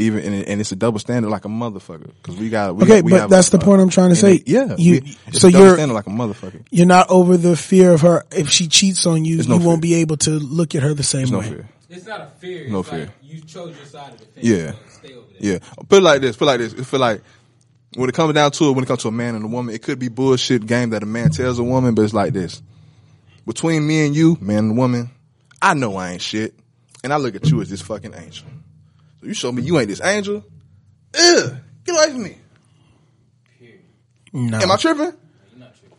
Even 0.00 0.22
and, 0.24 0.44
and 0.46 0.60
it's 0.60 0.70
a 0.70 0.76
double 0.76 1.00
standard 1.00 1.28
like 1.28 1.44
a 1.44 1.48
motherfucker 1.48 2.10
because 2.22 2.36
we 2.36 2.50
got 2.50 2.76
we, 2.76 2.84
Okay, 2.84 3.02
we 3.02 3.10
but 3.10 3.20
have 3.22 3.30
that's 3.30 3.48
a- 3.48 3.52
the 3.52 3.58
point 3.58 3.80
I'm 3.82 3.88
trying 3.90 4.10
to 4.10 4.16
say. 4.16 4.36
it- 4.36 4.46
yeah, 4.48 4.76
You- 4.78 5.00
we- 5.02 5.16
it's 5.26 5.40
so 5.40 5.48
a 5.48 5.50
you're- 5.50 5.72
standard 5.74 5.94
like 5.94 6.06
a 6.06 6.10
motherfucker. 6.10 6.62
You're 6.70 6.86
not 6.86 7.10
over 7.10 7.36
the 7.36 7.56
fear 7.56 7.92
of 7.92 8.02
her. 8.02 8.24
If 8.30 8.48
she 8.48 8.68
cheats 8.68 9.06
on 9.06 9.24
you, 9.24 9.36
There's 9.36 9.48
you 9.48 9.58
no 9.58 9.66
won't 9.66 9.82
be 9.82 9.94
able 9.94 10.16
to 10.18 10.30
look 10.30 10.74
at 10.76 10.82
her 10.84 10.94
the 10.94 11.02
same 11.02 11.28
no 11.30 11.40
way. 11.40 11.48
fear. 11.48 11.68
It's 11.90 12.06
not 12.06 12.20
a 12.20 12.26
fear. 12.38 12.62
It's 12.62 12.70
No 12.70 12.78
like 12.80 12.86
fear. 12.90 13.12
You 13.22 13.40
chose 13.40 13.74
your 13.76 13.86
side 13.86 14.12
of 14.12 14.18
the 14.20 14.26
fence. 14.26 14.46
Yeah. 14.46 14.70
so 14.72 14.78
Stay 15.02 15.14
over 15.14 15.26
there. 15.40 15.52
Yeah, 15.54 15.58
put 15.88 15.98
it 15.98 16.02
like 16.02 16.20
this. 16.20 16.36
Put 16.36 16.44
it 16.44 16.46
like 16.46 16.58
this. 16.60 16.72
It 16.74 16.84
feel 16.86 17.00
like 17.00 17.22
when 17.96 18.08
it 18.08 18.14
comes 18.14 18.34
down 18.34 18.50
to 18.52 18.64
it, 18.68 18.72
when 18.72 18.84
it 18.84 18.86
comes 18.86 19.02
to 19.02 19.08
a 19.08 19.12
man 19.12 19.34
and 19.34 19.44
a 19.44 19.48
woman, 19.48 19.74
it 19.74 19.82
could 19.82 19.98
be 19.98 20.08
bullshit 20.08 20.64
game 20.66 20.90
that 20.90 21.02
a 21.02 21.06
man 21.06 21.30
tells 21.30 21.58
a 21.58 21.64
woman, 21.64 21.94
but 21.94 22.02
it's 22.02 22.14
like 22.14 22.32
this. 22.34 22.62
Between 23.46 23.84
me 23.86 24.06
and 24.06 24.14
you, 24.14 24.36
man 24.40 24.58
and 24.58 24.76
woman, 24.78 25.10
I 25.60 25.74
know 25.74 25.96
I 25.96 26.12
ain't 26.12 26.22
shit, 26.22 26.54
and 27.02 27.12
I 27.12 27.16
look 27.16 27.34
at 27.34 27.46
you 27.50 27.60
as 27.62 27.70
this 27.70 27.80
fucking 27.80 28.12
angel. 28.14 28.46
So 29.20 29.26
you 29.26 29.34
show 29.34 29.52
me 29.52 29.62
you 29.62 29.78
ain't 29.78 29.88
this 29.88 30.02
angel. 30.02 30.44
Ugh, 31.18 31.56
get 31.84 31.94
away 31.94 32.10
from 32.12 32.22
me. 32.22 32.36
No, 34.32 34.58
Am 34.58 34.70
I 34.70 34.76
tripping? 34.76 35.04
You're 35.04 35.14
not 35.56 35.74
tripping. 35.74 35.96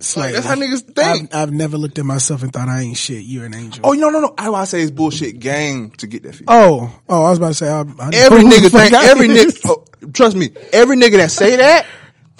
Slightly. 0.00 0.34
that's 0.34 0.46
how 0.46 0.54
niggas 0.54 0.84
I've, 0.98 1.16
think. 1.18 1.34
I've 1.34 1.52
never 1.52 1.78
looked 1.78 1.98
at 1.98 2.04
myself 2.04 2.42
and 2.42 2.52
thought 2.52 2.68
I 2.68 2.80
ain't 2.82 2.96
shit. 2.96 3.22
You're 3.22 3.46
an 3.46 3.54
angel. 3.54 3.84
Oh 3.86 3.92
no 3.92 4.10
no 4.10 4.20
no! 4.20 4.34
I 4.36 4.50
I 4.50 4.64
say 4.64 4.82
it's 4.82 4.90
bullshit 4.90 5.38
game 5.40 5.90
to 5.92 6.06
get 6.06 6.22
that. 6.24 6.40
Oh, 6.46 6.94
oh, 7.08 7.24
I 7.24 7.30
was 7.30 7.38
about 7.38 7.48
to 7.48 7.54
say, 7.54 7.68
I, 7.68 7.80
I 7.80 8.10
Every 8.12 8.44
know 8.44 8.50
who 8.50 8.60
the 8.60 8.68
nigga 8.68 8.70
think 8.70 8.92
every 8.92 9.28
nigga. 9.28 9.60
Oh, 9.64 10.10
trust 10.12 10.36
me, 10.36 10.50
every 10.72 10.96
nigga 10.96 11.16
that 11.16 11.30
say 11.30 11.56
that 11.56 11.86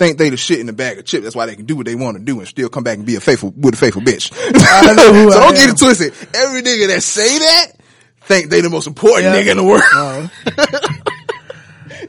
think 0.00 0.16
they 0.16 0.30
the 0.30 0.36
shit 0.36 0.60
in 0.60 0.66
the 0.66 0.72
bag 0.72 0.98
of 0.98 1.04
chips. 1.04 1.24
That's 1.24 1.36
why 1.36 1.46
they 1.46 1.54
can 1.54 1.66
do 1.66 1.76
what 1.76 1.84
they 1.84 1.94
want 1.94 2.16
to 2.16 2.22
do 2.22 2.38
and 2.38 2.48
still 2.48 2.70
come 2.70 2.82
back 2.82 2.96
and 2.96 3.06
be 3.06 3.16
a 3.16 3.20
faithful 3.20 3.52
with 3.56 3.74
a 3.74 3.76
faithful 3.76 4.02
bitch. 4.02 4.32
I 4.34 4.94
know 4.94 5.12
who 5.12 5.30
so 5.32 5.40
don't 5.40 5.54
get 5.54 5.68
it 5.68 5.78
twisted. 5.78 6.14
Every 6.34 6.62
nigga 6.62 6.88
that 6.88 7.02
say 7.02 7.38
that 7.38 7.72
think 8.30 8.50
they 8.50 8.60
the 8.60 8.70
most 8.70 8.86
important 8.86 9.24
Yeah. 9.24 9.42
nigga 9.42 9.50
in 9.50 9.56
the 9.56 9.64
world. 9.64 9.82
Oh. 9.92 10.30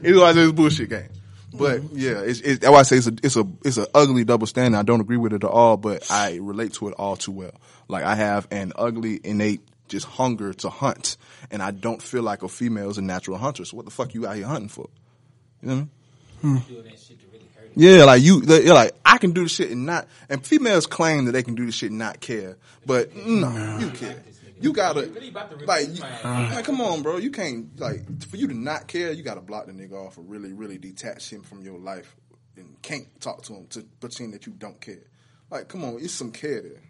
it's 0.02 0.18
why 0.18 0.30
I 0.30 0.32
say 0.32 0.40
it's 0.42 0.50
a 0.50 0.52
bullshit 0.52 0.88
game. 0.88 1.08
But 1.52 1.80
mm-hmm. 1.80 1.98
yeah, 1.98 2.20
it's, 2.20 2.40
it's 2.40 2.60
that's 2.60 2.72
why 2.72 2.78
I 2.78 2.82
say 2.82 2.96
it's 2.96 3.08
a 3.08 3.14
it's 3.22 3.36
a 3.36 3.46
it's 3.64 3.76
an 3.76 3.86
ugly 3.94 4.24
double 4.24 4.46
standard. 4.46 4.78
I 4.78 4.82
don't 4.82 5.00
agree 5.00 5.18
with 5.18 5.32
it 5.32 5.44
at 5.44 5.50
all, 5.50 5.76
but 5.76 6.10
I 6.10 6.38
relate 6.40 6.74
to 6.74 6.88
it 6.88 6.94
all 6.94 7.16
too 7.16 7.32
well. 7.32 7.52
Like 7.88 8.04
I 8.04 8.14
have 8.14 8.48
an 8.50 8.72
ugly 8.76 9.20
innate 9.22 9.60
just 9.88 10.06
hunger 10.06 10.54
to 10.54 10.70
hunt, 10.70 11.18
and 11.50 11.62
I 11.62 11.72
don't 11.72 12.00
feel 12.00 12.22
like 12.22 12.42
a 12.42 12.48
female 12.48 12.88
is 12.88 12.96
a 12.96 13.02
natural 13.02 13.36
hunter. 13.36 13.64
So 13.66 13.76
what 13.76 13.84
the 13.84 13.90
fuck 13.90 14.14
you 14.14 14.26
out 14.26 14.36
here 14.36 14.46
hunting 14.46 14.68
for? 14.68 14.88
You 15.60 15.68
know 15.68 15.74
what 15.74 15.88
I 16.42 16.46
mean? 16.46 16.60
Hmm. 16.62 16.72
Doing 16.72 16.84
that 16.84 16.98
shit 16.98 17.20
to 17.20 17.26
really 17.26 17.48
hurt 17.54 17.70
you. 17.76 17.88
Yeah, 17.88 18.04
like 18.04 18.22
you, 18.22 18.42
you're 18.42 18.74
like 18.74 18.92
I 19.04 19.18
can 19.18 19.32
do 19.32 19.42
the 19.42 19.48
shit 19.50 19.70
and 19.70 19.84
not. 19.84 20.08
And 20.30 20.44
females 20.46 20.86
claim 20.86 21.26
that 21.26 21.32
they 21.32 21.42
can 21.42 21.54
do 21.54 21.66
the 21.66 21.72
shit 21.72 21.90
and 21.90 21.98
not 21.98 22.20
care, 22.20 22.56
but 22.86 23.14
no, 23.14 23.78
you 23.78 23.90
care. 23.90 24.22
You 24.62 24.72
gotta 24.72 25.06
Really 25.06 25.28
about 25.28 25.50
to 25.58 25.64
like, 25.66 25.88
you, 25.88 26.02
uh-huh. 26.02 26.54
like, 26.54 26.64
come 26.64 26.80
on, 26.80 27.02
bro. 27.02 27.16
You 27.16 27.30
can't 27.30 27.78
like 27.80 28.22
for 28.28 28.36
you 28.36 28.48
to 28.48 28.54
not 28.54 28.86
care. 28.86 29.12
You 29.12 29.22
gotta 29.22 29.40
block 29.40 29.66
the 29.66 29.72
nigga 29.72 29.92
off 29.94 30.18
or 30.18 30.22
really, 30.22 30.52
really 30.52 30.78
detach 30.78 31.30
him 31.30 31.42
from 31.42 31.62
your 31.62 31.78
life 31.78 32.14
and 32.56 32.80
can't 32.82 33.06
talk 33.20 33.42
to 33.44 33.54
him 33.54 33.66
to 33.70 33.82
pretend 34.00 34.34
that 34.34 34.46
you 34.46 34.52
don't 34.52 34.80
care. 34.80 35.02
Like, 35.50 35.68
come 35.68 35.84
on, 35.84 35.98
it's 36.00 36.14
some 36.14 36.32
care 36.32 36.62
there. 36.62 36.82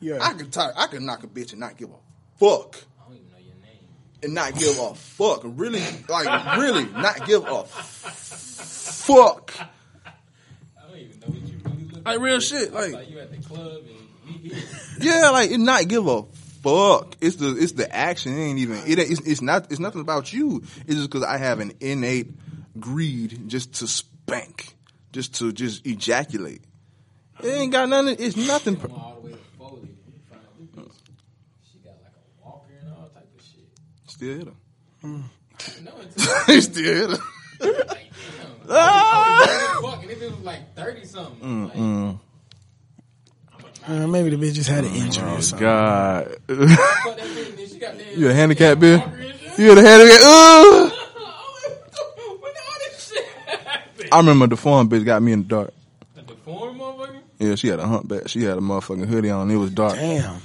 Yeah. 0.00 0.18
I 0.20 0.32
could 0.34 0.52
talk, 0.52 0.72
I 0.76 0.86
could 0.88 1.02
knock 1.02 1.22
a 1.22 1.28
bitch 1.28 1.52
and 1.52 1.60
not 1.60 1.76
give 1.76 1.90
a 1.90 1.98
fuck 2.38 2.76
I 3.00 3.08
don't 3.08 3.16
even 3.18 3.30
know 3.30 3.38
your 3.38 3.54
name. 3.62 3.88
and 4.22 4.34
not 4.34 4.54
give 4.54 4.78
a 4.78 4.94
fuck. 4.94 5.42
Really, 5.44 5.82
like, 6.08 6.56
really, 6.58 6.86
not 6.86 7.26
give 7.26 7.44
a 7.46 7.64
fuck. 7.64 9.54
I 9.60 10.88
don't 10.88 10.98
even 10.98 11.20
know 11.20 11.26
what 11.28 11.36
you 11.36 11.58
really 11.64 11.84
look 11.92 12.04
Like 12.04 12.20
real 12.20 12.40
shit, 12.40 12.72
like. 12.72 12.92
like 12.92 13.10
you 13.10 13.18
at 13.20 13.30
the 13.30 13.38
club 13.48 13.82
and. 13.86 14.02
Yeah, 15.00 15.30
like 15.30 15.50
and 15.50 15.64
not 15.64 15.88
give 15.88 16.06
a 16.06 16.24
fuck. 16.62 17.16
It's 17.20 17.36
the 17.36 17.56
it's 17.56 17.72
the 17.72 17.94
action. 17.94 18.32
It 18.36 18.42
ain't 18.42 18.58
even 18.58 18.78
it. 18.86 18.98
ain't- 18.98 19.10
It's, 19.10 19.20
it's 19.20 19.42
not. 19.42 19.70
It's 19.70 19.80
nothing 19.80 20.00
about 20.00 20.32
you. 20.32 20.62
It's 20.86 20.94
just 20.96 21.10
because 21.10 21.24
I 21.24 21.36
have 21.38 21.60
an 21.60 21.72
innate 21.80 22.30
greed 22.80 23.48
just 23.48 23.74
to 23.74 23.86
spank, 23.86 24.74
just 25.12 25.34
to 25.36 25.52
just 25.52 25.86
ejaculate. 25.86 26.62
It 27.42 27.48
ain't 27.48 27.72
got 27.72 27.88
nothing. 27.88 28.16
It's 28.18 28.36
nothing. 28.36 28.76
Come 28.76 28.92
all 28.92 29.18
the 29.20 29.26
way 29.28 29.32
to 29.32 29.38
Foley 29.58 29.80
and 29.80 30.22
find 30.30 30.40
out 30.42 30.58
this 30.58 30.68
bitch. 30.86 30.92
She 31.72 31.78
got 31.78 31.94
like 32.02 32.12
a 32.14 32.44
walker 32.46 32.72
and 32.80 32.92
all 32.94 33.08
type 33.08 33.28
of 33.36 33.44
shit. 33.44 33.68
Still 34.06 34.36
hit 34.38 34.46
her. 34.46 34.54
Still 36.60 36.84
hit 36.94 37.10
her. 37.10 37.16
like, 37.88 37.88
damn. 37.88 38.70
Ah! 38.70 40.00
If 40.04 40.22
it 40.22 40.30
was 40.30 40.40
like 40.40 40.74
thirty 40.76 41.04
something, 41.04 41.40
Mm, 41.40 41.68
like, 42.10 42.18
Uh, 43.86 44.06
maybe 44.06 44.30
the 44.30 44.36
bitch 44.36 44.54
just 44.54 44.68
had 44.68 44.84
an 44.84 44.94
injury 44.94 45.28
or 45.28 45.42
something. 45.42 45.66
God, 45.66 46.26
fuck 46.26 46.36
that 46.38 46.56
bitch, 47.18 47.48
and 47.48 47.58
then 47.58 47.68
she 47.68 47.78
got 47.78 47.96
that. 47.98 48.16
you 48.16 48.28
a 48.28 48.32
handicap 48.32 48.78
bitch? 48.78 48.98
walker 49.00 49.16
and 49.16 49.34
shit. 49.40 49.58
You 49.58 49.72
a 49.72 49.82
handicap? 49.82 50.20
Ugh. 50.22 50.92
when 52.40 52.52
all 52.52 52.78
this 52.90 53.12
shit 53.12 53.24
happened. 53.26 54.08
I 54.12 54.16
remember 54.18 54.46
the 54.46 54.56
foreign 54.56 54.88
bitch 54.88 55.04
got 55.04 55.20
me 55.22 55.32
in 55.32 55.42
the 55.42 55.48
dark. 55.48 55.74
The 56.14 56.22
deformed 56.22 56.80
motherfucker. 56.80 57.20
Yeah, 57.38 57.54
she 57.56 57.68
had 57.68 57.80
a 57.80 57.86
humpback. 57.86 58.28
She 58.28 58.42
had 58.42 58.56
a 58.56 58.60
motherfucking 58.60 59.06
hoodie 59.06 59.30
on. 59.30 59.50
It 59.50 59.56
was 59.56 59.70
dark. 59.72 59.94
Damn. 59.96 60.40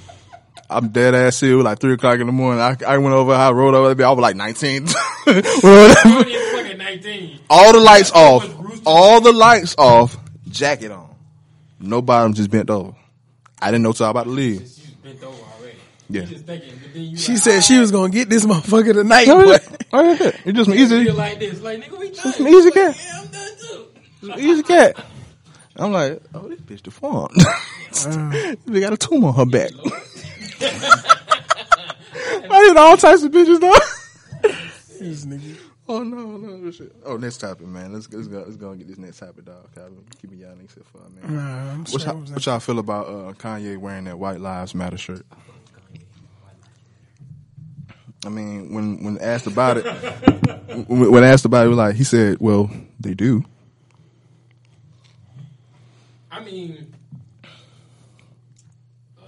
I'm 0.70 0.88
dead 0.88 1.14
ass 1.14 1.36
serious. 1.36 1.54
It 1.54 1.56
was 1.56 1.64
like 1.64 1.78
three 1.78 1.94
o'clock 1.94 2.18
in 2.18 2.26
the 2.26 2.32
morning. 2.32 2.60
I, 2.60 2.76
I 2.86 2.98
went 2.98 3.14
over. 3.14 3.32
I 3.32 3.50
rolled 3.52 3.74
over. 3.74 3.94
there. 3.94 4.06
I 4.06 4.10
was 4.10 4.20
like 4.20 4.36
19. 4.36 4.86
Only 5.28 5.42
fucking 5.42 6.78
nineteen. 6.78 7.38
All 7.48 7.72
the 7.72 7.80
lights 7.80 8.10
off. 8.12 8.46
All 8.84 9.20
the 9.20 9.32
lights 9.32 9.74
off. 9.78 10.16
Jacket 10.48 10.90
on. 10.90 11.14
No 11.80 12.02
bottom, 12.02 12.34
just 12.34 12.50
bent 12.50 12.68
over. 12.68 12.94
I 13.60 13.70
didn't 13.70 13.82
know 13.82 13.92
till 13.92 14.06
I 14.06 14.10
about 14.10 14.24
to 14.24 14.30
leave. 14.30 14.68
She 14.68 14.94
bent 15.02 15.22
over 15.22 15.36
already. 15.58 15.76
Yeah. 16.10 16.22
Just 16.22 16.44
thinking, 16.46 16.78
but 16.82 16.92
then 16.94 17.02
you 17.02 17.16
She 17.16 17.32
like, 17.32 17.40
said 17.42 17.60
she 17.64 17.76
oh. 17.76 17.80
was 17.80 17.90
gonna 17.90 18.10
get 18.10 18.28
this 18.30 18.46
motherfucker 18.50 18.94
tonight, 18.94 19.28
Oh, 19.28 19.40
yeah. 19.50 19.58
but 19.68 19.86
Oh, 19.92 20.02
yeah. 20.12 20.30
It's 20.44 20.56
just 20.56 20.68
an 20.70 20.76
You 20.76 20.84
easy, 20.84 21.10
like 21.10 21.38
this, 21.38 21.60
like 21.60 21.80
nigga, 21.82 21.98
we 21.98 22.10
done. 22.10 22.32
some 22.32 22.48
easy 22.48 22.70
cat. 22.70 22.96
Yeah, 22.96 23.20
I'm 23.20 23.26
done 23.28 23.48
too. 23.60 23.86
Some 24.26 24.38
easy 24.40 24.62
cat. 24.62 25.04
I'm 25.76 25.92
like, 25.92 26.20
oh, 26.34 26.48
this 26.48 26.60
bitch 26.60 26.82
deformed. 26.82 27.36
Uh. 28.06 28.54
we 28.66 28.80
got 28.80 28.92
a 28.92 28.96
tumor 28.98 29.28
on 29.28 29.34
her 29.34 29.46
back. 29.46 29.70
I 32.50 32.64
hit 32.66 32.76
all 32.76 32.96
types 32.96 33.22
of 33.22 33.32
bitches 33.32 33.60
though. 33.60 33.74
this 35.00 35.24
nigga. 35.24 35.56
Oh 35.88 36.02
no, 36.04 36.36
no 36.38 36.62
this 36.62 36.76
shit. 36.76 36.94
Oh, 37.04 37.16
next 37.16 37.38
topic, 37.38 37.66
man. 37.66 37.92
Let's 37.92 38.12
let's 38.12 38.28
go. 38.28 38.38
Let's 38.40 38.56
go 38.56 38.70
and 38.70 38.78
get 38.78 38.88
this 38.88 38.98
next 38.98 39.18
topic, 39.20 39.46
dog. 39.46 39.74
Calvin. 39.74 40.04
Keep 40.20 40.32
me 40.32 40.38
y'all 40.38 40.54
niggas 40.56 40.74
here 40.74 40.84
for 40.92 40.98
a 41.06 41.10
minute. 41.10 41.30
Nah, 41.30 41.72
I'm 41.72 41.86
What 41.88 42.02
sure. 42.02 42.12
y'all, 42.12 42.22
it 42.22 42.30
what 42.32 42.46
y'all 42.46 42.60
feel 42.60 42.78
about 42.78 43.06
uh, 43.08 43.32
Kanye 43.34 43.78
wearing 43.78 44.04
that 44.04 44.18
White 44.18 44.40
Lives 44.40 44.74
Matter 44.74 44.98
shirt? 44.98 45.26
I 48.26 48.28
mean, 48.30 48.74
when 48.74 49.02
when 49.04 49.18
asked 49.18 49.46
about 49.46 49.78
it, 49.78 49.86
when, 50.88 51.10
when 51.12 51.24
asked 51.24 51.44
about 51.46 51.66
it, 51.66 51.70
like 51.70 51.96
he 51.96 52.04
said, 52.04 52.38
"Well, 52.40 52.70
they 53.00 53.14
do." 53.14 53.44
I 56.30 56.44
mean, 56.44 56.94
uh, 59.18 59.22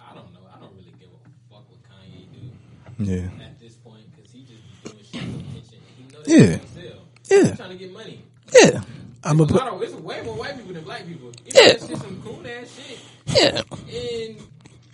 I 0.00 0.14
don't 0.14 0.32
know. 0.32 0.40
I 0.54 0.58
don't 0.60 0.74
really 0.76 0.92
give 0.98 1.10
a 1.10 1.20
fuck 1.50 1.70
what 1.70 1.82
Kanye 1.82 2.30
do 2.32 2.52
Yeah, 2.98 3.28
at 3.40 3.58
this 3.60 3.74
point 3.76 4.04
because 4.14 4.30
he 4.32 4.44
just 4.44 4.64
be 4.66 4.74
doing 4.82 5.04
shit 5.04 5.24
for 5.30 5.38
attention. 5.38 5.80
He 5.96 6.04
knows 6.04 6.11
Yeah. 6.26 6.58
Yeah. 7.30 7.54
Trying 7.54 7.70
to 7.70 7.76
get 7.76 7.92
money. 7.92 8.22
yeah, 8.52 8.80
I'm 9.24 9.40
A 9.40 9.44
lot 9.44 9.68
of, 9.74 9.82
it's 9.82 9.94
way 9.94 10.20
more 10.22 10.34
white 10.36 10.56
people 10.56 10.74
than 10.74 10.84
black 10.84 11.06
people. 11.06 11.30
It's 11.46 11.54
Yeah. 11.54 11.72
just 11.88 12.02
some 12.02 12.20
cool 12.24 12.40
ass 12.46 12.68
shit. 12.76 12.98
yeah. 13.26 13.62
And 13.96 14.36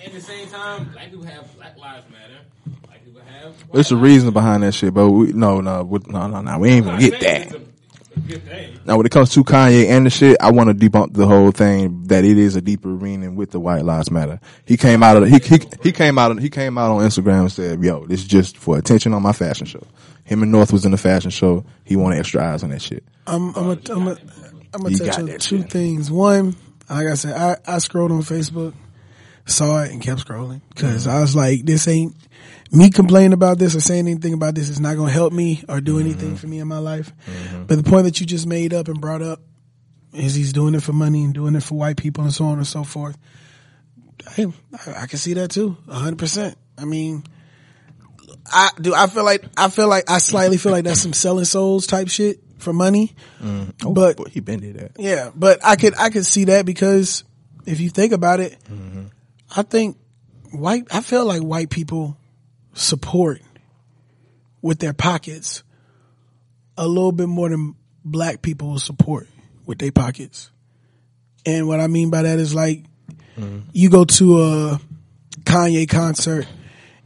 at 0.05 0.12
the 0.12 0.21
same 0.21 0.49
time, 0.49 0.91
black 0.93 1.11
people 1.11 1.25
have 1.27 1.57
Black 1.57 1.77
Lives 1.79 2.05
Matter. 2.12 2.38
Black 2.87 3.05
people 3.05 3.21
have. 3.23 3.55
There's 3.73 3.91
a 3.91 3.97
reason 3.97 4.33
behind 4.33 4.62
that 4.62 4.73
shit, 4.75 4.95
but 4.95 5.11
we, 5.11 5.33
no, 5.33 5.61
no, 5.61 5.83
we- 5.83 5.99
no, 6.07 6.29
no, 6.29 6.41
no. 6.41 6.59
We 6.59 6.71
ain't 6.71 6.85
gonna 6.87 7.01
get 7.01 7.21
that. 7.21 7.61
Now, 8.85 8.97
when 8.97 9.07
it 9.07 9.12
comes 9.12 9.31
to 9.31 9.45
Kanye 9.45 9.88
and 9.88 10.07
the 10.07 10.11
shit, 10.11 10.37
I 10.41 10.51
want 10.53 10.69
to 10.69 10.75
debunk 10.88 11.14
the 11.14 11.27
whole 11.27 11.51
thing 11.51 12.05
that 12.05 12.25
it 12.25 12.38
is 12.38 12.57
a 12.57 12.61
deeper 12.61 12.88
meaning 12.88 13.37
with 13.37 13.51
the 13.51 13.61
White 13.61 13.85
Lives 13.85 14.11
Matter. 14.11 14.41
He 14.64 14.77
came 14.77 15.03
out 15.03 15.17
of 15.17 15.23
the, 15.23 15.29
he, 15.29 15.38
he 15.59 15.62
he 15.83 15.93
came 15.93 16.19
out 16.19 16.31
of, 16.31 16.38
he 16.38 16.51
came 16.51 16.79
out 16.79 16.91
on 16.91 17.03
Instagram 17.03 17.41
and 17.41 17.53
said, 17.53 17.83
"Yo, 17.83 18.07
this 18.07 18.21
is 18.21 18.27
just 18.27 18.57
for 18.57 18.79
attention 18.79 19.12
on 19.14 19.23
my 19.23 19.33
fashion 19.33 19.67
show." 19.67 19.83
Him 20.25 20.43
and 20.43 20.53
North 20.53 20.73
was 20.73 20.85
in 20.85 20.91
the 20.91 20.99
fashion 20.99 21.31
show. 21.31 21.64
He 21.85 21.97
wanted 21.97 22.19
extra 22.19 22.45
eyes 22.45 22.62
on 22.62 22.71
that 22.71 22.83
shit. 22.83 23.03
I'm. 23.27 23.55
I'm. 23.57 23.71
A, 23.71 23.79
I'm. 23.91 24.09
A, 24.09 24.17
I'm 24.75 24.83
gonna 24.83 24.91
You 24.91 24.99
touch 24.99 25.19
on 25.19 25.27
two 25.38 25.59
shit. 25.62 25.71
things. 25.71 26.11
One, 26.11 26.55
like 26.91 27.07
I 27.07 27.14
said, 27.14 27.35
I, 27.67 27.75
I 27.77 27.79
scrolled 27.79 28.12
on 28.12 28.21
Facebook, 28.23 28.75
saw 29.49 29.83
it, 29.83 29.91
and 29.91 30.01
kept 30.03 30.27
scrolling 30.27 30.61
because 30.71 31.07
I 31.07 31.21
was 31.21 31.35
like, 31.35 31.65
this 31.65 31.89
ain't 31.89 32.15
me 32.71 32.91
complaining 32.91 33.33
about 33.33 33.59
this 33.59 33.75
or 33.75 33.81
saying 33.81 34.07
anything 34.07 34.35
about 34.35 34.55
this 34.55 34.69
is 34.69 34.81
not 34.81 34.97
gonna 34.97 35.11
help 35.11 35.33
me 35.33 35.63
or 35.69 35.81
do 35.81 35.99
anything 35.99 36.29
mm-hmm. 36.29 36.37
for 36.37 36.47
me 36.47 36.59
in 36.59 36.69
my 36.69 36.79
life. 36.79 37.13
Mm-hmm. 37.27 37.65
But 37.65 37.77
the 37.77 37.89
point 37.89 38.05
that 38.05 38.21
you 38.21 38.27
just 38.27 38.47
made 38.47 38.75
up 38.75 38.89
and 38.89 39.01
brought 39.01 39.23
up 39.23 39.41
is 40.13 40.35
he's 40.35 40.53
doing 40.53 40.75
it 40.75 40.83
for 40.83 40.93
money 40.93 41.25
and 41.25 41.35
doing 41.35 41.55
it 41.55 41.63
for 41.63 41.77
white 41.77 41.97
people 41.97 42.25
and 42.25 42.33
so 42.33 42.47
on 42.47 42.59
and 42.59 42.67
so 42.67 42.85
forth. 42.85 43.17
I, 44.37 44.53
I 44.97 45.07
can 45.07 45.19
see 45.19 45.35
that 45.35 45.51
too, 45.51 45.77
a 45.89 45.95
hundred 45.95 46.19
percent. 46.19 46.57
I 46.77 46.85
mean, 46.85 47.25
I 48.47 48.71
do. 48.81 48.95
I 48.95 49.07
feel 49.07 49.25
like 49.25 49.45
I 49.57 49.69
feel 49.69 49.89
like 49.89 50.11
I 50.11 50.19
slightly 50.19 50.59
feel 50.59 50.73
like 50.73 50.85
that's 50.85 51.01
some 51.01 51.13
selling 51.13 51.45
souls 51.45 51.87
type 51.87 52.09
shit 52.09 52.41
for 52.59 52.73
money. 52.73 53.15
Mm. 53.41 53.73
Oh, 53.85 53.93
but 53.93 54.17
Boy, 54.17 54.25
he 54.31 54.41
been 54.41 54.61
did 54.61 54.77
that. 54.77 54.93
yeah, 54.99 55.31
but 55.35 55.65
I 55.65 55.77
could 55.77 55.95
I 55.97 56.11
could 56.11 56.27
see 56.27 56.45
that 56.45 56.67
because 56.67 57.25
if 57.67 57.81
you 57.81 57.91
think 57.91 58.13
about 58.13 58.41
it, 58.41 58.57
mm-hmm. 58.65 58.88
I 59.55 59.63
think 59.63 59.97
white 60.53 60.85
I 60.91 61.01
feel 61.01 61.25
like 61.25 61.43
white 61.43 61.71
people 61.71 62.17
support 62.75 63.41
with 64.63 64.79
their 64.79 64.93
pockets 64.93 65.63
a 66.77 66.87
little 66.87 67.13
bit 67.13 67.29
more 67.29 67.49
than 67.49 67.75
black 68.05 68.43
people 68.43 68.71
will 68.71 68.79
support 68.79 69.27
with 69.67 69.79
their 69.79 69.93
pockets. 69.93 70.51
And 71.47 71.67
what 71.67 71.81
I 71.81 71.87
mean 71.87 72.11
by 72.11 72.23
that 72.23 72.39
is 72.39 72.55
like 72.55 72.85
you 73.73 73.89
go 73.89 74.05
to 74.05 74.43
a 74.43 74.81
Kanye 75.45 75.89
concert 75.89 76.47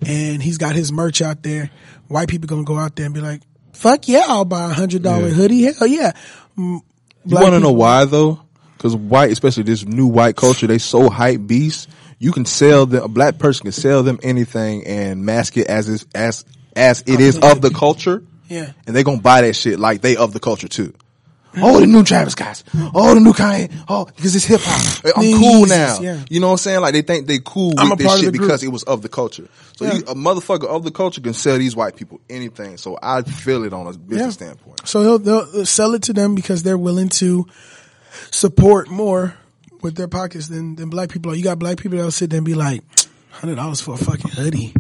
and 0.06 0.42
he's 0.42 0.58
got 0.58 0.74
his 0.74 0.90
merch 0.90 1.20
out 1.20 1.42
there. 1.42 1.70
White 2.08 2.28
people 2.28 2.46
gonna 2.48 2.64
go 2.64 2.78
out 2.78 2.96
there 2.96 3.04
and 3.06 3.14
be 3.14 3.20
like, 3.20 3.42
"Fuck 3.72 4.08
yeah, 4.08 4.24
I'll 4.28 4.44
buy 4.44 4.70
a 4.70 4.74
hundred 4.74 5.02
dollar 5.02 5.28
Yeah. 5.28 5.34
hoodie." 5.34 5.62
Hell 5.72 5.86
yeah. 5.86 6.12
Mm, 6.58 6.80
You 7.26 7.36
want 7.36 7.52
to 7.54 7.60
know 7.60 7.72
why 7.72 8.04
though? 8.06 8.40
Because 8.76 8.96
white, 8.96 9.30
especially 9.30 9.62
this 9.62 9.84
new 9.84 10.06
white 10.06 10.34
culture, 10.34 10.66
they 10.66 10.78
so 10.78 11.08
hype 11.08 11.46
beasts. 11.46 11.86
You 12.22 12.30
can 12.32 12.44
sell 12.44 12.86
them. 12.86 13.02
A 13.02 13.08
black 13.08 13.38
person 13.38 13.64
can 13.64 13.72
sell 13.72 14.02
them 14.04 14.20
anything 14.22 14.86
and 14.86 15.24
mask 15.26 15.56
it 15.56 15.66
as 15.66 15.88
is, 15.88 16.06
as 16.14 16.44
as 16.76 17.02
it 17.06 17.20
is 17.20 17.36
of 17.38 17.60
the 17.60 17.70
culture, 17.70 18.22
Yeah. 18.48 18.72
and 18.86 18.94
they 18.94 19.02
gonna 19.02 19.18
buy 19.20 19.42
that 19.42 19.54
shit 19.54 19.78
like 19.80 20.00
they 20.02 20.16
of 20.16 20.32
the 20.32 20.38
culture 20.40 20.68
too. 20.68 20.94
Oh, 21.60 21.80
the 21.80 21.86
new 21.86 22.02
Travis 22.02 22.32
Scotts. 22.32 22.64
Oh, 22.94 23.12
the 23.14 23.20
new 23.20 23.32
Kanye. 23.34 23.70
Oh, 23.86 24.04
because 24.06 24.34
it's 24.36 24.44
hip 24.46 24.60
hop. 24.62 25.12
I'm 25.16 25.38
cool 25.38 25.66
now. 25.66 25.98
yeah. 26.00 26.22
You 26.30 26.40
know 26.40 26.46
what 26.46 26.52
I'm 26.52 26.58
saying? 26.58 26.80
Like 26.80 26.94
they 26.94 27.02
think 27.02 27.26
they 27.26 27.40
cool 27.44 27.74
I'm 27.76 27.90
with 27.90 27.98
a 28.00 28.02
this 28.02 28.06
part 28.06 28.18
of 28.20 28.24
shit 28.24 28.32
because 28.32 28.62
it 28.62 28.68
was 28.68 28.84
of 28.84 29.02
the 29.02 29.10
culture. 29.10 29.48
So 29.76 29.84
Yeah. 29.84 29.94
you, 29.96 29.98
a 30.06 30.14
motherfucker 30.14 30.64
of 30.66 30.84
the 30.84 30.90
culture 30.92 31.20
can 31.20 31.34
sell 31.34 31.58
these 31.58 31.76
white 31.76 31.94
people 31.96 32.20
anything. 32.30 32.78
So 32.78 32.98
I 33.02 33.20
feel 33.20 33.64
it 33.64 33.74
on 33.74 33.86
a 33.86 33.92
business 33.92 34.20
Yeah. 34.20 34.30
standpoint. 34.30 34.80
So 34.88 35.02
he'll, 35.02 35.18
they'll 35.18 35.66
sell 35.66 35.92
it 35.94 36.02
to 36.04 36.14
them 36.14 36.34
because 36.36 36.62
they're 36.62 36.78
willing 36.78 37.10
to 37.20 37.46
support 38.30 38.88
more 38.88 39.34
with 39.82 39.96
their 39.96 40.08
pockets 40.08 40.48
than, 40.48 40.76
than 40.76 40.88
black 40.90 41.10
people 41.10 41.32
are. 41.32 41.34
You 41.34 41.44
got 41.44 41.58
black 41.58 41.78
people 41.78 41.96
that'll 41.96 42.10
sit 42.10 42.30
there 42.30 42.38
and 42.38 42.46
be 42.46 42.54
like, 42.54 42.82
hundred 43.30 43.56
dollars 43.56 43.80
for 43.80 43.94
a 43.94 43.98
fucking 43.98 44.30
hoodie. 44.30 44.72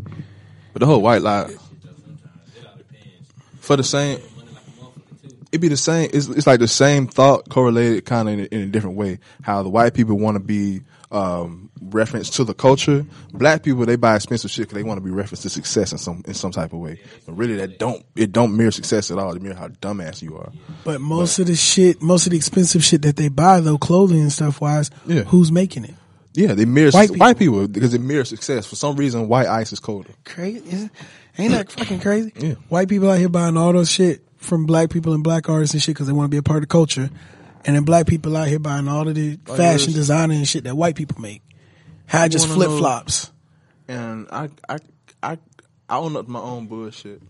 But 0.72 0.80
the 0.80 0.86
whole 0.86 1.02
white 1.02 1.22
lie 1.22 1.54
for 3.60 3.76
the 3.76 3.84
same. 3.84 4.20
It'd 5.50 5.60
be 5.60 5.68
the 5.68 5.76
same. 5.76 6.08
It's, 6.14 6.28
it's 6.28 6.46
like 6.46 6.60
the 6.60 6.68
same 6.68 7.06
thought 7.06 7.48
correlated 7.50 8.06
kind 8.06 8.28
of 8.28 8.34
in, 8.34 8.40
a- 8.40 8.48
in 8.54 8.60
a 8.62 8.66
different 8.66 8.96
way. 8.96 9.18
How 9.42 9.62
the 9.62 9.68
white 9.68 9.92
people 9.92 10.18
want 10.18 10.36
to 10.36 10.40
be 10.42 10.80
um, 11.10 11.70
referenced 11.90 12.34
to 12.34 12.44
the 12.44 12.54
culture. 12.54 13.04
Black 13.32 13.62
people 13.62 13.84
they 13.86 13.96
buy 13.96 14.16
expensive 14.16 14.50
shit 14.50 14.68
because 14.68 14.76
they 14.76 14.82
want 14.82 14.98
to 14.98 15.04
be 15.04 15.10
referenced 15.10 15.42
to 15.42 15.50
success 15.50 15.92
in 15.92 15.98
some 15.98 16.22
in 16.26 16.34
some 16.34 16.50
type 16.52 16.72
of 16.72 16.78
way. 16.78 17.00
But 17.26 17.34
really, 17.34 17.56
that 17.56 17.78
don't 17.78 18.04
it 18.16 18.32
don't 18.32 18.56
mirror 18.56 18.70
success 18.70 19.10
at 19.10 19.18
all. 19.18 19.34
It 19.34 19.42
mirror 19.42 19.54
how 19.54 19.68
dumbass 19.68 20.22
you 20.22 20.36
are. 20.36 20.52
But 20.84 21.00
most 21.00 21.38
of 21.38 21.46
the 21.46 21.56
shit, 21.56 22.00
most 22.02 22.26
of 22.26 22.30
the 22.30 22.36
expensive 22.36 22.84
shit 22.84 23.02
that 23.02 23.16
they 23.16 23.28
buy 23.28 23.60
though, 23.60 23.78
clothing 23.78 24.20
and 24.20 24.32
stuff 24.32 24.60
wise, 24.60 24.90
Yeah. 25.06 25.22
who's 25.22 25.50
making 25.52 25.84
it? 25.84 25.94
Yeah, 26.34 26.54
they 26.54 26.64
mirror 26.64 26.90
White 26.92 27.10
white 27.10 27.38
people. 27.38 27.68
because 27.68 27.92
it 27.92 28.00
mirrors 28.00 28.30
success. 28.30 28.64
For 28.66 28.76
some 28.76 28.96
reason, 28.96 29.28
white 29.28 29.48
ice 29.48 29.72
is 29.72 29.80
colder. 29.80 30.10
Crazy, 30.24 30.88
ain't 31.38 31.52
that 31.52 31.70
fucking 31.70 32.00
crazy? 32.00 32.32
Yeah. 32.36 32.54
White 32.68 32.88
people 32.88 33.10
out 33.10 33.18
here 33.18 33.28
buying 33.28 33.56
all 33.56 33.72
those 33.72 33.90
shit 33.90 34.24
from 34.38 34.64
black 34.66 34.90
people 34.90 35.12
and 35.12 35.22
black 35.22 35.48
artists 35.48 35.74
and 35.74 35.82
shit 35.82 35.94
because 35.94 36.06
they 36.06 36.12
want 36.12 36.30
to 36.30 36.34
be 36.34 36.38
a 36.38 36.42
part 36.42 36.58
of 36.58 36.62
the 36.62 36.66
culture, 36.68 37.10
and 37.64 37.76
then 37.76 37.84
black 37.84 38.06
people 38.06 38.36
out 38.36 38.48
here 38.48 38.58
buying 38.58 38.88
all 38.88 39.06
of 39.06 39.14
the 39.14 39.38
oh, 39.46 39.56
fashion 39.56 39.90
yes. 39.90 39.94
designer 39.94 40.34
and 40.34 40.48
shit 40.48 40.64
that 40.64 40.74
white 40.74 40.96
people 40.96 41.20
make. 41.20 41.42
How 42.06 42.28
just 42.28 42.48
flip 42.48 42.68
flops. 42.68 43.30
And 43.88 44.28
I, 44.30 44.48
I, 44.68 44.78
I, 45.22 45.38
I 45.88 45.96
own 45.96 46.16
up 46.16 46.26
to 46.26 46.30
my 46.30 46.40
own 46.40 46.66
bullshit. 46.66 47.22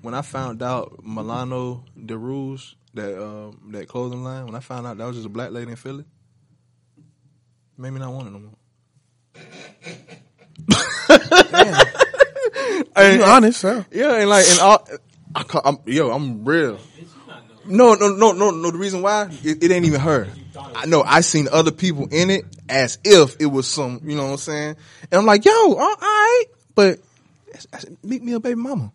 When 0.00 0.14
I 0.14 0.22
found 0.22 0.62
out 0.62 1.04
Milano 1.04 1.84
Di 2.04 2.14
Rouge, 2.14 2.74
that 2.94 3.22
um, 3.22 3.58
that 3.70 3.88
clothing 3.88 4.22
line, 4.22 4.46
when 4.46 4.54
I 4.54 4.60
found 4.60 4.86
out 4.86 4.98
that 4.98 5.06
was 5.06 5.16
just 5.16 5.26
a 5.26 5.30
black 5.30 5.50
lady 5.50 5.70
in 5.70 5.76
Philly, 5.76 6.04
it 6.98 7.78
made 7.78 7.90
me 7.90 8.00
not 8.00 8.12
want 8.12 8.28
it 8.28 8.32
no 8.32 8.38
more. 8.40 8.50
Damn. 11.50 13.18
you 13.18 13.24
honest, 13.24 13.62
huh? 13.62 13.84
Yeah, 13.90 14.16
and 14.16 14.28
like, 14.28 14.46
and 14.50 14.60
all, 14.60 14.86
I 15.34 15.42
call, 15.44 15.62
I'm, 15.64 15.78
yo, 15.86 16.10
I'm 16.10 16.44
real. 16.44 16.78
No, 17.64 17.94
no, 17.94 18.08
no, 18.14 18.32
no, 18.32 18.50
no. 18.50 18.70
The 18.70 18.78
reason 18.78 19.02
why 19.02 19.28
it, 19.42 19.62
it 19.62 19.70
ain't 19.70 19.86
even 19.86 20.00
her. 20.00 20.28
I 20.56 20.86
know 20.86 21.02
I 21.02 21.20
seen 21.20 21.48
other 21.50 21.70
people 21.70 22.08
in 22.10 22.30
it 22.30 22.44
as 22.68 22.98
if 23.04 23.36
it 23.40 23.46
was 23.46 23.66
some, 23.66 24.00
you 24.04 24.16
know 24.16 24.24
what 24.24 24.32
I'm 24.32 24.36
saying? 24.38 24.76
And 25.10 25.18
I'm 25.18 25.26
like, 25.26 25.44
yo, 25.44 25.52
all 25.52 25.76
right, 25.76 26.44
but 26.74 26.98
that's, 27.50 27.86
me 28.02 28.32
a 28.32 28.40
baby 28.40 28.56
mama. 28.56 28.92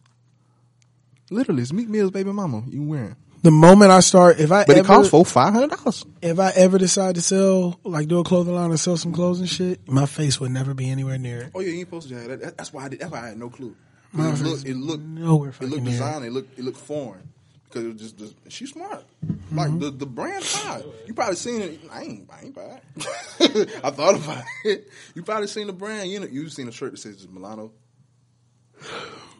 Literally, 1.29 1.61
it's 1.61 1.73
me 1.73 1.85
Mill's 1.85 2.11
baby 2.11 2.31
mama. 2.31 2.63
You 2.69 2.83
wearing, 2.83 3.15
The 3.43 3.51
moment 3.51 3.91
I 3.91 3.99
start, 3.99 4.39
if 4.39 4.51
I 4.51 4.63
but 4.65 4.77
ever, 4.77 4.79
it 4.79 4.85
costs 4.85 5.11
four 5.11 5.25
five 5.25 5.53
hundred 5.53 5.71
dollars. 5.71 6.05
if 6.21 6.39
I 6.39 6.51
ever 6.51 6.77
decide 6.77 7.15
to 7.15 7.21
sell, 7.21 7.79
like 7.83 8.07
do 8.07 8.19
a 8.19 8.23
clothing 8.23 8.55
line 8.55 8.69
and 8.69 8.79
sell 8.79 8.95
some 8.97 9.11
clothes 9.11 9.39
and 9.39 9.49
shit, 9.49 9.87
my 9.89 10.05
face 10.05 10.39
would 10.39 10.51
never 10.51 10.73
be 10.73 10.89
anywhere 10.89 11.17
near 11.17 11.41
it. 11.41 11.51
Oh 11.53 11.59
yeah, 11.59 11.71
you 11.71 11.79
ain't 11.79 11.87
supposed 11.87 12.09
to 12.09 12.15
that. 12.15 12.39
that. 12.39 12.57
That's 12.57 12.71
why 12.71 12.85
I 12.85 12.89
did. 12.89 12.99
That's 13.01 13.11
why 13.11 13.23
I 13.23 13.27
had 13.29 13.37
no 13.37 13.49
clue. 13.49 13.75
My 14.13 14.29
It 14.29 14.31
face 14.37 14.41
looked, 14.41 14.65
it 14.65 14.75
looked, 14.77 15.03
nowhere 15.03 15.49
it 15.49 15.55
fucking 15.55 15.69
looked 15.69 15.83
near 15.83 16.23
It 16.23 16.31
looked, 16.31 16.57
it 16.59 16.63
looked 16.63 16.77
foreign 16.77 17.29
because 17.67 17.83
it 17.83 17.93
was 17.93 18.01
just, 18.01 18.17
just 18.17 18.35
she's 18.51 18.71
smart. 18.71 19.03
Mm-hmm. 19.25 19.57
Like 19.57 19.79
the 19.79 19.91
the 19.91 20.05
brand 20.05 20.43
high. 20.43 20.83
You 21.05 21.13
probably 21.13 21.35
seen 21.35 21.61
it. 21.61 21.79
I 21.91 22.03
ain't, 22.03 22.29
I 22.31 22.45
ain't 22.45 22.55
buy 22.55 22.81
it. 22.95 23.79
I 23.83 23.89
thought 23.91 24.15
about 24.15 24.43
it. 24.63 24.89
You 25.15 25.23
probably 25.23 25.47
seen 25.47 25.67
the 25.67 25.73
brand. 25.73 26.09
You 26.09 26.19
know, 26.19 26.27
you've 26.27 26.53
seen 26.53 26.67
a 26.67 26.71
shirt 26.71 26.91
that 26.91 26.97
says 26.97 27.27
Milano. 27.29 27.71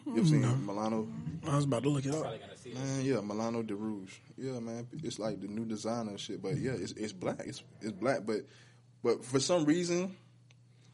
You've 0.06 0.28
seen 0.28 0.66
Milano? 0.66 1.08
I 1.46 1.56
was 1.56 1.64
about 1.64 1.82
to 1.82 1.88
look 1.88 2.04
it 2.04 2.14
up. 2.14 2.20
Probably 2.20 2.38
gotta 2.38 2.58
see 2.58 2.72
that. 2.72 2.80
Man, 2.80 3.04
yeah, 3.04 3.20
Milano 3.20 3.62
di 3.62 3.74
Rouge. 3.74 4.14
Yeah, 4.36 4.58
man, 4.60 4.86
it's 5.02 5.18
like 5.18 5.40
the 5.40 5.48
new 5.48 5.64
designer 5.64 6.10
and 6.10 6.20
shit. 6.20 6.42
But 6.42 6.56
yeah, 6.56 6.72
it's 6.72 6.92
it's 6.92 7.12
black. 7.12 7.40
It's 7.44 7.62
it's 7.80 7.92
black. 7.92 8.20
But 8.24 8.40
but 9.02 9.24
for 9.24 9.40
some 9.40 9.64
reason, 9.64 10.16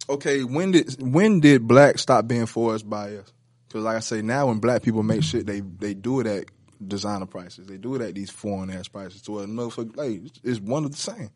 okay, 0.09 0.45
when 0.45 0.73
did 0.73 1.01
when 1.03 1.41
did 1.41 1.67
black 1.67 1.99
stop 1.99 2.27
being 2.27 2.47
forced 2.47 2.89
by 2.89 3.17
us? 3.17 3.33
Because 3.69 3.85
like 3.85 3.97
I 3.97 4.01
say, 4.01 4.23
now 4.23 4.47
when 4.49 4.59
black 4.59 4.83
people 4.83 5.03
make 5.03 5.23
shit, 5.23 5.47
they 5.47 5.61
they 5.61 5.95
do 5.95 6.21
it 6.21 6.27
at 6.27 6.45
designer 6.87 7.27
prices. 7.27 7.67
They 7.67 7.77
do 7.77 7.95
it 7.95 8.03
at 8.03 8.15
these 8.15 8.31
foreign 8.31 8.71
ass 8.71 8.89
prices. 8.89 9.23
To 9.23 9.41
a 9.41 9.47
motherfucker, 9.47 9.97
like 9.97 10.21
it's 10.43 10.61
one 10.61 10.85
of 10.85 10.91
the 10.91 10.97
same. 10.97 11.31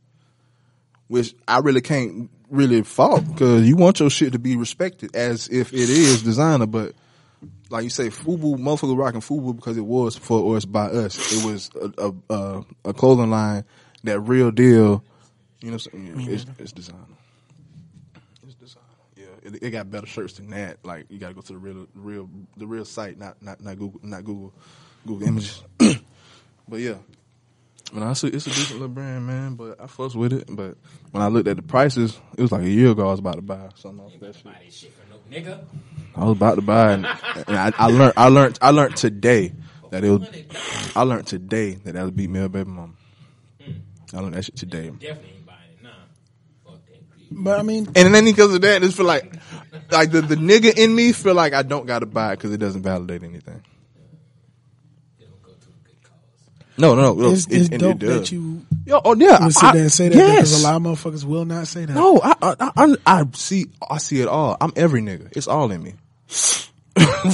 Which 1.09 1.35
I 1.47 1.61
really 1.61 1.81
can't 1.81 2.31
really 2.51 2.83
fault 2.83 3.27
because 3.27 3.67
you 3.67 3.77
want 3.77 4.01
your 4.01 4.11
shit 4.11 4.33
to 4.33 4.39
be 4.39 4.57
respected 4.57 5.17
as 5.17 5.49
if 5.49 5.73
it 5.73 5.89
is 5.89 6.23
designer, 6.23 6.67
but 6.67 6.95
like 7.71 7.85
you 7.85 7.91
say, 7.91 8.09
Fubu, 8.09 8.57
motherfucker 8.57 8.97
rocking 8.97 9.21
Fubu 9.21 9.55
because 9.55 9.77
it 9.77 9.85
was 9.85 10.17
for 10.17 10.41
or 10.41 10.57
it's 10.57 10.67
by 10.67 10.87
us. 10.87 11.33
It 11.33 11.45
was 11.47 11.71
a 11.81 12.07
a, 12.09 12.35
a, 12.35 12.65
a 12.87 12.95
clothing 12.95 13.31
line 13.31 13.65
that 14.05 14.21
real 14.21 14.51
deal. 14.51 15.05
You 15.61 15.71
know, 15.71 15.77
what 15.77 15.87
I'm 15.93 16.17
saying? 16.17 16.31
it's, 16.31 16.47
it's 16.59 16.73
designer. 16.73 16.99
It's 18.45 18.55
designer. 18.55 18.85
Yeah, 19.17 19.25
it, 19.43 19.63
it 19.63 19.71
got 19.71 19.91
better 19.91 20.07
shirts 20.07 20.35
than 20.35 20.51
that. 20.51 20.79
Like 20.85 21.07
you 21.11 21.19
got 21.19 21.29
to 21.29 21.35
go 21.35 21.41
to 21.41 21.53
the 21.53 21.59
real, 21.59 21.87
real, 21.95 22.29
the 22.57 22.67
real 22.67 22.85
site, 22.85 23.19
not 23.19 23.43
not 23.43 23.61
not 23.61 23.79
Google, 23.79 24.01
not 24.03 24.25
Google, 24.25 24.55
Google 25.07 25.29
Images. 25.29 25.63
but 26.69 26.81
yeah, 26.81 26.97
when 27.93 28.03
I 28.03 28.13
see 28.13 28.29
it's 28.29 28.47
a 28.47 28.51
decent 28.51 28.81
little 28.81 28.89
brand, 28.89 29.27
man. 29.27 29.55
But 29.55 29.81
I 29.81 29.87
fucks 29.87 30.15
with 30.15 30.33
it. 30.33 30.45
But 30.49 30.77
when 31.11 31.23
I 31.23 31.29
looked 31.29 31.49
at 31.49 31.57
the 31.57 31.63
prices, 31.63 32.19
it 32.37 32.43
was 32.43 32.53
like 32.53 32.63
a 32.63 32.71
year 32.71 32.91
ago. 32.91 33.07
I 33.09 33.11
was 33.11 33.21
about 33.21 33.37
to 33.37 33.43
buy 33.43 33.69
something 33.77 34.05
off 34.05 34.13
that 34.21 34.35
shit. 34.35 34.73
Shit 34.73 34.93
no 35.11 35.17
nigga. 35.31 35.65
I 36.17 36.25
was 36.25 36.33
about 36.33 36.57
to 36.57 36.63
buy, 36.63 36.93
and, 36.93 37.07
and 37.47 37.57
I, 37.57 37.73
I 37.79 37.87
learned. 37.87 38.15
I 38.17 38.29
learned. 38.29 38.59
I 38.61 38.71
learned 38.71 38.97
today 38.97 39.53
that 39.91 40.05
it 40.05 40.11
was. 40.11 40.29
I 40.97 41.03
learned 41.03 41.27
today 41.27 41.73
that 41.73 41.93
that 41.93 42.03
was 42.03 42.11
beat 42.11 42.31
me 42.31 42.41
up, 42.41 42.53
baby 42.53 42.69
mama. 42.69 42.93
Hmm. 43.63 43.73
I 44.13 44.21
learned 44.21 44.35
that 44.35 44.45
shit 44.45 44.57
today, 44.57 44.91
Definitely 44.91 45.31
ain't 45.31 45.47
buying 45.47 45.59
it. 45.77 45.83
Nah. 45.83 45.91
Fuck 46.65 46.87
that. 46.87 47.01
But 47.31 47.61
I 47.61 47.63
mean, 47.63 47.87
and 47.95 48.15
then 48.15 48.25
because 48.25 48.55
of 48.55 48.61
that, 48.63 48.83
it's 48.83 48.97
feel 48.97 49.07
like, 49.07 49.33
like 49.91 50.11
the 50.11 50.23
the 50.23 50.37
nigga 50.37 50.77
in 50.77 50.95
me 50.95 51.13
feel 51.13 51.35
like 51.35 51.53
I 51.55 51.63
don't 51.63 51.87
got 51.87 52.01
to 52.01 52.07
buy 52.07 52.33
it 52.33 52.37
because 52.37 52.53
it 52.53 52.59
doesn't 52.59 52.83
validate 52.83 53.23
anything. 53.23 53.63
It 55.21 55.29
don't 55.29 55.43
go 55.43 55.51
to 55.51 55.69
a 55.69 55.89
good 55.89 56.03
cause. 56.03 56.15
No, 56.79 56.95
no, 56.95 57.15
no. 57.15 57.31
it's, 57.33 57.47
it's 57.49 57.69
and 57.71 57.81
dope 57.81 58.03
it 58.03 58.07
that 58.07 58.33
you 58.33 58.65
Yo, 58.87 59.01
oh 59.05 59.15
yeah, 59.17 59.45
would 59.45 59.53
sit 59.53 59.65
I- 59.65 59.73
there 59.73 59.83
and 59.83 59.93
say 59.93 60.09
that 60.09 60.15
yes. 60.17 60.37
because 60.37 60.63
a 60.63 60.67
lot 60.67 60.77
of 60.77 60.83
motherfuckers 60.83 61.25
will 61.25 61.45
not 61.45 61.67
say 61.67 61.85
that. 61.85 61.93
No, 61.93 62.21
I, 62.23 62.35
I, 62.41 62.71
I, 62.77 62.97
I 63.07 63.25
see, 63.35 63.67
I 63.91 63.99
see 63.99 64.21
it 64.21 64.29
all. 64.29 64.57
I'm 64.61 64.73
every 64.77 65.03
nigga. 65.03 65.37
It's 65.37 65.49
all 65.49 65.71
in 65.71 65.83
me. 65.83 65.95
For 66.29 66.69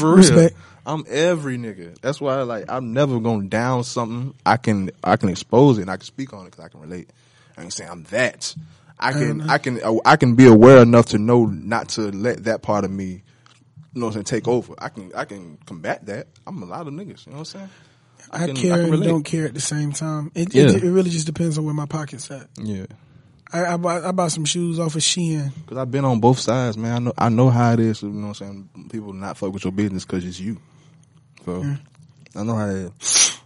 real. 0.01 0.16
Respect. 0.16 0.57
I'm 0.86 1.05
every 1.09 1.57
nigga. 1.59 1.99
That's 2.01 2.20
why, 2.20 2.42
like, 2.42 2.64
I'm 2.68 2.92
never 2.92 3.20
gonna 3.20 3.45
down 3.49 3.84
something. 3.84 4.34
I 4.45 4.57
can, 4.57 4.90
I 5.03 5.16
can 5.16 5.28
expose 5.28 5.78
it 5.78 5.82
and 5.82 5.90
I 5.90 5.97
can 5.97 6.05
speak 6.07 6.32
on 6.34 6.42
it 6.47 6.51
because 6.51 6.64
I 6.64 6.68
can 6.68 6.80
relate. 6.80 7.11
I 7.57 7.62
can 7.62 7.70
say 7.70 7.86
I'm 7.86 8.03
that. 8.05 8.55
I 8.99 9.12
can, 9.12 9.42
I 9.49 9.59
can, 9.59 9.80
I 10.05 10.16
can 10.16 10.34
be 10.34 10.47
aware 10.47 10.78
enough 10.82 11.07
to 11.07 11.18
know 11.18 11.47
not 11.47 11.88
to 11.90 12.11
let 12.12 12.45
that 12.45 12.62
part 12.62 12.84
of 12.84 12.90
me, 12.90 13.05
you 13.05 13.20
know, 13.95 14.07
what 14.07 14.16
I'm 14.16 14.24
saying, 14.24 14.24
take 14.24 14.49
over. 14.49 14.74
I 14.78 14.88
can, 14.88 15.12
I 15.14 15.24
can 15.24 15.59
combat 15.66 16.07
that. 16.07 16.26
I'm 16.47 16.62
a 16.62 16.66
lot 16.66 16.86
of 16.86 16.92
niggas. 16.95 17.26
You 17.26 17.32
know 17.32 17.38
what 17.38 17.55
I'm 17.55 17.61
saying? 17.61 17.70
I, 18.35 18.47
can- 18.47 18.57
care 18.57 18.76
can 18.85 18.95
and 18.95 19.03
don't 19.03 19.22
care 19.24 19.47
at 19.47 19.55
the 19.55 19.61
same 19.61 19.93
time. 19.93 20.30
It, 20.35 20.55
Yeah. 20.55 20.64
it, 20.70 20.85
it 20.85 20.91
really 20.91 21.11
just 21.11 21.26
depends 21.26 21.59
on 21.59 21.64
where 21.64 21.74
my 21.74 21.87
pocket's 21.87 22.30
at. 22.30 22.49
Yeah. 22.57 22.87
I, 23.53 23.74
I, 23.74 23.76
bought, 23.76 24.05
I 24.05 24.11
bought 24.12 24.32
some 24.32 24.45
shoes 24.45 24.80
off 24.80 24.97
of 24.97 25.03
Shein. 25.03 25.53
Cause 25.66 25.78
I've 25.78 25.91
been 25.91 26.05
on 26.05 26.18
both 26.18 26.39
sides, 26.41 26.76
man. 26.76 26.93
I 26.93 26.99
know 26.99 27.12
I 27.18 27.28
know 27.28 27.51
how 27.51 27.72
it 27.74 27.80
is. 27.80 28.03
You 28.03 28.09
know 28.09 28.28
what 28.28 28.41
I'm 28.41 28.68
saying? 28.74 28.89
People 28.91 29.12
not 29.12 29.37
fuck 29.37 29.53
with 29.53 29.62
your 29.64 29.72
business 29.72 30.05
because 30.05 30.24
it's 30.24 30.41
you. 30.41 30.61
So 31.45 31.62
I 32.35 32.43
know 32.43 32.57
how 32.57 32.66
it 32.68 32.93
is. 33.01 33.39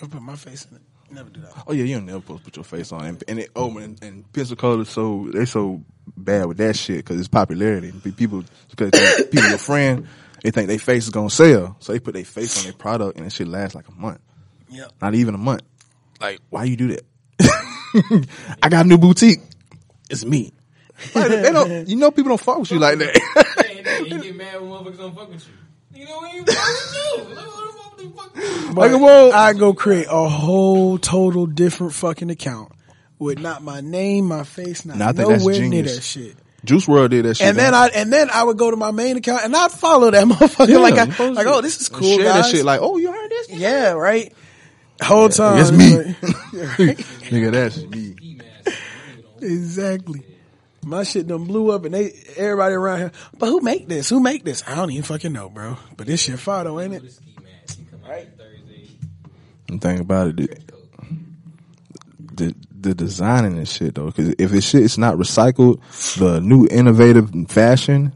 Never 0.00 0.12
put 0.12 0.22
my 0.22 0.34
face 0.34 0.66
in 0.68 0.76
it. 0.76 0.82
Never 1.12 1.30
do 1.30 1.40
that. 1.42 1.52
Oh 1.68 1.72
yeah, 1.72 1.84
you 1.84 1.94
don't 1.96 2.06
never 2.06 2.18
supposed 2.18 2.40
to 2.40 2.44
put 2.46 2.56
your 2.56 2.64
face 2.64 2.90
on, 2.90 3.04
and, 3.04 3.24
and 3.28 3.38
it, 3.38 3.50
oh, 3.54 3.76
and, 3.78 4.02
and 4.02 4.32
Pensacola 4.32 4.84
so 4.86 5.28
they 5.32 5.44
so 5.44 5.84
bad 6.16 6.46
with 6.46 6.56
that 6.56 6.74
shit 6.74 6.96
because 6.96 7.18
it's 7.20 7.28
popularity. 7.28 7.92
People 8.16 8.42
because 8.74 8.90
people 9.30 9.48
your 9.50 9.58
friend, 9.58 10.08
they 10.44 10.50
think 10.50 10.68
their 10.68 10.78
face 10.78 11.04
is 11.04 11.10
gonna 11.10 11.30
sell, 11.30 11.74
so 11.80 11.92
they 11.92 11.98
put 11.98 12.12
their 12.14 12.24
face 12.24 12.58
on 12.58 12.64
their 12.64 12.74
product, 12.74 13.16
and 13.16 13.26
it 13.26 13.32
should 13.32 13.48
last 13.48 13.74
like 13.74 13.88
a 13.88 13.92
month, 13.92 14.20
Yep. 14.68 14.92
not 15.00 15.14
even 15.14 15.34
a 15.34 15.38
month. 15.38 15.62
Like, 16.20 16.38
why 16.50 16.64
you 16.64 16.76
do 16.76 16.88
that? 16.88 17.02
I 18.62 18.68
got 18.68 18.84
a 18.84 18.88
new 18.88 18.98
boutique. 18.98 19.40
It's 20.10 20.24
me. 20.24 20.52
Like, 21.14 21.28
they 21.28 21.50
don't, 21.50 21.88
you 21.88 21.96
know, 21.96 22.10
people 22.10 22.28
don't 22.28 22.40
fuck 22.40 22.58
with 22.60 22.70
you 22.70 22.78
like 22.78 22.98
that. 22.98 23.56
Hey, 23.66 23.82
hey, 23.84 24.04
you 24.06 24.20
get 24.20 24.36
mad 24.36 24.60
when 24.60 24.70
motherfuckers 24.70 24.98
don't 24.98 25.14
fuck 25.14 25.30
with 25.30 25.46
you. 25.48 26.00
You 26.00 26.06
know 26.06 26.16
what 26.18 26.34
you 26.34 26.44
fuck 26.44 26.66
with 26.66 27.28
you. 27.28 27.34
Look 27.34 27.46
what 27.46 27.66
the 27.66 27.78
fuck 27.78 27.96
they 27.98 28.04
fuck 28.08 28.36
with 28.36 28.68
you. 28.68 28.74
But 28.74 28.90
Like, 28.92 29.00
well- 29.00 29.32
I 29.32 29.52
go 29.54 29.72
create 29.74 30.06
a 30.10 30.28
whole 30.28 30.98
total 30.98 31.46
different 31.46 31.94
fucking 31.94 32.30
account 32.30 32.70
with 33.18 33.38
not 33.38 33.62
my 33.62 33.80
name, 33.80 34.26
my 34.26 34.44
face, 34.44 34.84
not 34.84 34.98
Nah, 34.98 35.08
I 35.08 35.12
think 35.12 35.28
nowhere 35.30 35.60
near 35.68 35.82
that 35.84 36.02
shit. 36.02 36.36
Juice 36.64 36.86
WRLD 36.86 37.10
did 37.10 37.24
that 37.26 37.36
shit. 37.36 37.46
And 37.46 37.58
then 37.58 37.74
I 37.74 37.88
and 37.88 38.12
then 38.12 38.30
I 38.30 38.42
would 38.42 38.56
go 38.58 38.70
to 38.70 38.76
my 38.76 38.90
main 38.90 39.16
account 39.16 39.44
and 39.44 39.54
I'd 39.54 39.70
follow 39.70 40.10
that 40.10 40.24
motherfucker 40.28 40.68
Yeah, 40.68 40.78
like 40.78 40.94
I, 40.94 41.28
like 41.30 41.46
oh 41.46 41.60
this 41.60 41.80
is 41.80 41.88
cool 41.88 42.16
Share 42.16 42.24
guys. 42.24 42.46
that 42.46 42.56
shit 42.56 42.64
like, 42.64 42.80
oh, 42.82 42.96
you 42.96 43.12
heard 43.12 43.30
this? 43.30 43.50
yeah 43.50 43.92
right. 43.92 44.32
Whole 45.02 45.28
time 45.28 45.58
It's 45.60 45.70
me. 45.72 45.96
like- 45.96 46.98
Nigga, 47.30 47.50
that's 47.52 47.82
me. 47.82 48.14
E-mask. 48.22 48.78
You 49.16 49.22
know, 49.22 49.54
exactly. 49.54 50.22
My 50.84 51.02
shit 51.02 51.26
done 51.26 51.44
blew 51.46 51.70
up 51.70 51.84
and 51.84 51.94
they 51.94 52.12
everybody 52.36 52.74
around 52.74 52.98
here. 52.98 53.12
But 53.38 53.46
who 53.48 53.60
make 53.60 53.88
this? 53.88 54.08
Who 54.10 54.20
make 54.20 54.44
this? 54.44 54.62
I 54.66 54.74
don't 54.74 54.90
even 54.90 55.02
fucking 55.02 55.32
know, 55.32 55.48
bro. 55.48 55.76
But 55.96 56.06
this 56.06 56.22
shit 56.22 56.38
fire 56.38 56.64
though, 56.64 56.80
ain't 56.80 56.94
it? 56.94 57.02
the 57.02 57.10
ski 57.10 57.36
mask. 57.42 57.78
He 57.78 57.84
come 57.86 58.00
out 58.04 58.10
right. 58.10 58.28
Thursday. 58.36 58.88
And 59.68 59.80
think 59.80 60.00
about 60.00 60.28
it, 60.28 60.36
the, 60.36 60.48
the, 62.34 62.54
the 62.84 62.94
designing 62.94 63.58
and 63.58 63.68
shit 63.68 63.96
though, 63.96 64.06
because 64.06 64.34
if 64.38 64.50
this 64.50 64.68
shit 64.68 64.82
is 64.82 64.96
not 64.96 65.16
recycled, 65.16 65.80
the 66.18 66.40
new 66.40 66.68
innovative 66.70 67.30
fashion 67.48 68.12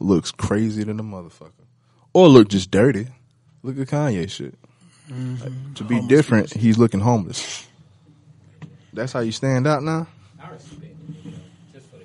looks 0.00 0.30
crazy 0.30 0.84
than 0.84 0.96
the 0.96 1.02
motherfucker, 1.02 1.50
or 2.14 2.28
look 2.28 2.48
just 2.48 2.70
dirty. 2.70 3.08
Look 3.62 3.78
at 3.78 3.88
Kanye 3.88 4.30
shit. 4.30 4.54
Like, 5.08 5.18
mm-hmm. 5.18 5.74
to 5.74 5.84
be 5.84 6.00
different, 6.06 6.52
he's 6.52 6.78
looking 6.78 7.00
homeless. 7.00 7.66
That's 8.92 9.12
how 9.12 9.20
you 9.20 9.32
stand 9.32 9.66
out 9.66 9.82
now. 9.82 10.06
I 10.42 10.50
respect 10.50 10.84
it. 10.84 10.90
You 11.24 11.30
know, 11.32 11.36
just 11.72 11.86
for 11.88 11.96
the 11.98 12.04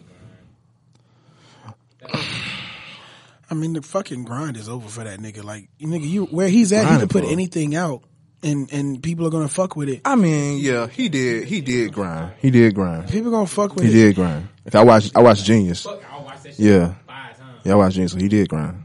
grind. 2.01 2.25
I 3.49 3.53
mean, 3.53 3.73
the 3.73 3.81
fucking 3.81 4.25
grind 4.25 4.57
is 4.57 4.67
over 4.67 4.87
for 4.87 5.03
that 5.03 5.19
nigga. 5.19 5.43
Like, 5.43 5.69
nigga, 5.79 6.07
you 6.07 6.25
where 6.25 6.49
he's 6.49 6.73
at, 6.73 6.91
he 6.91 6.97
can 6.99 7.07
put 7.07 7.23
anything 7.23 7.75
out 7.75 8.03
and 8.43 8.71
and 8.71 9.01
people 9.01 9.25
are 9.27 9.29
gonna 9.29 9.47
fuck 9.47 9.75
with 9.75 9.89
it. 9.89 10.01
I 10.05 10.15
mean, 10.15 10.59
yeah, 10.59 10.87
he 10.87 11.09
did. 11.09 11.45
He 11.45 11.61
did 11.61 11.93
grind. 11.93 12.33
He 12.39 12.49
did 12.51 12.73
grind. 12.75 13.09
People 13.09 13.31
gonna 13.31 13.47
fuck 13.47 13.75
with 13.75 13.85
He 13.85 13.89
it. 13.89 13.93
did 13.93 14.15
grind. 14.15 14.47
I 14.73 14.83
watched. 14.83 15.15
I 15.15 15.21
watched 15.21 15.45
Genius. 15.45 15.83
Fuck, 15.83 16.01
I'll 16.11 16.23
watch 16.25 16.43
that 16.43 16.49
shit 16.55 16.59
Yeah. 16.59 16.93
five 17.07 17.37
times. 17.37 17.61
Yeah, 17.63 17.73
I 17.73 17.75
watched 17.75 17.95
Genius. 17.95 18.11
So 18.11 18.17
he 18.19 18.27
did 18.27 18.49
grind. 18.49 18.83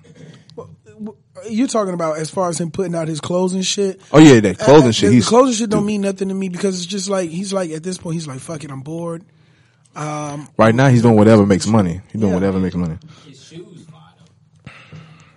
You're 1.51 1.67
talking 1.67 1.93
about 1.93 2.19
as 2.19 2.31
far 2.31 2.49
as 2.51 2.61
him 2.61 2.71
putting 2.71 2.95
out 2.95 3.09
his 3.09 3.21
clothes 3.21 3.53
and 3.53 3.67
shit. 3.67 4.01
Oh 4.13 4.19
yeah, 4.21 4.39
that 4.39 4.59
clothing 4.59 4.91
Uh, 4.91 4.93
shit. 4.93 5.09
The 5.09 5.17
He's 5.17 5.29
clothing 5.29 5.53
shit 5.55 5.71
don't 5.71 5.85
mean 5.85 6.01
nothing 6.03 6.29
to 6.29 6.35
me 6.35 6.49
because 6.49 6.77
it's 6.77 6.87
just 6.87 7.09
like 7.09 7.31
he's 7.31 7.53
like 7.53 7.71
at 7.73 7.83
this 7.83 7.99
point 7.99 8.15
he's 8.15 8.29
like 8.29 8.39
fuck 8.39 8.63
it, 8.63 8.71
I'm 8.71 8.81
bored. 8.83 9.25
right 9.95 10.73
now. 10.75 10.89
He's 10.89 11.03
doing 11.03 11.17
whatever 11.17 11.45
makes 11.45 11.67
money. 11.67 12.01
He's 12.13 12.21
doing 12.21 12.29
Yeah. 12.33 12.35
whatever 12.37 12.61
makes 12.61 12.77
money. 12.77 12.97
His 13.27 13.43
shoes 13.43 13.85
fire. 13.91 14.73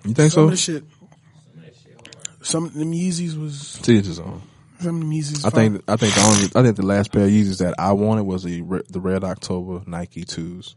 You 0.06 0.14
think 0.14 0.32
Some 0.32 0.44
of 0.44 0.48
so? 0.48 0.50
the 0.52 0.58
shit, 0.58 0.84
Some 0.84 1.58
of 1.58 1.66
that 1.66 1.74
shit 1.84 1.96
hard. 1.96 2.35
Some 2.46 2.66
of 2.66 2.74
them 2.74 2.92
Yeezys 2.92 3.38
was 3.40 3.74
To 3.84 3.92
each 3.92 4.06
his 4.06 4.20
own. 4.20 4.42
some 4.80 4.96
of 4.96 5.02
them 5.02 5.12
Yeezys. 5.12 5.46
I 5.46 5.50
think. 5.50 5.82
I 5.88 5.96
think 5.98 6.14
the 6.14 6.22
only. 6.22 6.46
I 6.56 6.64
think 6.64 6.76
the 6.78 6.86
last 6.86 7.12
pair 7.12 7.24
of 7.26 7.30
Yeezys 7.30 7.60
that 7.60 7.76
I 7.80 7.92
wanted 7.94 8.24
was 8.24 8.44
the 8.44 8.62
the 8.90 9.00
Red 9.00 9.24
October 9.24 9.82
Nike 9.86 10.24
twos. 10.24 10.76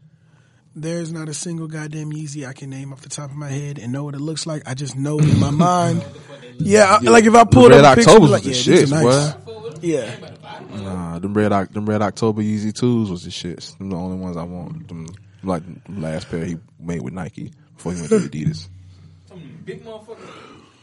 there's 0.75 1.11
not 1.11 1.27
a 1.29 1.33
single 1.33 1.67
goddamn 1.67 2.11
Yeezy 2.11 2.47
I 2.47 2.53
can 2.53 2.69
name 2.69 2.93
off 2.93 3.01
the 3.01 3.09
top 3.09 3.29
of 3.31 3.35
my 3.37 3.49
head 3.49 3.79
and 3.79 3.91
know 3.91 4.03
what 4.03 4.15
it 4.15 4.21
looks 4.21 4.45
like. 4.47 4.63
I 4.67 4.73
just 4.73 4.95
know 4.95 5.19
in 5.19 5.39
my 5.39 5.51
mind. 5.51 6.03
Yeah, 6.61 6.97
I, 6.99 7.03
like 7.09 7.23
if 7.23 7.33
I 7.35 7.45
pulled 7.45 7.69
Red 7.71 7.85
up 7.85 7.93
a 7.93 7.95
picture, 7.95 8.09
Octobers 8.11 8.31
like, 8.31 8.43
was 8.43 8.67
yeah, 8.67 8.75
the 8.75 8.79
these 8.81 8.91
shits, 8.91 8.99
are 8.99 9.03
nice. 9.03 9.33
boy. 9.33 9.53
Fuck 9.53 9.63
with 9.63 9.81
him. 9.83 9.89
Yeah. 9.89 9.99
I 9.99 10.03
ain't 10.03 10.17
about 10.19 10.35
to 10.35 10.41
buy 10.41 10.59
them. 10.59 10.83
Nah, 10.83 11.19
them 11.19 11.33
red 11.33 11.51
them 11.73 11.85
red 11.85 12.01
October 12.01 12.41
Yeezy 12.41 12.73
twos 12.77 13.09
was 13.09 13.23
the 13.23 13.29
shits. 13.29 13.77
Them 13.77 13.89
the 13.91 13.95
only 13.95 14.17
ones 14.17 14.35
I 14.35 14.43
want. 14.43 14.85
Them 14.89 15.07
like 15.41 15.63
the 15.85 16.01
last 16.01 16.27
pair 16.29 16.43
he 16.43 16.57
made 16.77 17.01
with 17.01 17.13
Nike 17.13 17.53
before 17.77 17.93
he 17.93 17.99
went 18.01 18.09
to 18.09 18.19
Adidas. 18.19 18.67
Some 19.29 19.61
big 19.63 19.85
motherfuckers. 19.85 20.17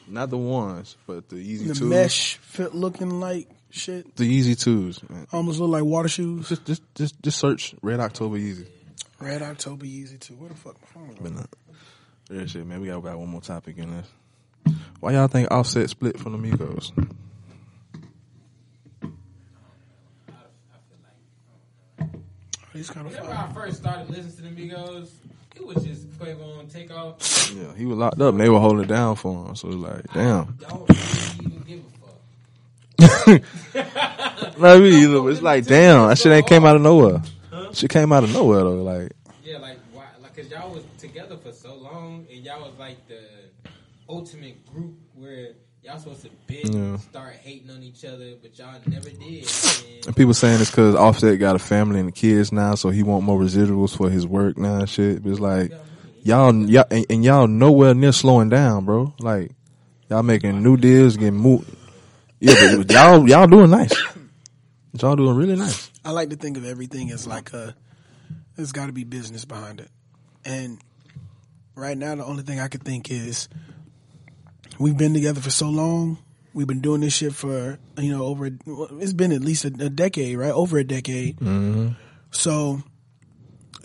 Not 0.09 0.31
the 0.31 0.39
ones, 0.39 0.97
but 1.07 1.29
the 1.29 1.37
Yeezy 1.37 1.69
The 1.69 1.75
twos. 1.75 1.81
mesh 1.91 2.37
fit 2.37 2.75
looking 2.75 3.21
like 3.21 3.49
shit. 3.71 4.15
The 4.17 4.25
Yeezy 4.25 4.59
twos. 4.59 5.01
Man. 5.11 5.27
Almost 5.33 5.59
look 5.61 5.71
like 5.71 5.85
water 5.85 6.09
shoes. 6.09 6.49
Just 6.49 6.65
just 6.65 6.83
just 6.95 7.23
just 7.23 7.39
search 7.39 7.75
Red 7.83 8.01
October 8.01 8.37
Yeezy. 8.39 8.67
Red 9.21 9.43
October 9.43 9.85
Yeezy 9.85 10.21
too. 10.21 10.35
Where 10.35 10.49
the 10.51 10.55
fuck 10.55 10.77
my 10.81 10.89
phone? 10.89 11.17
But 11.21 11.33
not. 11.33 11.49
Real 12.31 12.47
shit, 12.47 12.67
man. 12.67 12.81
We 12.81 12.89
got 12.89 12.99
about 12.99 13.19
one 13.19 13.29
more 13.29 13.41
topic 13.41 13.79
in 13.79 13.91
this. 13.97 14.75
Why 15.01 15.13
y'all 15.13 15.29
think 15.29 15.51
Offset 15.51 15.89
split 15.91 16.19
from 16.19 16.33
the 16.33 16.39
Migos? 16.51 16.93
He's 22.73 22.91
kind 22.91 23.07
of 23.07 23.13
Whenever 23.13 23.35
fun. 23.35 23.51
I 23.51 23.55
first 23.55 23.79
started 23.79 24.11
listening 24.11 24.37
to 24.37 24.43
the 24.55 24.69
Migos, 24.69 25.09
it 25.57 25.67
was 25.67 25.85
just 25.85 26.11
Quavo 26.19 26.59
on 26.59 26.67
Takeoff. 26.69 27.53
Yeah, 27.55 27.75
he 27.77 27.87
was 27.87 27.97
locked 27.99 28.21
up 28.21 28.33
and 28.33 28.41
they 28.41 28.49
were 28.49 28.61
holding 28.61 28.85
it 28.85 28.89
down 28.89 29.17
for 29.17 29.47
him. 29.47 29.57
So 29.57 29.69
it 29.69 29.75
was 29.77 29.85
like, 29.85 30.13
damn. 30.13 30.59
Don't 30.69 30.91
even 31.41 31.65
give 31.67 31.83
a 33.01 33.09
fuck. 33.09 33.43
Not 34.59 34.81
me 34.81 35.03
either. 35.03 35.21
But 35.21 35.27
it's 35.29 35.43
like, 35.43 35.67
damn, 35.67 36.09
that 36.09 36.19
shit 36.19 36.33
ain't 36.33 36.47
came 36.47 36.65
out 36.65 36.77
of 36.77 36.83
nowhere. 36.83 37.23
Shit 37.73 37.91
came 37.91 38.13
out 38.13 38.25
of 38.25 38.33
nowhere 38.33 38.61
though. 38.61 38.83
Like, 38.83 39.13
Yeah, 39.45 39.59
like 39.59 39.79
why? 39.93 40.05
Like, 40.23 40.37
cause 40.37 40.51
y'all 40.51 40.73
was 40.73 40.85
together 40.99 41.37
for 41.37 41.53
so 41.53 41.75
long, 41.75 42.27
and 42.31 42.45
y'all 42.45 42.61
was 42.63 42.79
like 42.79 43.07
the 43.09 43.21
ultimate 44.09 44.65
group 44.73 44.95
where 45.15 45.51
y'all 45.87 45.99
supposed 45.99 46.23
to 46.23 46.31
big 46.47 46.75
Yeah. 46.75 46.97
start 46.99 47.35
hating 47.43 47.71
on 47.71 47.83
each 47.83 48.05
other, 48.05 48.35
but 48.43 48.59
y'all 48.59 48.75
never 48.87 49.09
did. 49.11 49.49
And 49.99 50.07
and 50.09 50.17
people 50.17 50.35
saying 50.35 50.61
it's 50.61 50.71
because 50.71 50.95
Offset 50.95 51.39
got 51.39 51.57
a 51.57 51.59
family 51.59 52.01
and 52.01 52.15
kids 52.15 52.53
now, 52.53 52.75
so 52.75 52.91
he 52.91 53.03
want 53.03 53.25
more 53.25 53.39
residuals 53.41 53.97
for 53.97 54.11
his 54.11 54.27
work 54.27 54.59
now 54.59 54.81
and 54.81 54.89
shit. 54.89 55.23
But 55.23 55.31
it's 55.31 55.41
like, 55.41 55.73
y'all, 56.23 56.55
y'all 56.69 56.85
and, 56.91 57.07
and 57.09 57.25
y'all 57.25 57.47
nowhere 57.47 57.95
near 57.95 58.13
slowing 58.13 58.49
down, 58.49 58.85
bro. 58.85 59.15
Like, 59.21 59.53
y'all 60.11 60.23
making 60.23 60.63
new 60.63 60.77
deals, 60.77 61.17
getting 61.17 61.35
moved. 61.37 61.73
Yeah, 62.41 62.55
but 62.77 62.91
y'all, 62.91 63.29
y'all 63.29 63.47
doing 63.47 63.71
nice. 63.71 63.95
Y'all 65.01 65.17
doing 65.17 65.37
really 65.37 65.57
nice. 65.57 65.91
I 66.05 66.11
like 66.11 66.31
to 66.31 66.37
think 66.37 66.57
of 66.57 66.65
everything 66.65 67.11
as 67.11 67.27
like 67.27 67.53
a. 67.53 67.75
There's 68.57 68.73
got 68.73 68.87
to 68.87 68.93
be 68.93 69.05
business 69.05 69.45
behind 69.45 69.81
it, 69.81 69.91
and 70.45 70.79
right 71.75 71.97
now 71.97 72.15
the 72.15 72.25
only 72.25 72.43
thing 72.43 72.59
I 72.59 72.69
could 72.69 72.83
think 72.83 73.11
is 73.11 73.49
we've 74.79 74.97
been 74.97 75.15
together 75.15 75.41
for 75.41 75.51
so 75.51 75.69
long. 75.69 76.19
We've 76.55 76.67
been 76.67 76.81
doing 76.81 77.03
this 77.03 77.15
shit 77.15 77.35
for 77.35 77.79
you 77.99 78.17
know 78.17 78.25
over. 78.25 78.51
It's 79.01 79.13
been 79.13 79.33
at 79.33 79.43
least 79.43 79.65
a, 79.65 79.69
a 79.69 79.91
decade, 79.91 80.39
right? 80.39 80.53
Over 80.53 80.79
a 80.79 80.85
decade. 80.85 81.37
Mm-hmm. 81.37 81.89
So 82.31 82.83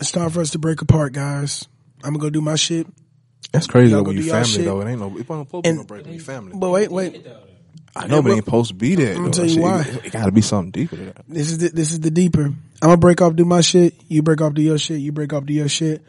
it's 0.00 0.10
time 0.10 0.30
for 0.30 0.40
us 0.40 0.50
to 0.50 0.58
break 0.58 0.80
apart, 0.80 1.12
guys. 1.12 1.66
I'm 2.02 2.14
gonna 2.14 2.18
go 2.22 2.30
do 2.30 2.40
my 2.40 2.56
shit. 2.56 2.86
That's 3.52 3.66
crazy 3.66 3.92
though 3.92 4.02
when 4.02 4.16
you 4.16 4.22
family 4.22 4.48
shit. 4.48 4.64
though. 4.64 4.80
It 4.80 4.88
ain't 4.88 5.00
no, 5.00 5.08
it 5.08 5.18
ain't 5.18 5.26
supposed 5.26 5.50
to 5.50 5.62
be 5.62 5.68
And- 5.68 5.78
no 5.78 5.84
break 5.84 6.04
when 6.06 6.14
you 6.14 6.20
family. 6.20 6.52
But 6.54 6.70
wait, 6.70 6.90
wait. 6.90 7.26
I 7.94 8.06
know, 8.06 8.22
but 8.22 8.30
it 8.30 8.36
ain't 8.36 8.44
supposed 8.46 8.68
to 8.70 8.74
be 8.74 8.94
that. 8.94 9.16
I'ma 9.16 9.24
though. 9.26 9.30
tell 9.32 9.44
you 9.44 9.52
Shit, 9.52 9.62
why. 9.62 9.80
It, 9.82 10.06
it 10.06 10.12
gotta 10.12 10.32
be 10.32 10.40
something 10.40 10.70
deeper 10.70 10.96
than 10.96 11.06
that. 11.06 11.24
This 11.28 11.50
is 11.50 11.58
the, 11.58 11.68
this 11.68 11.92
is 11.92 12.00
the 12.00 12.10
deeper. 12.10 12.44
I'm 12.44 12.56
gonna 12.80 12.96
break 12.96 13.20
off, 13.20 13.36
do 13.36 13.44
my 13.44 13.60
shit. 13.60 13.94
You 14.08 14.22
break 14.22 14.40
off, 14.40 14.54
do 14.54 14.62
your 14.62 14.78
shit. 14.78 15.00
You 15.00 15.12
break 15.12 15.34
off, 15.34 15.44
do 15.44 15.52
your 15.52 15.68
shit. 15.68 16.02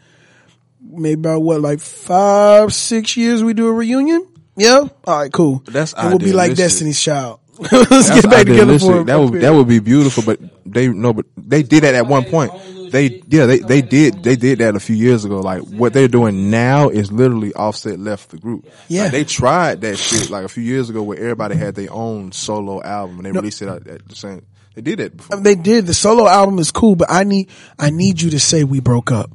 Maybe 0.80 1.20
about 1.20 1.42
what, 1.42 1.60
like 1.60 1.80
five, 1.80 2.72
six 2.72 3.18
years, 3.18 3.42
we 3.44 3.52
do 3.52 3.68
a 3.68 3.72
reunion. 3.72 4.26
Yeah. 4.56 4.86
All 5.06 5.18
right, 5.18 5.32
cool. 5.32 5.62
That's 5.66 5.92
and 5.94 6.08
we'll 6.10 6.18
be 6.18 6.32
like. 6.32 6.54
Destiny's 6.54 7.00
Child. 7.00 7.40
Let's 7.58 7.88
That's 7.88 8.22
get 8.22 8.30
back 8.30 8.46
together 8.46 8.78
for 8.80 9.04
that 9.04 9.16
would 9.16 9.40
that 9.40 9.50
would 9.50 9.68
be 9.68 9.78
beautiful, 9.78 10.24
but 10.24 10.40
they 10.66 10.88
no, 10.88 11.12
but 11.12 11.26
they 11.36 11.62
did 11.62 11.84
that 11.84 11.94
at 11.94 12.06
one 12.06 12.24
point. 12.24 12.50
They 12.90 13.22
yeah, 13.28 13.46
they 13.46 13.58
they 13.58 13.80
did 13.80 14.24
they 14.24 14.34
did 14.34 14.58
that 14.58 14.74
a 14.74 14.80
few 14.80 14.96
years 14.96 15.24
ago. 15.24 15.40
Like 15.40 15.62
what 15.62 15.92
they're 15.92 16.08
doing 16.08 16.50
now 16.50 16.88
is 16.88 17.12
literally 17.12 17.52
Offset 17.54 17.98
left 17.98 18.30
the 18.30 18.38
group. 18.38 18.66
Yeah. 18.88 19.04
Like, 19.04 19.12
they 19.12 19.24
tried 19.24 19.80
that 19.82 19.98
shit 19.98 20.30
like 20.30 20.44
a 20.44 20.48
few 20.48 20.64
years 20.64 20.90
ago 20.90 21.04
where 21.04 21.18
everybody 21.18 21.56
had 21.56 21.76
their 21.76 21.92
own 21.92 22.32
solo 22.32 22.82
album 22.82 23.18
and 23.18 23.26
they 23.26 23.32
released 23.32 23.62
it 23.62 23.68
at, 23.68 23.86
at 23.86 24.08
the 24.08 24.16
same. 24.16 24.44
They 24.74 24.82
did 24.82 24.98
that 24.98 25.16
before. 25.16 25.40
They 25.40 25.54
did. 25.54 25.86
The 25.86 25.94
solo 25.94 26.26
album 26.26 26.58
is 26.58 26.72
cool, 26.72 26.96
but 26.96 27.08
I 27.10 27.22
need 27.22 27.50
I 27.78 27.90
need 27.90 28.20
you 28.20 28.30
to 28.30 28.40
say 28.40 28.64
we 28.64 28.80
broke 28.80 29.12
up. 29.12 29.30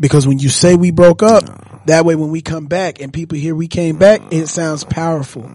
Because 0.00 0.26
when 0.26 0.38
you 0.38 0.48
say 0.48 0.74
we 0.74 0.90
broke 0.90 1.22
up, 1.22 1.44
that 1.86 2.04
way 2.04 2.14
when 2.14 2.30
we 2.30 2.42
come 2.42 2.66
back 2.66 3.00
and 3.00 3.12
people 3.12 3.38
hear 3.38 3.54
we 3.54 3.68
came 3.68 3.98
back, 3.98 4.20
it 4.32 4.46
sounds 4.46 4.84
powerful. 4.84 5.50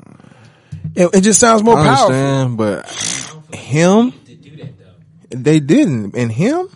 It, 0.95 1.13
it 1.13 1.21
just 1.21 1.39
sounds 1.39 1.63
more 1.63 1.77
I 1.77 1.83
powerful. 1.83 2.15
understand, 2.15 2.57
but 2.57 3.55
him 3.55 4.11
to 4.11 4.35
do 4.35 4.55
that 4.57 4.77
though. 4.77 5.37
They 5.37 5.59
didn't. 5.59 6.15
And 6.15 6.31
him, 6.31 6.69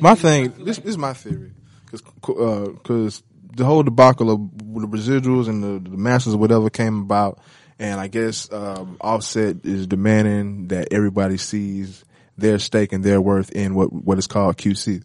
my 0.00 0.14
thing, 0.14 0.52
this, 0.64 0.78
this 0.78 0.84
is 0.84 0.98
my 0.98 1.12
theory. 1.12 1.52
Cause, 1.90 2.02
uh, 2.28 3.10
the 3.54 3.64
whole 3.64 3.82
debacle 3.82 4.30
of 4.30 4.58
the 4.58 4.86
residuals 4.88 5.48
and 5.48 5.62
the, 5.62 5.90
the 5.90 5.96
masters 5.96 6.34
or 6.34 6.38
whatever 6.38 6.70
came 6.70 7.00
about. 7.00 7.38
And 7.78 8.00
I 8.00 8.08
guess, 8.08 8.50
um, 8.52 8.96
Offset 9.00 9.64
is 9.64 9.86
demanding 9.86 10.68
that 10.68 10.88
everybody 10.92 11.36
sees 11.36 12.04
their 12.38 12.58
stake 12.58 12.92
and 12.92 13.04
their 13.04 13.20
worth 13.20 13.50
in 13.50 13.74
what, 13.74 13.92
what 13.92 14.18
is 14.18 14.26
called 14.26 14.56
QC. 14.56 15.02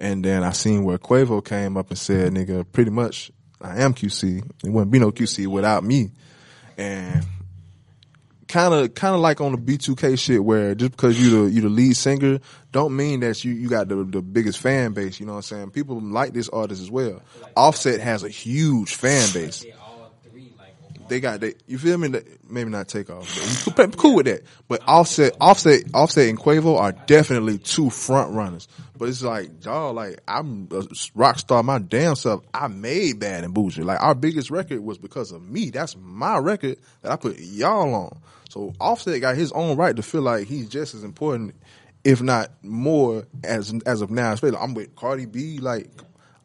And 0.00 0.24
then 0.24 0.42
I 0.42 0.52
seen 0.52 0.84
where 0.84 0.98
Quavo 0.98 1.44
came 1.44 1.76
up 1.76 1.90
and 1.90 1.98
said, 1.98 2.32
nigga, 2.32 2.64
pretty 2.72 2.90
much 2.90 3.30
I 3.60 3.82
am 3.82 3.94
QC. 3.94 4.38
It 4.64 4.70
wouldn't 4.70 4.90
be 4.90 4.98
no 4.98 5.12
QC 5.12 5.46
without 5.46 5.84
me. 5.84 6.10
And 6.78 7.24
kind 8.50 8.74
of 8.74 8.94
kind 8.94 9.14
of 9.14 9.20
like 9.20 9.40
on 9.40 9.52
the 9.52 9.58
B2K 9.58 10.18
shit 10.18 10.42
where 10.42 10.74
just 10.74 10.90
because 10.90 11.20
you 11.20 11.44
the 11.44 11.50
you 11.50 11.60
the 11.60 11.68
lead 11.68 11.94
singer 11.96 12.40
don't 12.72 12.96
mean 12.96 13.20
that 13.20 13.44
you 13.44 13.52
you 13.52 13.68
got 13.68 13.88
the 13.88 14.02
the 14.04 14.20
biggest 14.22 14.58
fan 14.58 14.92
base, 14.92 15.20
you 15.20 15.26
know 15.26 15.32
what 15.32 15.38
I'm 15.38 15.42
saying? 15.42 15.70
People 15.70 16.00
like 16.00 16.32
this 16.32 16.48
artist 16.48 16.82
as 16.82 16.90
well. 16.90 17.22
Offset 17.56 18.00
has 18.00 18.24
a 18.24 18.28
huge 18.28 18.94
fan 18.94 19.28
base. 19.32 19.64
They 21.08 21.20
got 21.20 21.40
they 21.40 21.54
you 21.66 21.78
feel 21.78 21.98
me? 21.98 22.20
Maybe 22.48 22.70
not 22.70 22.88
Takeoff. 22.88 23.26
Cool 23.96 24.16
with 24.16 24.26
that. 24.26 24.42
But 24.68 24.82
Offset 24.86 25.36
Offset 25.40 25.82
Offset 25.92 26.28
and 26.28 26.38
Quavo 26.38 26.78
are 26.78 26.92
definitely 26.92 27.58
two 27.58 27.90
front 27.90 28.32
runners. 28.32 28.68
But 29.00 29.08
it's 29.08 29.22
like 29.22 29.64
y'all 29.64 29.94
like 29.94 30.20
I'm 30.28 30.68
a 30.70 30.84
rock 31.14 31.38
star 31.38 31.62
my 31.62 31.78
damn 31.78 32.16
self. 32.16 32.44
I 32.52 32.68
made 32.68 33.18
Bad 33.18 33.44
and 33.44 33.54
Boujee. 33.54 33.82
Like 33.82 33.98
our 33.98 34.14
biggest 34.14 34.50
record 34.50 34.80
was 34.80 34.98
because 34.98 35.32
of 35.32 35.42
me. 35.42 35.70
That's 35.70 35.96
my 35.96 36.36
record 36.36 36.76
that 37.00 37.10
I 37.10 37.16
put 37.16 37.38
y'all 37.38 37.94
on. 37.94 38.20
So 38.50 38.74
Offset 38.78 39.18
got 39.22 39.36
his 39.36 39.52
own 39.52 39.78
right 39.78 39.96
to 39.96 40.02
feel 40.02 40.20
like 40.20 40.46
he's 40.46 40.68
just 40.68 40.94
as 40.94 41.02
important, 41.02 41.54
if 42.04 42.20
not 42.20 42.50
more, 42.62 43.26
as 43.42 43.72
as 43.86 44.02
of 44.02 44.10
now. 44.10 44.32
Especially 44.32 44.58
I'm 44.58 44.74
with 44.74 44.94
Cardi 44.96 45.24
B. 45.24 45.60
Like 45.60 45.88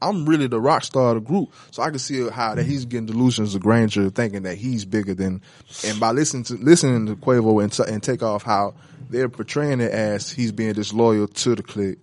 I'm 0.02 0.26
really 0.26 0.48
the 0.48 0.62
rock 0.62 0.86
star 0.86 1.10
of 1.10 1.16
the 1.16 1.28
group, 1.28 1.54
so 1.72 1.84
I 1.84 1.90
can 1.90 2.00
see 2.00 2.30
how 2.30 2.56
that 2.56 2.64
he's 2.64 2.86
getting 2.86 3.08
delusions 3.08 3.54
of 3.54 3.64
grandeur, 3.64 4.10
thinking 4.12 4.44
that 4.44 4.56
he's 4.56 4.86
bigger 4.86 5.14
than. 5.14 5.42
And 5.86 6.00
by 6.00 6.12
listening 6.12 6.44
to 6.46 6.54
listening 6.54 7.06
to 7.08 7.18
Quavo 7.18 7.62
and, 7.62 7.78
and 7.94 8.02
Takeoff 8.02 8.44
how 8.44 8.76
they're 9.10 9.28
portraying 9.28 9.82
it 9.82 9.92
as 9.92 10.32
he's 10.32 10.54
being 10.54 10.72
disloyal 10.72 11.28
to 11.28 11.56
the 11.56 11.62
clique, 11.62 12.00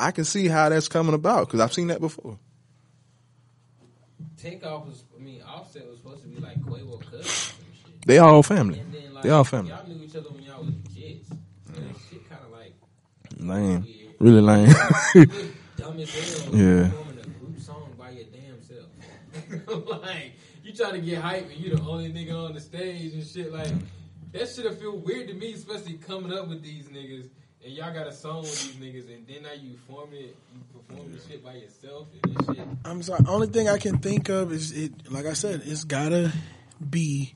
I 0.00 0.10
can 0.12 0.24
see 0.24 0.48
how 0.48 0.68
that's 0.68 0.88
coming 0.88 1.14
about 1.14 1.46
because 1.46 1.60
I've 1.60 1.72
seen 1.72 1.88
that 1.88 2.00
before. 2.00 2.38
Takeoff 4.36 4.86
was, 4.86 5.04
I 5.18 5.22
mean, 5.22 5.42
Offset 5.42 5.86
was 5.88 5.98
supposed 5.98 6.22
to 6.22 6.28
be 6.28 6.40
like 6.40 6.58
Quavo 6.62 7.00
cousin 7.02 7.20
or 7.20 7.24
shit. 7.24 8.06
They 8.06 8.18
all 8.18 8.42
family. 8.42 8.78
And 8.80 8.92
then 8.94 9.14
like 9.14 9.22
They 9.24 9.30
all 9.30 9.44
family. 9.44 9.70
y'all 9.70 9.86
knew 9.86 10.02
each 10.02 10.16
other 10.16 10.30
when 10.30 10.42
y'all 10.42 10.64
was 10.64 10.74
kids. 10.94 11.28
That 11.28 11.82
shit 12.10 12.28
kind 12.28 12.40
of 12.44 12.50
like 12.52 12.74
Lame, 13.38 13.82
weird. 13.82 14.14
really 14.18 14.40
lame. 14.40 14.66
Dumb 15.76 15.98
as 16.00 16.10
hell. 16.10 16.54
Yeah. 16.54 16.88
Performing 16.88 17.18
a 17.18 17.26
group 17.38 17.60
song 17.60 17.92
by 17.98 18.10
your 18.10 18.24
damn 18.32 18.62
self. 18.62 20.00
like 20.02 20.32
you 20.64 20.72
trying 20.72 20.92
to 20.94 21.00
get 21.00 21.18
hype 21.22 21.50
and 21.50 21.58
you 21.60 21.76
the 21.76 21.82
only 21.82 22.10
nigga 22.12 22.34
on 22.34 22.54
the 22.54 22.60
stage 22.60 23.12
and 23.12 23.26
shit. 23.26 23.52
Like 23.52 23.72
that 24.32 24.48
should 24.48 24.64
have 24.64 24.78
feel 24.78 24.96
weird 24.96 25.28
to 25.28 25.34
me, 25.34 25.52
especially 25.52 25.94
coming 25.94 26.32
up 26.32 26.48
with 26.48 26.62
these 26.62 26.86
niggas. 26.88 27.28
And 27.62 27.74
y'all 27.74 27.92
got 27.92 28.06
a 28.06 28.12
song 28.12 28.40
with 28.40 28.80
these 28.80 29.04
niggas, 29.04 29.14
and 29.14 29.26
then 29.26 29.42
now 29.42 29.52
you 29.52 29.76
form 29.86 30.08
it, 30.12 30.34
you 30.54 30.60
perform 30.72 31.12
the 31.12 31.20
shit 31.20 31.44
by 31.44 31.54
yourself, 31.54 32.08
and 32.24 32.34
this 32.34 32.56
shit. 32.56 32.66
I'm 32.86 33.02
sorry. 33.02 33.22
Only 33.28 33.48
thing 33.48 33.68
I 33.68 33.76
can 33.76 33.98
think 33.98 34.30
of 34.30 34.50
is 34.50 34.72
it. 34.72 35.12
Like 35.12 35.26
I 35.26 35.34
said, 35.34 35.60
it's 35.66 35.84
gotta 35.84 36.32
be 36.88 37.34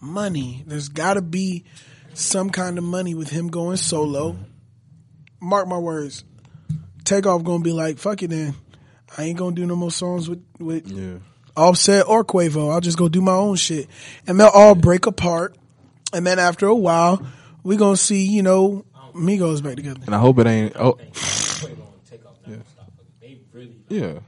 money. 0.00 0.64
There's 0.66 0.88
gotta 0.88 1.22
be 1.22 1.64
some 2.14 2.50
kind 2.50 2.78
of 2.78 2.84
money 2.84 3.14
with 3.14 3.30
him 3.30 3.46
going 3.46 3.76
solo. 3.76 4.36
Mark 5.40 5.68
my 5.68 5.78
words. 5.78 6.24
Takeoff 7.04 7.44
gonna 7.44 7.62
be 7.62 7.72
like, 7.72 7.98
fuck 7.98 8.24
it 8.24 8.30
then. 8.30 8.56
I 9.16 9.24
ain't 9.24 9.38
gonna 9.38 9.54
do 9.54 9.66
no 9.66 9.76
more 9.76 9.92
songs 9.92 10.28
with 10.28 10.42
with 10.58 10.90
Yeah. 10.90 11.18
Offset 11.56 12.08
or 12.08 12.24
Quavo. 12.24 12.72
I'll 12.72 12.80
just 12.80 12.98
go 12.98 13.08
do 13.08 13.20
my 13.20 13.34
own 13.34 13.54
shit, 13.54 13.86
and 14.26 14.38
they'll 14.40 14.48
all 14.48 14.74
break 14.74 15.06
apart. 15.06 15.56
And 16.12 16.26
then 16.26 16.40
after 16.40 16.66
a 16.66 16.74
while, 16.74 17.24
we 17.62 17.76
gonna 17.76 17.96
see, 17.96 18.26
you 18.26 18.42
know, 18.42 18.84
Migos 19.14 19.62
back 19.62 19.76
together. 19.76 20.00
And 20.06 20.14
I 20.14 20.18
hope 20.18 20.38
it 20.38 20.46
ain't. 20.46 20.74
Oh, 20.76 20.92
think 20.92 21.12
Quavo 21.14 21.70
and 21.70 22.06
Takeoff 22.08 22.36
not 22.42 22.50
gonna 22.50 22.64
stop 22.66 22.86
fucking. 22.96 23.12
They 23.20 23.38
really 23.52 23.76
yeah. 23.88 24.20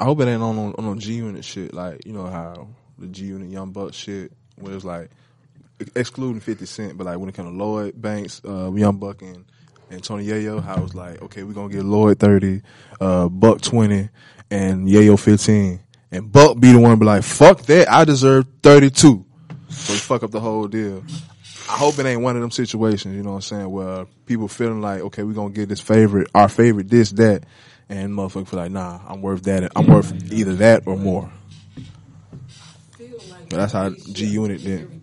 I 0.00 0.04
hope 0.04 0.20
it 0.20 0.28
ain't 0.28 0.42
on 0.42 0.58
on, 0.58 0.74
on 0.78 0.98
G 0.98 1.14
Unit 1.14 1.44
shit. 1.44 1.74
Like 1.74 2.06
you 2.06 2.14
know 2.14 2.26
how 2.26 2.68
the 2.98 3.06
G 3.06 3.26
Unit 3.26 3.50
Young 3.50 3.70
Buck 3.70 3.92
shit, 3.92 4.32
where 4.56 4.74
it's 4.74 4.84
like 4.84 5.10
excluding 5.94 6.40
Fifty 6.40 6.64
Cent, 6.64 6.96
but 6.96 7.04
like 7.04 7.18
when 7.18 7.28
it 7.28 7.34
comes 7.34 7.50
to 7.50 7.54
Lloyd 7.54 8.00
Banks, 8.00 8.40
uh, 8.46 8.72
Young 8.72 8.96
Buck, 8.96 9.20
and 9.20 9.44
and 9.90 10.02
Tony 10.02 10.26
Yayo, 10.26 10.62
how 10.62 10.82
it's 10.84 10.94
like 10.94 11.20
okay, 11.20 11.42
we're 11.42 11.52
gonna 11.52 11.72
get 11.72 11.84
Lloyd 11.84 12.18
thirty, 12.18 12.62
uh, 12.98 13.28
Buck 13.28 13.60
twenty, 13.60 14.08
and 14.50 14.88
Yayo 14.88 15.20
fifteen, 15.20 15.80
and 16.10 16.32
Buck 16.32 16.58
be 16.58 16.72
the 16.72 16.80
one 16.80 16.92
to 16.92 16.96
be 16.96 17.04
like, 17.04 17.22
fuck 17.22 17.60
that, 17.62 17.90
I 17.92 18.06
deserve 18.06 18.46
thirty 18.62 18.88
two, 18.88 19.26
so 19.68 19.92
he 19.92 19.98
fuck 19.98 20.22
up 20.22 20.30
the 20.30 20.40
whole 20.40 20.66
deal. 20.66 21.04
I 21.70 21.76
hope 21.76 22.00
it 22.00 22.06
ain't 22.06 22.20
one 22.20 22.34
of 22.34 22.42
them 22.42 22.50
situations, 22.50 23.14
you 23.14 23.22
know 23.22 23.30
what 23.30 23.36
I'm 23.36 23.42
saying, 23.42 23.70
where 23.70 24.06
people 24.26 24.48
feeling 24.48 24.80
like, 24.80 25.02
okay, 25.02 25.22
we're 25.22 25.34
gonna 25.34 25.54
get 25.54 25.68
this 25.68 25.80
favorite, 25.80 26.28
our 26.34 26.48
favorite, 26.48 26.90
this, 26.90 27.12
that, 27.12 27.44
and 27.88 28.12
motherfucker 28.12 28.48
feel 28.48 28.58
like, 28.58 28.72
nah, 28.72 28.98
I'm 29.06 29.22
worth 29.22 29.44
that. 29.44 29.70
I'm 29.76 29.86
worth 29.86 30.32
either 30.32 30.56
that 30.56 30.82
or 30.86 30.96
more. 30.96 31.30
But 32.98 33.50
that's 33.50 33.72
how 33.72 33.90
G 33.90 34.26
Unit 34.26 34.62
did. 34.64 35.00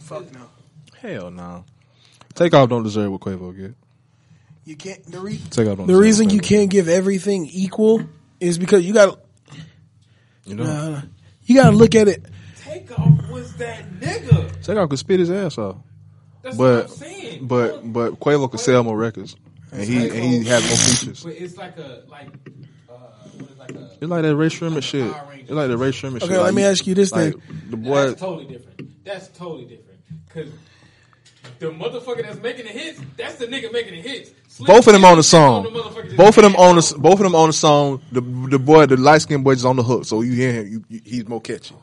Fuck 0.00 0.30
no. 0.34 0.50
Hell 1.00 1.30
no. 1.30 1.64
Takeoff 2.34 2.68
don't 2.68 2.82
deserve 2.82 3.10
what 3.10 3.22
Quavo 3.22 3.56
get. 3.56 3.74
You 4.66 4.76
can't. 4.76 5.02
The, 5.04 5.20
re- 5.20 5.40
Takeoff 5.50 5.78
don't. 5.78 5.86
the 5.86 5.96
reason 5.96 6.28
you 6.28 6.40
can't 6.40 6.70
give 6.70 6.86
everything 6.86 7.46
equal 7.46 8.04
is 8.40 8.58
because 8.58 8.84
you 8.84 8.92
got 8.92 9.18
you 10.44 10.54
know, 10.54 11.02
you 11.44 11.54
got 11.54 11.70
to 11.70 11.76
look 11.76 11.94
at 11.94 12.08
it. 12.08 12.24
Takeoff 12.86 13.30
was 13.30 13.54
that 13.56 13.90
nigga. 14.00 14.62
Takeoff 14.62 14.88
could 14.90 14.98
spit 14.98 15.20
his 15.20 15.30
ass 15.30 15.58
off, 15.58 15.76
That's 16.42 16.56
but 16.56 16.74
what 16.74 16.84
I'm 16.84 16.96
saying. 16.96 17.46
but 17.46 17.92
but 17.92 18.20
Quavo 18.20 18.50
could 18.50 18.60
sell 18.60 18.82
more 18.84 18.96
records, 18.96 19.36
and 19.72 19.82
he 19.82 20.04
and 20.08 20.12
he 20.14 20.44
has 20.44 20.62
more 20.66 20.76
features. 20.76 21.24
But 21.24 21.34
it's 21.34 21.56
like 21.56 21.76
a 21.78 22.02
like 22.08 22.28
uh 22.88 22.92
what 23.38 23.50
is 23.50 23.58
like 23.58 23.70
a 23.72 23.84
It's 24.00 24.02
like 24.02 24.22
that 24.22 24.36
Rae 24.36 24.48
Sremmurd 24.48 24.82
shit. 24.82 25.12
It's 25.40 25.50
like 25.50 25.68
the 25.68 25.78
Rae 25.78 25.90
Sremmurd 25.90 26.20
shit. 26.20 26.22
Okay, 26.24 26.36
let 26.36 26.42
Like, 26.46 26.54
me 26.54 26.64
ask 26.64 26.86
you 26.86 26.94
this 26.94 27.10
like, 27.12 27.32
thing. 27.34 27.42
The 27.70 27.76
boy, 27.76 28.06
That's 28.08 28.20
totally 28.20 28.44
different. 28.46 29.04
That's 29.04 29.28
totally 29.28 29.64
different. 29.64 29.98
Cause 30.30 30.48
the 31.58 31.66
motherfucker 31.70 32.22
that's 32.22 32.40
making 32.40 32.66
the 32.66 32.72
hits, 32.72 33.00
that's 33.16 33.36
the 33.36 33.46
nigga 33.46 33.72
making 33.72 33.94
the 33.94 34.02
hits. 34.08 34.30
Slim 34.48 34.66
both 34.66 34.86
of 34.86 34.92
them 34.92 35.04
on 35.04 35.16
the 35.16 35.22
Shady 35.22 35.42
song. 35.42 35.62
the 35.64 36.14
Both 36.16 36.36
of 36.36 36.42
them 36.44 36.54
on 36.56 36.76
the 36.76 36.82
songs. 36.82 37.00
both 37.00 37.12
of 37.14 37.18
them 37.20 37.34
on 37.34 37.48
the 37.48 37.52
song. 37.52 38.02
The 38.12 38.20
the 38.20 38.58
boy, 38.58 38.86
the 38.86 38.96
light 38.96 39.22
skinned 39.22 39.42
boy, 39.44 39.52
is 39.52 39.64
on 39.64 39.76
the 39.76 39.82
hook, 39.82 40.04
so 40.04 40.20
you 40.20 40.32
hear 40.32 40.52
him. 40.52 40.68
You, 40.68 40.84
you, 40.88 41.00
he's 41.04 41.26
more 41.28 41.40
catchy. 41.40 41.74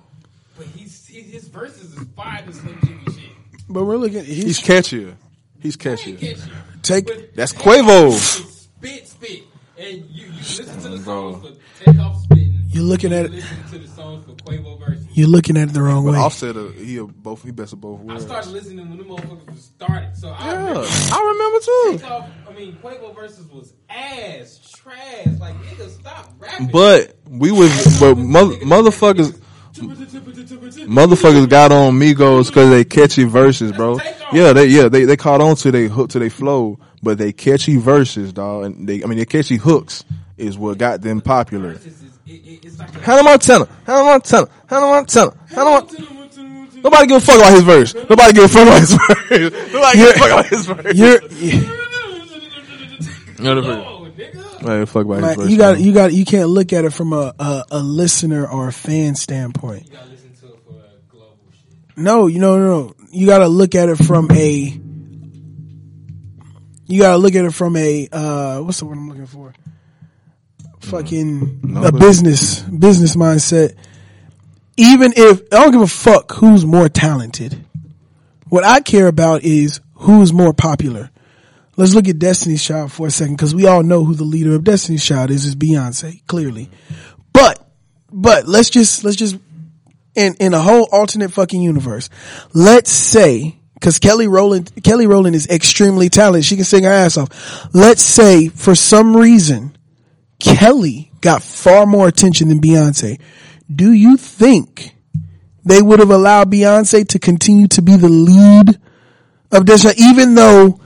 But 0.58 0.68
he's, 0.68 1.06
he, 1.06 1.22
his 1.22 1.47
verses 1.47 1.93
is 1.97 2.03
fire 2.16 2.41
than 2.43 2.53
Slim 2.53 2.76
Jxmmi 2.80 3.16
shit. 3.20 3.32
But 3.68 3.84
we're 3.86 3.97
looking. 3.97 4.24
He's 4.24 4.43
He's, 4.43 4.60
catchier. 4.62 5.16
He's 5.60 5.76
He 5.76 5.80
catchier. 5.80 6.20
catchy. 6.20 6.51
Take- 6.82 7.08
But 7.08 7.36
That's 7.36 7.51
Takeoff 7.51 7.66
Quavo. 7.86 8.12
Spit, 8.14 9.08
spit, 9.08 9.43
and 9.78 10.06
you, 10.10 10.26
you 10.28 10.32
listen 10.34 10.66
to 10.82 10.89
the 10.89 10.97
Bro. 10.99 11.41
songs 11.41 11.58
for 11.58 11.84
Takeoff 11.84 12.22
spitting. 12.24 12.51
You're 12.70 12.84
looking 12.84 13.12
you 13.12 13.18
at 13.18 13.26
it- 13.26 13.43
to 13.72 13.80
the 13.80 13.88
songs 13.88 14.26
for 14.26 14.34
Quavo 14.34 14.78
verses. 14.80 15.08
you're 15.14 15.28
looking 15.30 15.58
at 15.58 15.70
it 15.70 15.74
the 15.74 15.82
wrong 15.82 16.06
But 16.06 16.12
way. 16.14 16.18
Offset, 16.20 16.56
uh, 16.58 16.68
he 16.70 16.97
a 16.97 17.06
both. 17.06 17.43
He 17.43 17.51
best 17.51 17.74
of 17.74 17.82
both 17.82 17.99
worlds. 18.01 18.24
I 18.24 18.28
started 18.28 18.51
listening 18.51 18.88
when 18.89 18.97
the 18.97 19.03
motherfuckers 19.06 19.58
started, 19.60 20.16
so 20.16 20.30
I 20.30 20.53
remember 20.53 20.82
I 20.88 21.34
remember 21.34 21.60
too. 21.66 21.91
Takeoff. 22.06 22.30
I 22.49 22.53
mean, 22.53 22.74
Quavo 22.84 23.16
verses 23.16 23.47
was 23.47 23.74
ass 23.89 24.60
trash. 24.76 25.28
Like 25.39 25.56
nigga, 25.56 25.89
stop 25.89 26.34
rapping. 26.38 26.68
But 26.68 27.18
we 27.28 27.51
was, 27.51 27.99
but 27.99 28.16
mother, 28.18 28.56
motherfuckers, 28.58 29.41
motherfuckers 29.76 31.49
got 31.49 31.71
on 31.71 31.93
Migos 31.93 32.47
because 32.47 32.69
they 32.69 32.84
catchy 32.86 33.23
verses, 33.23 33.71
bro. 33.71 33.97
Yeah, 34.32 34.53
they 34.53 34.67
yeah 34.67 34.89
they 34.89 35.05
they 35.05 35.17
caught 35.17 35.41
on 35.41 35.55
to 35.57 35.71
they 35.71 35.88
hook 35.88 36.09
to 36.11 36.19
they 36.19 36.30
flow, 36.30 36.78
but 37.03 37.17
they 37.17 37.34
catchy 37.34 37.78
verses, 37.78 38.32
dog. 38.34 38.65
And 38.65 38.88
they 38.88 39.03
I 39.03 39.07
mean 39.07 39.17
they 39.17 39.26
catchy 39.26 39.57
hooks 39.57 40.03
is 40.38 40.57
what 40.57 40.78
got 40.78 41.01
them 41.01 41.21
popular. 41.21 41.78
Hannah 43.01 43.23
Montana, 43.23 43.67
Hannah 43.86 44.03
Montana, 44.03 44.47
Hannah 44.67 44.88
Montana, 44.88 45.32
Hannah 45.49 45.69
Montana. 45.69 46.09
Nobody 46.84 47.07
give 47.07 47.17
a 47.17 47.21
fuck 47.26 47.38
about 47.38 47.53
his 47.53 47.63
verse. 47.63 47.93
Nobody 47.95 48.34
give 48.34 48.43
a 48.43 48.47
fuck 48.47 48.67
about 48.67 48.80
his 48.80 48.93
verse. 49.30 49.73
Nobody 49.73 49.97
give 49.97 50.09
a 50.09 50.13
fuck 50.13 50.30
about 50.30 50.45
his 50.45 50.65
verse. 50.67 50.95
You're, 50.95 51.21
know 53.39 53.55
the 53.55 53.61
No, 53.61 53.61
nigga. 53.61 53.65
Nobody 53.65 54.32
fuck 54.32 54.44
about 54.62 54.80
his 54.80 54.95
man, 54.95 55.36
verse. 55.36 55.49
you 55.49 55.58
got 55.58 55.76
man. 55.78 55.84
you 55.86 55.93
got 55.93 56.14
you 56.14 56.26
can't 56.26 56.49
look 56.49 56.74
at 56.74 56.86
it 56.86 56.91
from 56.91 57.14
a, 57.14 57.34
a 57.39 57.64
a 57.72 57.80
listener 57.80 58.47
or 58.47 58.68
a 58.68 58.74
fan 58.74 59.16
standpoint. 59.16 59.86
You 59.88 59.91
gotta 59.97 60.10
listen 60.10 60.30
to 60.41 60.45
it 60.53 60.60
for 60.66 60.74
global 61.10 61.38
shit. 61.51 61.97
No, 61.97 62.28
you 62.28 62.39
know, 62.39 62.58
no, 62.58 62.66
no. 62.88 62.95
You 63.12 63.26
got 63.28 63.39
to 63.39 63.47
look 63.47 63.76
at 63.76 63.88
it 63.88 63.95
from 63.95 64.30
a. 64.32 64.80
You 66.88 67.01
got 67.01 67.12
to 67.12 67.18
look 67.18 67.34
at 67.36 67.45
it 67.45 67.53
from 67.53 67.76
a 67.78 68.08
uh, 68.12 68.60
what's 68.62 68.80
the 68.80 68.86
word 68.86 68.97
I'm 68.97 69.08
looking 69.10 69.26
for? 69.26 69.53
Fucking 70.82 71.62
No, 71.64 71.84
a 71.86 71.91
but- 71.91 71.99
business 71.99 72.62
business 72.62 73.16
mindset. 73.16 73.76
Even 74.78 75.14
if 75.16 75.41
I 75.53 75.62
don't 75.64 75.72
give 75.72 75.82
a 75.82 75.88
fuck 75.88 76.34
who's 76.34 76.66
more 76.66 76.89
talented, 76.89 77.64
what 78.49 78.66
I 78.66 78.82
care 78.82 79.08
about 79.08 79.43
is 79.43 79.80
who's 79.93 80.34
more 80.34 80.53
popular. 80.53 81.10
Let's 81.78 81.93
look 81.93 82.07
at 82.07 82.19
Destiny's 82.19 82.63
Child 82.63 82.91
for 82.91 83.07
a 83.07 83.11
second 83.11 83.36
because 83.36 83.53
we 83.53 83.67
all 83.67 83.84
know 83.84 84.05
who 84.05 84.15
the 84.15 84.23
leader 84.23 84.55
of 84.55 84.63
Destiny's 84.63 85.05
Child 85.05 85.32
is. 85.32 85.45
Is 85.45 85.55
Beyonce 85.55 86.26
clearly, 86.28 86.69
but 87.34 87.65
but 88.11 88.47
let's 88.47 88.69
just 88.69 89.03
let's 89.03 89.17
just 89.17 89.38
in 90.15 90.36
in 90.39 90.53
a 90.53 90.59
whole 90.59 90.88
alternate 90.91 91.34
fucking 91.34 91.61
universe. 91.61 92.09
Let's 92.53 92.91
say 92.91 93.57
because 93.73 93.99
Kelly 93.99 94.28
Rowland 94.28 94.71
Kelly 94.84 95.05
Rowland 95.05 95.36
is 95.36 95.47
extremely 95.47 96.09
talented. 96.09 96.45
She 96.45 96.55
can 96.55 96.65
sing 96.65 96.84
her 96.84 96.91
ass 96.91 97.17
off. 97.17 97.73
Let's 97.73 98.01
say 98.01 98.47
for 98.47 98.73
some 98.73 99.15
reason 99.15 99.78
Kelly 100.39 101.11
got 101.21 101.43
far 101.43 101.86
more 101.86 102.07
attention 102.07 102.47
than 102.47 102.61
Beyonce. 102.61 103.19
Do 103.73 103.91
you 103.91 104.15
think 104.15 104.95
they 105.65 105.82
would 105.82 105.99
have 105.99 106.11
allowed 106.11 106.51
Beyonce 106.51 107.07
to 107.09 107.19
continue 107.19 107.67
to 107.69 107.82
be 107.82 107.97
the 107.97 108.07
lead 108.09 108.80
of 109.51 109.65
this, 109.65 109.86
even 109.99 110.36
though 110.36 110.80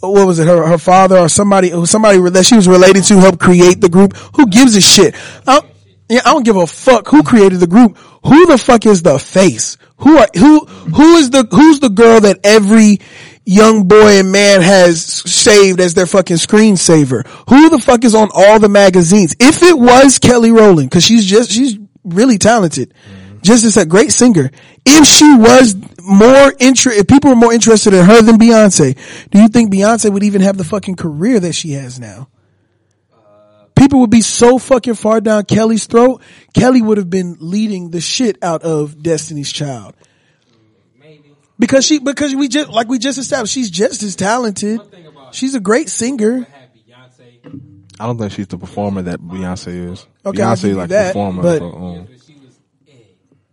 what 0.00 0.26
was 0.26 0.38
it, 0.38 0.46
her 0.46 0.66
her 0.66 0.78
father 0.78 1.18
or 1.18 1.28
somebody 1.28 1.70
somebody 1.86 2.18
that 2.30 2.44
she 2.44 2.56
was 2.56 2.66
related 2.66 3.04
to 3.04 3.18
helped 3.18 3.40
create 3.40 3.80
the 3.80 3.88
group? 3.88 4.16
Who 4.36 4.46
gives 4.46 4.76
a 4.76 4.80
shit? 4.80 5.14
I, 5.46 5.60
yeah, 6.08 6.20
I 6.24 6.32
don't 6.32 6.44
give 6.44 6.56
a 6.56 6.66
fuck 6.66 7.08
who 7.08 7.22
created 7.22 7.60
the 7.60 7.66
group. 7.66 7.96
Who 8.24 8.46
the 8.46 8.58
fuck 8.58 8.86
is 8.86 9.02
the 9.02 9.18
face? 9.18 9.76
Who 9.98 10.18
are 10.18 10.28
who 10.34 10.64
who 10.64 11.16
is 11.16 11.30
the 11.30 11.46
who's 11.50 11.80
the 11.80 11.90
girl 11.90 12.20
that 12.20 12.40
every 12.44 13.00
young 13.44 13.86
boy 13.88 14.20
and 14.20 14.32
man 14.32 14.62
has 14.62 15.04
saved 15.04 15.80
as 15.80 15.94
their 15.94 16.06
fucking 16.06 16.36
screensaver? 16.36 17.26
Who 17.48 17.68
the 17.68 17.78
fuck 17.78 18.04
is 18.04 18.14
on 18.14 18.30
all 18.34 18.58
the 18.58 18.68
magazines? 18.68 19.36
If 19.38 19.62
it 19.62 19.78
was 19.78 20.18
Kelly 20.18 20.50
Rowland, 20.50 20.90
cause 20.90 21.04
she's 21.04 21.26
just 21.26 21.50
she's 21.50 21.78
really 22.04 22.38
talented. 22.38 22.94
Just 23.42 23.64
as 23.64 23.76
a 23.76 23.86
great 23.86 24.12
singer. 24.12 24.50
If 24.84 25.06
she 25.06 25.34
was 25.36 25.74
more 26.10 26.52
inter, 26.60 26.90
if 26.90 27.06
people 27.06 27.30
were 27.30 27.36
more 27.36 27.52
interested 27.52 27.94
in 27.94 28.04
her 28.04 28.20
than 28.22 28.36
Beyonce, 28.36 28.96
do 29.30 29.40
you 29.40 29.48
think 29.48 29.72
Beyonce 29.72 30.12
would 30.12 30.22
even 30.24 30.42
have 30.42 30.56
the 30.58 30.64
fucking 30.64 30.96
career 30.96 31.40
that 31.40 31.54
she 31.54 31.72
has 31.72 31.98
now? 32.00 32.28
People 33.76 34.00
would 34.00 34.10
be 34.10 34.20
so 34.20 34.58
fucking 34.58 34.94
far 34.94 35.20
down 35.22 35.44
Kelly's 35.46 35.86
throat. 35.86 36.20
Kelly 36.52 36.82
would 36.82 36.98
have 36.98 37.08
been 37.08 37.36
leading 37.40 37.90
the 37.90 38.00
shit 38.00 38.36
out 38.42 38.62
of 38.62 39.02
Destiny's 39.02 39.50
Child 39.50 39.94
Maybe. 41.00 41.34
because 41.58 41.86
she 41.86 41.98
because 41.98 42.34
we 42.34 42.48
just 42.48 42.68
like 42.68 42.88
we 42.88 42.98
just 42.98 43.16
established 43.16 43.54
she's 43.54 43.70
just 43.70 44.02
as 44.02 44.16
talented. 44.16 44.78
One 44.78 44.90
thing 44.90 45.06
about 45.06 45.34
She's 45.34 45.54
a 45.54 45.60
great 45.60 45.88
singer. 45.88 46.38
would 46.40 46.46
have 46.48 46.68
Beyonce. 46.76 47.60
I 47.98 48.06
don't 48.06 48.18
think 48.18 48.32
she's 48.32 48.48
the 48.48 48.58
performer 48.58 49.00
that 49.02 49.20
Beyonce 49.20 49.92
is. 49.92 50.06
Okay, 50.26 50.40
Beyonce 50.42 50.64
is 50.70 50.76
like 50.76 50.88
that, 50.90 51.08
performer. 51.14 51.42
but- 51.42 51.58
so, 51.60 51.72
um, 51.72 52.04
But 52.10 52.20
she 52.26 52.34
was. 52.34 52.58
Eh. 52.86 52.92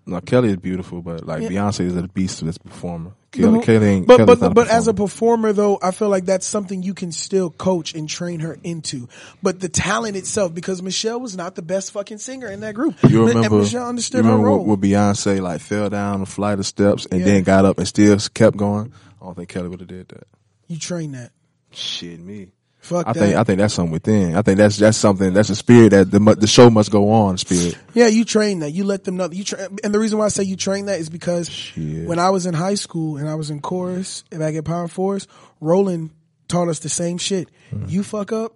No, 0.08 0.22
Kelly 0.22 0.50
is 0.50 0.58
beautiful, 0.58 1.02
but 1.02 1.26
like 1.26 1.44
Yeah. 1.44 1.50
Beyonce 1.50 1.82
is 1.82 1.96
a 1.96 2.04
beast 2.08 2.42
as 2.44 2.56
a 2.56 2.60
performer. 2.62 3.12
Kelly, 3.32 3.52
mo- 3.52 3.62
Kelly 3.62 3.88
ain't. 3.88 4.08
but 4.08 4.18
Kelly's 4.18 4.40
but 4.40 4.54
but 4.54 4.68
as 4.70 4.88
a 4.88 4.94
performer. 4.94 5.52
though, 5.54 5.78
I 5.82 5.92
feel 5.92 6.08
like 6.10 6.26
that's 6.26 6.46
something 6.46 6.82
you 6.82 6.94
can 6.94 7.12
still 7.12 7.50
coach 7.50 7.94
and 7.94 8.08
train 8.10 8.40
her 8.40 8.58
into. 8.64 9.10
But 9.44 9.60
the 9.60 9.68
talent 9.70 10.16
itself, 10.16 10.54
because 10.54 10.82
Michelle 10.82 11.20
was 11.20 11.36
not 11.36 11.56
the 11.56 11.62
best 11.62 11.92
fucking 11.92 12.20
singer 12.20 12.48
in 12.48 12.62
that 12.62 12.74
group. 12.74 12.96
You 13.04 13.28
And 13.28 13.36
remember? 13.36 13.60
Michelle 13.60 13.84
you 13.84 13.90
understood 13.90 14.24
her 14.24 14.32
remember 14.32 14.48
role. 14.48 14.60
when, 14.60 14.80
when 14.80 14.92
Beyonce 14.92 15.42
like 15.42 15.60
fell 15.62 15.90
down 15.90 16.22
a 16.22 16.26
flight 16.26 16.58
of 16.60 16.66
steps 16.66 17.06
and 17.12 17.20
Yeah. 17.20 17.26
then 17.26 17.44
got 17.44 17.66
up 17.66 17.78
and 17.78 17.88
still 17.88 18.18
kept 18.34 18.56
going? 18.58 18.94
I 19.22 19.26
don't 19.26 19.36
think 19.36 19.50
Kelly 19.50 19.68
would 19.68 19.82
have 19.82 19.90
did 19.90 20.08
that. 20.10 20.24
you 20.68 20.78
train 20.80 21.12
that. 21.12 21.32
Shit, 21.72 22.20
me. 22.20 22.52
Fuck 22.88 23.06
I 23.06 23.12
that. 23.12 23.20
think 23.20 23.36
I 23.36 23.44
think 23.44 23.60
that's 23.60 23.74
something 23.74 23.92
within. 23.92 24.36
I 24.38 24.42
think 24.42 24.58
that's 24.58 24.78
that's 24.78 24.98
something 24.98 25.34
that's 25.34 25.50
a 25.50 25.56
spirit 25.58 25.90
that 25.90 26.10
the 26.10 26.20
the 26.20 26.48
show 26.48 26.70
must 26.70 26.90
go 26.90 27.12
on. 27.12 27.38
Spirit. 27.38 27.78
Yeah, 27.94 28.08
you 28.08 28.24
train 28.24 28.60
that. 28.60 28.72
You 28.72 28.86
let 28.86 29.04
them 29.04 29.18
know. 29.18 29.30
You 29.30 29.44
tra- 29.44 29.68
and 29.84 29.94
the 29.94 30.00
reason 30.00 30.18
why 30.18 30.26
I 30.26 30.30
say 30.30 30.44
you 30.44 30.56
train 30.56 30.86
that 30.86 30.98
is 31.02 31.10
because 31.10 31.50
Shit. 31.50 32.08
when 32.08 32.18
I 32.18 32.30
was 32.30 32.46
in 32.46 32.54
high 32.54 32.76
school 32.76 33.18
and 33.18 33.28
I 33.28 33.36
was 33.36 33.50
in 33.50 33.60
chorus 33.60 34.22
back 34.32 34.56
at 34.56 34.64
Power 34.64 34.88
Force, 34.88 35.28
Roland 35.60 36.12
taught 36.48 36.70
us 36.70 36.80
the 36.80 36.88
same 36.88 37.18
shit. 37.18 37.50
Hmm. 37.72 37.84
You 37.90 38.04
fuck 38.04 38.32
up 38.32 38.54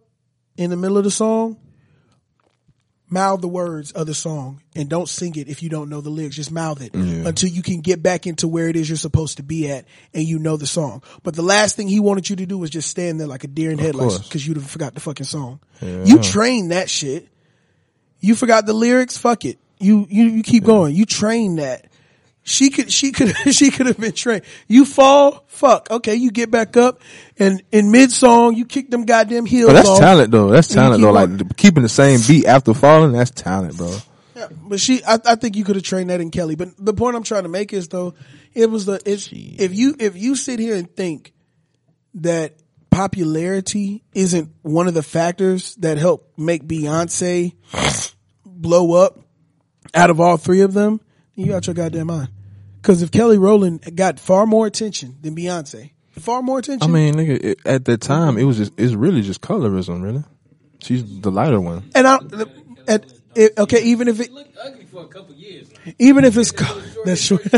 in 0.55 0.69
the 0.69 0.77
middle 0.77 0.97
of 0.97 1.03
the 1.03 1.11
song, 1.11 1.57
mouth 3.11 3.41
the 3.41 3.47
words 3.47 3.91
of 3.91 4.07
the 4.07 4.13
song 4.13 4.61
and 4.75 4.89
don't 4.89 5.09
sing 5.09 5.35
it 5.35 5.47
if 5.49 5.61
you 5.61 5.69
don't 5.69 5.89
know 5.89 6.01
the 6.01 6.09
lyrics. 6.09 6.35
Just 6.37 6.51
mouth 6.51 6.81
it 6.81 6.95
Yeah. 6.95 7.27
until 7.27 7.49
you 7.49 7.61
can 7.61 7.81
get 7.81 8.01
back 8.01 8.25
into 8.25 8.47
where 8.47 8.69
it 8.69 8.75
is 8.75 8.87
you're 8.89 8.97
supposed 8.97 9.37
to 9.37 9.43
be 9.43 9.69
at 9.69 9.85
and 10.13 10.23
you 10.23 10.39
know 10.39 10.55
the 10.57 10.65
song. 10.67 11.03
But 11.23 11.35
the 11.35 11.41
last 11.41 11.75
thing 11.75 11.87
he 11.87 11.99
wanted 11.99 12.29
you 12.29 12.37
to 12.37 12.45
do 12.45 12.57
was 12.57 12.69
just 12.69 12.89
stand 12.89 13.19
there 13.19 13.27
like 13.27 13.43
a 13.43 13.47
deer 13.47 13.71
in 13.71 13.79
headlights 13.79 14.19
because 14.19 14.47
you'd 14.47 14.57
have 14.57 14.69
forgot 14.69 14.93
the 14.93 14.99
fucking 15.01 15.25
song. 15.25 15.59
Yeah. 15.81 16.05
You 16.05 16.19
train 16.19 16.69
that 16.69 16.89
shit. 16.89 17.27
You 18.19 18.35
forgot 18.35 18.65
the 18.65 18.73
lyrics. 18.73 19.17
Fuck 19.17 19.45
it. 19.45 19.57
You 19.79 20.07
you 20.09 20.25
you 20.25 20.43
keep 20.43 20.63
going. 20.63 20.95
You 20.95 21.05
train 21.05 21.55
that. 21.57 21.87
She 22.43 22.69
could 22.71 22.91
she 22.91 23.11
could 23.11 23.35
she 23.53 23.69
could 23.71 23.85
have 23.85 23.97
been 23.97 24.13
trained. 24.13 24.43
You 24.67 24.85
fall. 24.85 25.43
Fuck. 25.47 25.89
Okay. 25.91 26.15
You 26.15 26.31
get 26.31 26.49
back 26.49 26.75
up, 26.75 27.01
and 27.37 27.61
in 27.71 27.91
mid 27.91 28.11
song 28.11 28.55
you 28.55 28.65
kick 28.65 28.89
them 28.89 29.05
goddamn 29.05 29.45
heels 29.45 29.69
But 29.69 29.73
that's 29.73 29.89
off. 29.89 29.99
talent 29.99 30.31
though. 30.31 30.49
That's 30.49 30.67
talent 30.67 31.01
though. 31.01 31.11
Like 31.11 31.55
keeping 31.57 31.83
the 31.83 31.89
same 31.89 32.19
beat 32.27 32.45
after 32.45 32.73
falling. 32.73 33.11
That's 33.11 33.31
talent, 33.31 33.77
bro. 33.77 33.95
Yeah, 34.35 34.47
but 34.49 34.79
she, 34.79 35.03
I, 35.03 35.19
I 35.25 35.35
think 35.35 35.55
you 35.55 35.63
could 35.63 35.75
have 35.75 35.83
trained 35.83 36.09
that 36.09 36.19
in 36.19 36.31
Kelly. 36.31 36.55
But 36.55 36.69
the 36.79 36.93
point 36.95 37.15
I'm 37.15 37.23
trying 37.23 37.43
to 37.43 37.49
make 37.49 37.73
is 37.73 37.89
though, 37.89 38.15
it 38.55 38.71
was 38.71 38.85
the 38.87 38.99
it's 39.05 39.29
if 39.31 39.75
you 39.75 39.95
if 39.99 40.15
you 40.17 40.35
sit 40.35 40.57
here 40.59 40.75
and 40.75 40.89
think 40.95 41.33
that 42.15 42.55
popularity 42.89 44.03
isn't 44.13 44.49
one 44.63 44.87
of 44.87 44.93
the 44.95 45.03
factors 45.03 45.75
that 45.75 45.97
help 45.97 46.31
make 46.37 46.63
Beyonce 46.67 47.53
blow 48.45 48.93
up 48.93 49.19
out 49.93 50.09
of 50.09 50.19
all 50.19 50.37
three 50.37 50.61
of 50.61 50.73
them, 50.73 51.01
you 51.45 51.55
out 51.55 51.67
your 51.67 51.73
goddamn 51.73 52.07
mind. 52.07 52.29
Because 52.81 53.01
if 53.03 53.11
Kelly 53.11 53.37
Rowland 53.37 53.95
got 53.95 54.19
far 54.19 54.45
more 54.47 54.65
attention 54.65 55.17
than 55.21 55.35
Beyonce, 55.35 55.91
far 56.11 56.41
more 56.41 56.59
attention. 56.59 56.89
I 56.89 56.93
mean, 56.93 57.13
nigga, 57.15 57.43
it, 57.43 57.59
at 57.65 57.85
that 57.85 58.01
time, 58.01 58.37
it 58.37 58.43
was 58.43 58.57
just 58.57 58.73
it's 58.77 58.93
really 58.93 59.21
just 59.21 59.41
colorism, 59.41 60.01
really. 60.01 60.23
She's 60.79 61.03
the 61.21 61.29
lighter 61.31 61.61
one. 61.61 61.83
and 61.93 62.07
I, 62.07 62.17
at, 62.87 63.05
it, 63.35 63.53
okay, 63.57 63.83
even 63.83 64.07
if 64.07 64.19
it, 64.19 64.27
It 64.27 64.33
looked 64.33 64.57
ugly 64.61 64.85
for 64.85 65.03
a 65.03 65.07
couple 65.07 65.35
years. 65.35 65.69
Now. 65.85 65.93
even 65.99 66.25
if 66.25 66.35
it's 66.37 66.51
co- 66.51 66.81
that's 67.05 67.21
short. 67.21 67.43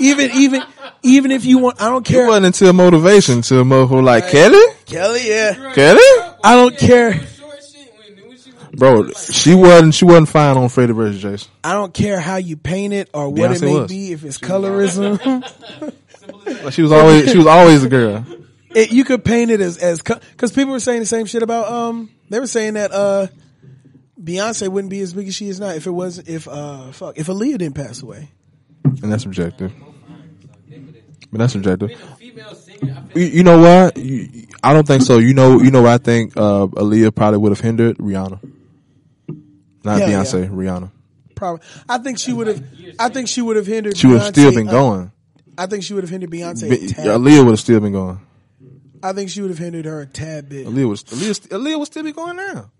even 0.00 0.30
even 0.32 0.62
even 1.02 1.30
if 1.30 1.44
you 1.44 1.58
want, 1.58 1.80
I 1.80 1.88
don't 1.88 2.04
care. 2.04 2.16
It 2.16 2.20
care. 2.22 2.28
wasn't 2.28 2.46
until 2.46 2.72
motivation, 2.72 3.36
until 3.36 3.60
a 3.60 3.64
motherfucker 3.64 4.02
like 4.04 4.28
Kelly, 4.30 4.60
Kelly, 4.86 5.28
yeah, 5.28 5.72
Kelly, 5.74 6.00
I 6.44 6.54
don't 6.56 6.76
care. 6.76 7.12
Short 7.14 7.62
shit 7.62 7.92
when, 7.98 8.28
when 8.28 8.36
she 8.38 8.50
was 8.50 8.61
bro. 8.76 9.10
She 9.12 9.54
wasn't 9.54 9.94
she 9.94 10.04
wasn't 10.04 10.28
fine 10.28 10.56
on 10.56 10.68
Freddy 10.68 10.92
versus 10.92 11.20
Jason. 11.22 11.50
I 11.64 11.74
don't 11.74 11.92
care 11.94 12.18
how 12.20 12.36
you 12.36 12.56
paint 12.56 12.92
it 12.94 13.10
or 13.14 13.28
what 13.30 13.52
it 13.52 13.60
may 13.62 13.74
was. 13.80 13.90
be. 13.90 14.12
If 14.12 14.24
it's 14.24 14.38
colorism, 14.38 15.18
Like, 16.62 16.72
she 16.72 16.82
was 16.82 16.92
always 16.92 17.30
she 17.30 17.38
was 17.38 17.46
always 17.46 17.84
a 17.84 17.88
girl. 17.88 18.24
it, 18.74 18.92
you 18.92 19.04
could 19.04 19.24
paint 19.24 19.50
it 19.50 19.60
as 19.60 19.78
as 19.78 20.00
because 20.02 20.52
people 20.52 20.72
were 20.72 20.80
saying 20.80 21.00
the 21.00 21.06
same 21.06 21.26
shit 21.26 21.42
about 21.42 21.70
um. 21.72 22.10
They 22.30 22.40
were 22.40 22.46
saying 22.46 22.74
that 22.74 22.92
uh, 22.92 23.26
Beyonce 24.22 24.68
wouldn't 24.68 24.90
be 24.90 25.00
as 25.00 25.12
big 25.12 25.28
as 25.28 25.34
she 25.34 25.48
is 25.48 25.60
now 25.60 25.68
if 25.70 25.86
it 25.86 25.90
wasn't 25.90 26.28
if 26.28 26.48
uh 26.48 26.92
fuck 26.92 27.18
if 27.18 27.26
Aaliyah 27.26 27.58
didn't 27.58 27.74
pass 27.74 28.02
away. 28.02 28.30
And 28.84 29.12
that's 29.12 29.22
subjective. 29.24 29.72
But 31.30 31.38
that's 31.38 31.52
subjective. 31.54 31.90
female 32.18 32.54
singer. 32.54 33.04
You, 33.14 33.22
you 33.24 33.42
know 33.42 33.58
what? 33.58 33.96
You, 33.96 34.46
I 34.62 34.72
don't 34.74 34.86
think 34.86 35.02
so. 35.02 35.18
You 35.18 35.32
know, 35.34 35.60
you 35.62 35.70
know 35.70 35.80
what 35.82 35.92
I 35.92 35.98
think 35.98 36.36
uh, 36.36 36.66
Aaliyah 36.66 37.14
probably 37.14 37.38
would 37.38 37.52
have 37.52 37.60
hindered 37.60 37.96
Rihanna. 37.98 38.38
Not 39.84 39.98
Yeah, 40.00 40.08
Beyonce, 40.08 40.48
Rihanna. 40.50 40.90
Probably, 41.34 41.66
I 41.88 41.98
think 41.98 42.18
she 42.18 42.32
would 42.32 42.46
have. 42.46 42.62
I 42.98 43.08
think 43.08 43.28
she 43.28 43.42
would 43.42 43.56
have 43.56 43.66
hindered. 43.66 43.96
She 43.96 44.06
would 44.06 44.20
have 44.20 44.28
still 44.34 44.52
Beyonce, 44.52 44.54
been 44.54 44.68
uh, 44.68 44.72
going. 44.72 45.12
I 45.58 45.66
think 45.66 45.82
she 45.82 45.94
would 45.94 46.04
have 46.04 46.10
hindered 46.10 46.30
Beyonce. 46.30 46.70
Be- 46.70 46.86
a 46.86 46.88
tad. 46.88 47.06
Aaliyah 47.06 47.44
would 47.44 47.50
have 47.52 47.60
still 47.60 47.80
been 47.80 47.92
going. 47.92 48.20
I 49.02 49.12
think 49.12 49.30
she 49.30 49.40
would 49.40 49.50
have 49.50 49.58
hindered 49.58 49.84
her 49.86 50.00
a 50.00 50.06
tad 50.06 50.48
bit. 50.48 50.66
Aaliyah 50.66 50.88
was 50.88 51.02
Aaliyah, 51.04 51.48
Aaliyah 51.48 51.78
would 51.78 51.86
still 51.86 52.04
be 52.04 52.12
going 52.12 52.36
now. 52.36 52.70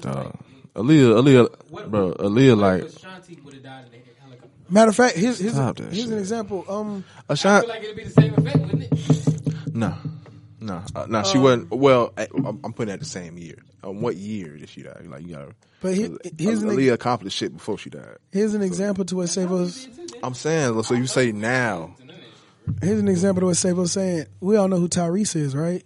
Dog. 0.00 0.36
Aaliyah, 0.74 1.48
Aaliyah, 1.70 1.90
bro, 1.90 2.12
Aaliyah 2.14 2.56
like 2.56 2.82
Ashanti 2.84 3.38
would 3.44 3.54
have 3.54 3.62
died 3.62 3.84
in 3.92 4.00
a 4.00 4.20
helicopter. 4.22 4.48
Matter 4.68 4.90
of 4.90 4.96
fact, 4.96 5.16
here's 5.16 5.38
here's, 5.38 5.54
Stop 5.54 5.76
that 5.76 5.92
here's 5.92 6.10
an 6.10 6.18
example. 6.18 6.64
Um, 6.68 7.04
I 7.28 7.32
Ashanti. 7.32 7.66
feel 7.66 7.74
like 7.74 7.84
it'd 7.84 7.96
be 7.96 8.04
the 8.04 8.10
same 8.10 8.34
effect, 8.34 8.58
wouldn't 8.58 8.82
it? 8.82 9.74
No, 9.74 9.94
no, 10.68 10.82
uh, 10.94 11.06
no. 11.08 11.18
Um, 11.18 11.24
She 11.24 11.38
wasn't. 11.38 11.70
Well, 11.70 12.12
I, 12.16 12.28
I'm 12.34 12.60
I'm 12.64 12.72
putting 12.72 12.90
it 12.90 12.94
at 12.94 13.00
the 13.00 13.06
same 13.06 13.38
year. 13.38 13.56
Um, 13.82 14.00
what 14.00 14.16
year 14.16 14.56
did 14.56 14.68
she 14.68 14.82
die? 14.82 15.00
Like 15.04 15.22
you 15.26 15.34
gotta. 15.34 15.52
But 15.80 15.94
here- 15.94 16.16
here's 16.38 16.62
an 16.62 16.70
ex- 16.78 16.92
accomplished 16.92 17.36
shit 17.36 17.52
before 17.56 17.78
she 17.78 17.90
died. 17.90 18.16
here's 18.32 18.54
an 18.54 18.62
example 18.62 19.04
to 19.06 19.16
what 19.16 19.28
Savo's. 19.28 19.88
I'm 20.22 20.34
saying. 20.34 20.82
So 20.82 20.94
you 20.94 21.06
say 21.06 21.32
now? 21.32 21.94
Here's 22.82 23.00
an 23.00 23.08
example 23.08 23.40
to 23.42 23.46
what 23.46 23.56
Savo's 23.56 23.92
saying. 23.92 24.26
We 24.40 24.56
all 24.56 24.68
know 24.68 24.76
who 24.78 24.88
Tyrese 24.88 25.36
is, 25.36 25.54
right? 25.56 25.84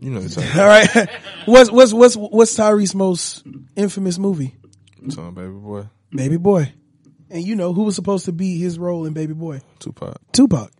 You 0.00 0.10
know, 0.10 0.20
All 0.56 0.66
right. 0.66 1.08
what's 1.44 1.70
what's 1.70 1.92
what's 1.92 2.16
what's 2.16 2.56
Tyrese's 2.56 2.94
most 2.94 3.44
infamous 3.76 4.18
movie? 4.18 4.54
son, 5.10 5.34
baby 5.34 5.48
boy, 5.50 5.88
Baby 6.10 6.36
Boy. 6.38 6.72
And 7.28 7.44
you 7.46 7.54
know 7.54 7.72
who 7.74 7.82
was 7.84 7.94
supposed 7.96 8.24
to 8.24 8.32
be 8.32 8.58
his 8.58 8.78
role 8.78 9.04
in 9.06 9.12
Baby 9.12 9.34
Boy? 9.34 9.60
Tupac. 9.78 10.16
Tupac. 10.32 10.70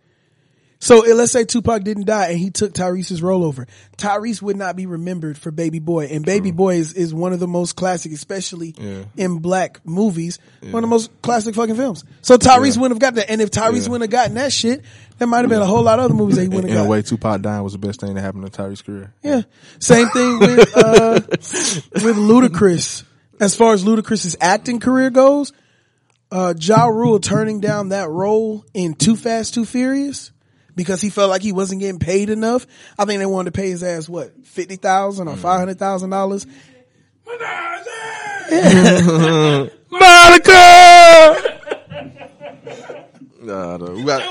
So 0.83 0.97
let's 1.13 1.31
say 1.31 1.45
Tupac 1.45 1.83
didn't 1.83 2.05
die 2.07 2.29
and 2.29 2.39
he 2.39 2.49
took 2.49 2.73
Tyrese's 2.73 3.21
rollover. 3.21 3.67
Tyrese 3.97 4.41
would 4.41 4.57
not 4.57 4.75
be 4.75 4.87
remembered 4.87 5.37
for 5.37 5.51
Baby 5.51 5.77
Boy. 5.77 6.07
And 6.07 6.25
Baby 6.25 6.49
Boy 6.49 6.77
is, 6.77 6.93
is 6.93 7.13
one 7.13 7.33
of 7.33 7.39
the 7.39 7.47
most 7.47 7.75
classic, 7.75 8.11
especially 8.11 8.73
Yeah. 8.79 9.03
in 9.15 9.37
black 9.37 9.79
movies, 9.85 10.39
one 10.61 10.83
of 10.83 10.89
the 10.89 10.93
most 10.93 11.11
classic 11.21 11.53
fucking 11.53 11.75
films. 11.75 12.03
So 12.23 12.35
Tyrese 12.35 12.75
Yeah. 12.75 12.81
wouldn't 12.81 12.99
have 13.01 13.13
got 13.13 13.15
that. 13.21 13.29
And 13.29 13.41
if 13.41 13.51
Tyrese 13.51 13.83
Yeah. 13.83 13.89
wouldn't 13.91 14.01
have 14.01 14.09
gotten 14.09 14.33
that 14.35 14.51
shit, 14.51 14.81
there 15.19 15.27
might 15.27 15.41
have 15.41 15.49
been 15.49 15.61
a 15.61 15.67
whole 15.67 15.83
lot 15.83 15.99
of 15.99 16.05
other 16.05 16.15
movies 16.15 16.37
that 16.37 16.41
he 16.41 16.47
wouldn't 16.47 16.65
in 16.71 16.75
have 16.75 16.85
a 16.85 16.87
got. 16.87 16.91
way, 16.91 17.01
Tupac 17.03 17.41
dying 17.43 17.63
was 17.63 17.73
the 17.73 17.79
best 17.79 18.01
thing 18.01 18.15
that 18.15 18.21
happened 18.21 18.51
to 18.51 18.61
Tyrese's 18.61 18.81
career. 18.81 19.13
Yeah. 19.21 19.43
Same 19.77 20.09
thing 20.09 20.39
with 20.39 20.75
uh 20.77 21.19
with 21.93 22.15
Ludacris. 22.17 23.03
As 23.39 23.55
far 23.55 23.73
as 23.73 23.83
Ludacris's 23.83 24.35
acting 24.41 24.79
career 24.79 25.11
goes, 25.11 25.53
uh 26.31 26.55
Ja 26.59 26.85
Rule 26.87 27.19
turning 27.19 27.59
down 27.59 27.89
that 27.89 28.09
role 28.09 28.65
in 28.73 28.95
Too 28.95 29.15
Fast, 29.15 29.53
Too 29.53 29.65
Furious 29.65 30.31
because 30.81 31.01
he 31.01 31.09
felt 31.09 31.29
like 31.29 31.41
he 31.41 31.51
wasn't 31.51 31.79
getting 31.81 31.99
paid 31.99 32.29
enough. 32.29 32.65
I 32.97 33.05
think 33.05 33.19
they 33.19 33.25
wanted 33.25 33.53
to 33.53 33.59
pay 33.61 33.69
his 33.69 33.83
ass 33.83 34.09
what, 34.09 34.45
fifty 34.45 34.75
thousand 34.75 35.27
or 35.27 35.35
five 35.37 35.59
hundred 35.59 35.77
thousand 35.79 36.09
dollars. 36.09 36.45
Monica. 39.89 41.35
Nah, 43.41 43.77
no, 43.77 43.91
we 43.93 44.03
got. 44.03 44.21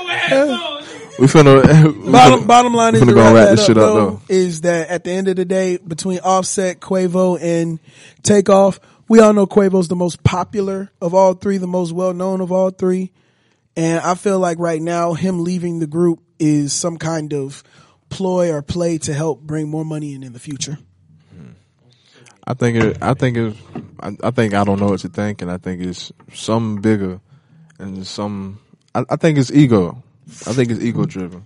We 1.19 1.27
finna. 1.27 1.93
we 2.05 2.11
Bottom 2.11 2.39
finna- 2.41 2.47
bottom 2.47 2.73
line 2.73 2.95
is 2.95 3.01
finna 3.01 3.07
to 3.07 3.13
go 3.13 3.23
wrap 3.23 3.33
wrap 3.33 3.45
that 3.49 3.55
this 3.57 3.65
shit 3.65 3.77
up 3.77 3.83
though, 3.93 4.09
though. 4.11 4.21
is 4.29 4.61
that 4.61 4.89
at 4.89 5.03
the 5.03 5.11
end 5.11 5.27
of 5.27 5.35
the 5.35 5.45
day, 5.45 5.77
between 5.77 6.19
Offset, 6.19 6.79
Quavo, 6.79 7.37
and 7.41 7.79
Takeoff, 8.23 8.79
we 9.09 9.19
all 9.19 9.33
know 9.33 9.45
Quavo's 9.45 9.87
the 9.89 9.95
most 9.95 10.23
popular 10.23 10.89
of 11.01 11.13
all 11.13 11.33
three, 11.33 11.57
the 11.57 11.67
most 11.67 11.91
well 11.91 12.13
known 12.13 12.41
of 12.41 12.51
all 12.51 12.69
three. 12.71 13.11
And 13.75 13.99
I 13.99 14.15
feel 14.15 14.39
like 14.39 14.59
right 14.59 14.81
now, 14.81 15.13
him 15.13 15.43
leaving 15.43 15.79
the 15.79 15.87
group 15.87 16.21
is 16.41 16.73
some 16.73 16.97
kind 16.97 17.33
of 17.33 17.63
ploy 18.09 18.51
or 18.51 18.61
play 18.63 18.97
to 18.97 19.13
help 19.13 19.41
bring 19.41 19.69
more 19.69 19.85
money 19.85 20.13
in 20.15 20.23
in 20.23 20.33
the 20.33 20.39
future. 20.39 20.79
I 22.45 22.55
think 22.55 22.83
it. 22.83 22.97
I 23.01 23.13
think 23.13 23.37
it. 23.37 23.55
I, 23.99 24.17
I 24.23 24.31
think 24.31 24.53
I 24.55 24.63
don't 24.63 24.79
know 24.79 24.89
what 24.89 24.99
to 25.01 25.09
think, 25.09 25.41
and 25.41 25.51
I 25.51 25.57
think 25.57 25.81
it's 25.81 26.11
some 26.33 26.81
bigger, 26.81 27.21
and 27.77 28.05
some. 28.05 28.59
I, 28.95 29.05
I 29.09 29.15
think 29.15 29.37
it's 29.37 29.51
ego. 29.51 30.03
I 30.47 30.53
think 30.53 30.71
it's 30.71 30.81
ego 30.81 31.05
driven. 31.05 31.45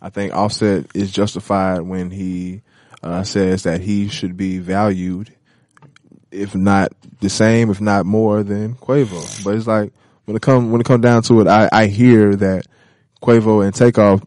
I 0.00 0.08
think 0.08 0.32
Offset 0.32 0.86
is 0.94 1.10
justified 1.10 1.80
when 1.80 2.10
he 2.10 2.62
uh, 3.02 3.24
says 3.24 3.64
that 3.64 3.80
he 3.80 4.08
should 4.08 4.36
be 4.36 4.58
valued, 4.58 5.34
if 6.30 6.54
not 6.54 6.92
the 7.20 7.28
same, 7.28 7.68
if 7.68 7.80
not 7.80 8.06
more 8.06 8.42
than 8.42 8.76
Quavo. 8.76 9.44
But 9.44 9.56
it's 9.56 9.66
like 9.66 9.92
when 10.24 10.36
it 10.36 10.42
come 10.42 10.70
when 10.70 10.80
it 10.80 10.86
come 10.86 11.00
down 11.00 11.22
to 11.24 11.40
it, 11.40 11.48
I, 11.48 11.68
I 11.72 11.86
hear 11.86 12.36
that 12.36 12.66
Quavo 13.22 13.64
and 13.64 13.74
Takeoff 13.74 14.22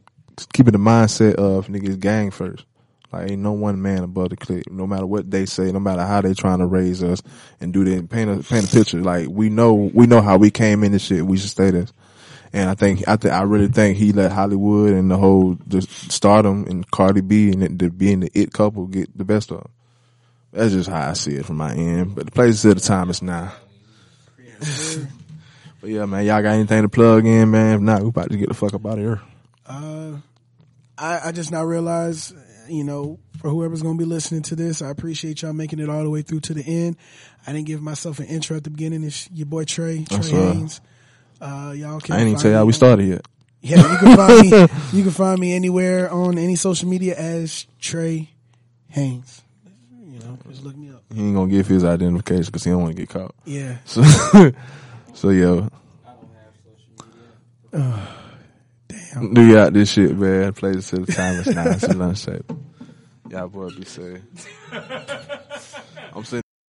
keeping 0.53 0.73
the 0.73 0.79
mindset 0.79 1.35
of 1.35 1.67
niggas 1.67 1.99
gang 1.99 2.31
first. 2.31 2.65
Like 3.11 3.29
ain't 3.29 3.41
no 3.41 3.51
one 3.51 3.79
man 3.81 4.03
above 4.03 4.29
the 4.29 4.37
clique. 4.37 4.71
No 4.71 4.87
matter 4.87 5.05
what 5.05 5.29
they 5.29 5.45
say, 5.45 5.71
no 5.71 5.79
matter 5.79 6.03
how 6.03 6.21
they 6.21 6.33
trying 6.33 6.59
to 6.59 6.65
raise 6.65 7.03
us 7.03 7.21
and 7.61 7.71
do 7.71 7.83
that, 7.83 8.09
paint 8.09 8.29
a 8.29 8.43
paint 8.43 8.65
a 8.65 8.75
picture. 8.75 9.01
Like 9.01 9.27
we 9.29 9.49
know 9.49 9.73
we 9.73 10.07
know 10.07 10.21
how 10.21 10.37
we 10.37 10.49
came 10.49 10.83
in 10.83 10.93
this 10.93 11.03
shit. 11.03 11.25
We 11.25 11.37
should 11.37 11.51
stay 11.51 11.69
this. 11.69 11.93
And 12.53 12.69
I 12.69 12.75
think 12.75 13.07
I 13.07 13.15
think 13.15 13.33
I 13.33 13.43
really 13.43 13.67
think 13.67 13.97
he 13.97 14.13
let 14.13 14.31
Hollywood 14.31 14.93
and 14.93 15.11
the 15.11 15.17
whole 15.17 15.57
just 15.67 16.11
stardom 16.11 16.65
and 16.67 16.89
Cardi 16.89 17.21
B 17.21 17.51
and 17.51 17.61
the, 17.61 17.67
the 17.69 17.89
being 17.91 18.21
the 18.21 18.31
it 18.33 18.51
couple 18.51 18.87
get 18.87 19.15
the 19.15 19.25
best 19.25 19.51
of 19.51 19.59
him. 19.59 19.69
That's 20.51 20.73
just 20.73 20.89
how 20.89 21.09
I 21.09 21.13
see 21.13 21.35
it 21.35 21.45
from 21.45 21.57
my 21.57 21.73
end. 21.73 22.15
But 22.15 22.25
the 22.25 22.31
place 22.31 22.55
is 22.55 22.65
at 22.65 22.77
the 22.77 22.81
time 22.81 23.11
is 23.11 23.21
now. 23.21 23.53
but 25.83 25.91
yeah, 25.91 26.05
man, 26.05 26.23
y'all 26.25 26.41
got 26.41 26.53
anything 26.53 26.83
to 26.83 26.87
plug 26.87 27.25
in, 27.25 27.51
man? 27.51 27.75
If 27.75 27.81
not, 27.81 28.03
we 28.03 28.07
about 28.07 28.31
to 28.31 28.37
get 28.37 28.47
the 28.47 28.53
fuck 28.53 28.73
up 28.73 28.85
out 28.85 28.93
of 28.93 28.99
here. 28.99 29.21
Uh, 29.65 30.13
I, 30.97 31.27
I 31.27 31.31
just 31.33 31.51
now 31.51 31.61
realized, 31.65 32.33
you 32.69 32.85
know, 32.85 33.19
for 33.39 33.49
whoever's 33.49 33.81
going 33.81 33.97
to 33.97 33.99
be 34.01 34.09
listening 34.09 34.43
to 34.43 34.55
this, 34.55 34.81
I 34.81 34.89
appreciate 34.89 35.41
y'all 35.41 35.51
making 35.51 35.79
it 35.79 35.89
all 35.89 36.01
the 36.01 36.09
way 36.09 36.21
through 36.21 36.39
to 36.39 36.53
the 36.53 36.63
end. 36.63 36.95
I 37.45 37.51
didn't 37.51 37.67
give 37.67 37.81
myself 37.81 38.19
an 38.19 38.27
intro 38.27 38.55
at 38.55 38.63
the 38.63 38.69
beginning. 38.69 39.03
It's 39.03 39.29
your 39.31 39.45
boy 39.45 39.65
Trey, 39.65 40.05
Trey 40.05 40.17
That's 40.17 40.31
right. 40.31 40.53
Haynes. 40.53 40.81
Uh, 41.41 41.73
y'all 41.75 41.99
can 41.99 42.15
I 42.15 42.19
ain't 42.19 42.29
even 42.29 42.39
tell 42.39 42.51
y'all 42.51 42.65
we 42.65 42.71
started 42.71 43.05
yet. 43.05 43.27
Yeah, 43.65 43.91
you 43.91 43.97
can 43.97 44.15
find 44.15 44.49
me. 44.49 44.57
You 44.93 45.03
can 45.03 45.11
find 45.11 45.39
me 45.39 45.53
anywhere 45.53 46.09
on 46.09 46.37
any 46.37 46.55
social 46.55 46.87
media 46.87 47.15
as 47.17 47.65
Trey 47.79 48.29
Haynes. 48.87 49.41
You 49.99 50.19
know, 50.19 50.37
just 50.49 50.63
look 50.63 50.77
me 50.77 50.91
up. 50.91 51.03
He 51.13 51.21
ain't 51.21 51.35
gonna 51.35 51.51
give 51.51 51.67
his 51.67 51.83
identification 51.83 52.45
because 52.45 52.63
he 52.63 52.71
don't 52.71 52.83
want 52.83 52.95
to 52.95 53.01
get 53.01 53.09
caught. 53.09 53.35
Yeah. 53.43 53.79
So, 53.85 54.01
so 55.23 55.29
yo. 55.29 55.53
I 55.53 55.55
don't 55.55 55.69
have 56.35 56.53
social 56.65 56.91
media. 57.71 58.07
Damn. 59.13 59.33
do 59.33 59.41
y'all 59.41 59.71
this 59.71 59.89
shit, 59.93 60.17
man. 60.17 60.51
Play 60.51 60.73
this 60.73 60.89
till 60.89 61.05
the 61.05 61.13
time 61.13 61.39
it's 61.39 61.47
nine. 61.47 61.67
It's 61.67 61.87
lunch 61.95 62.17
shape. 62.17 62.51
Y'all 63.29 63.47
boy 63.47 63.69
be 63.69 63.85
safe. 63.85 64.19
I'm 66.13 66.25
sitting. 66.25 66.43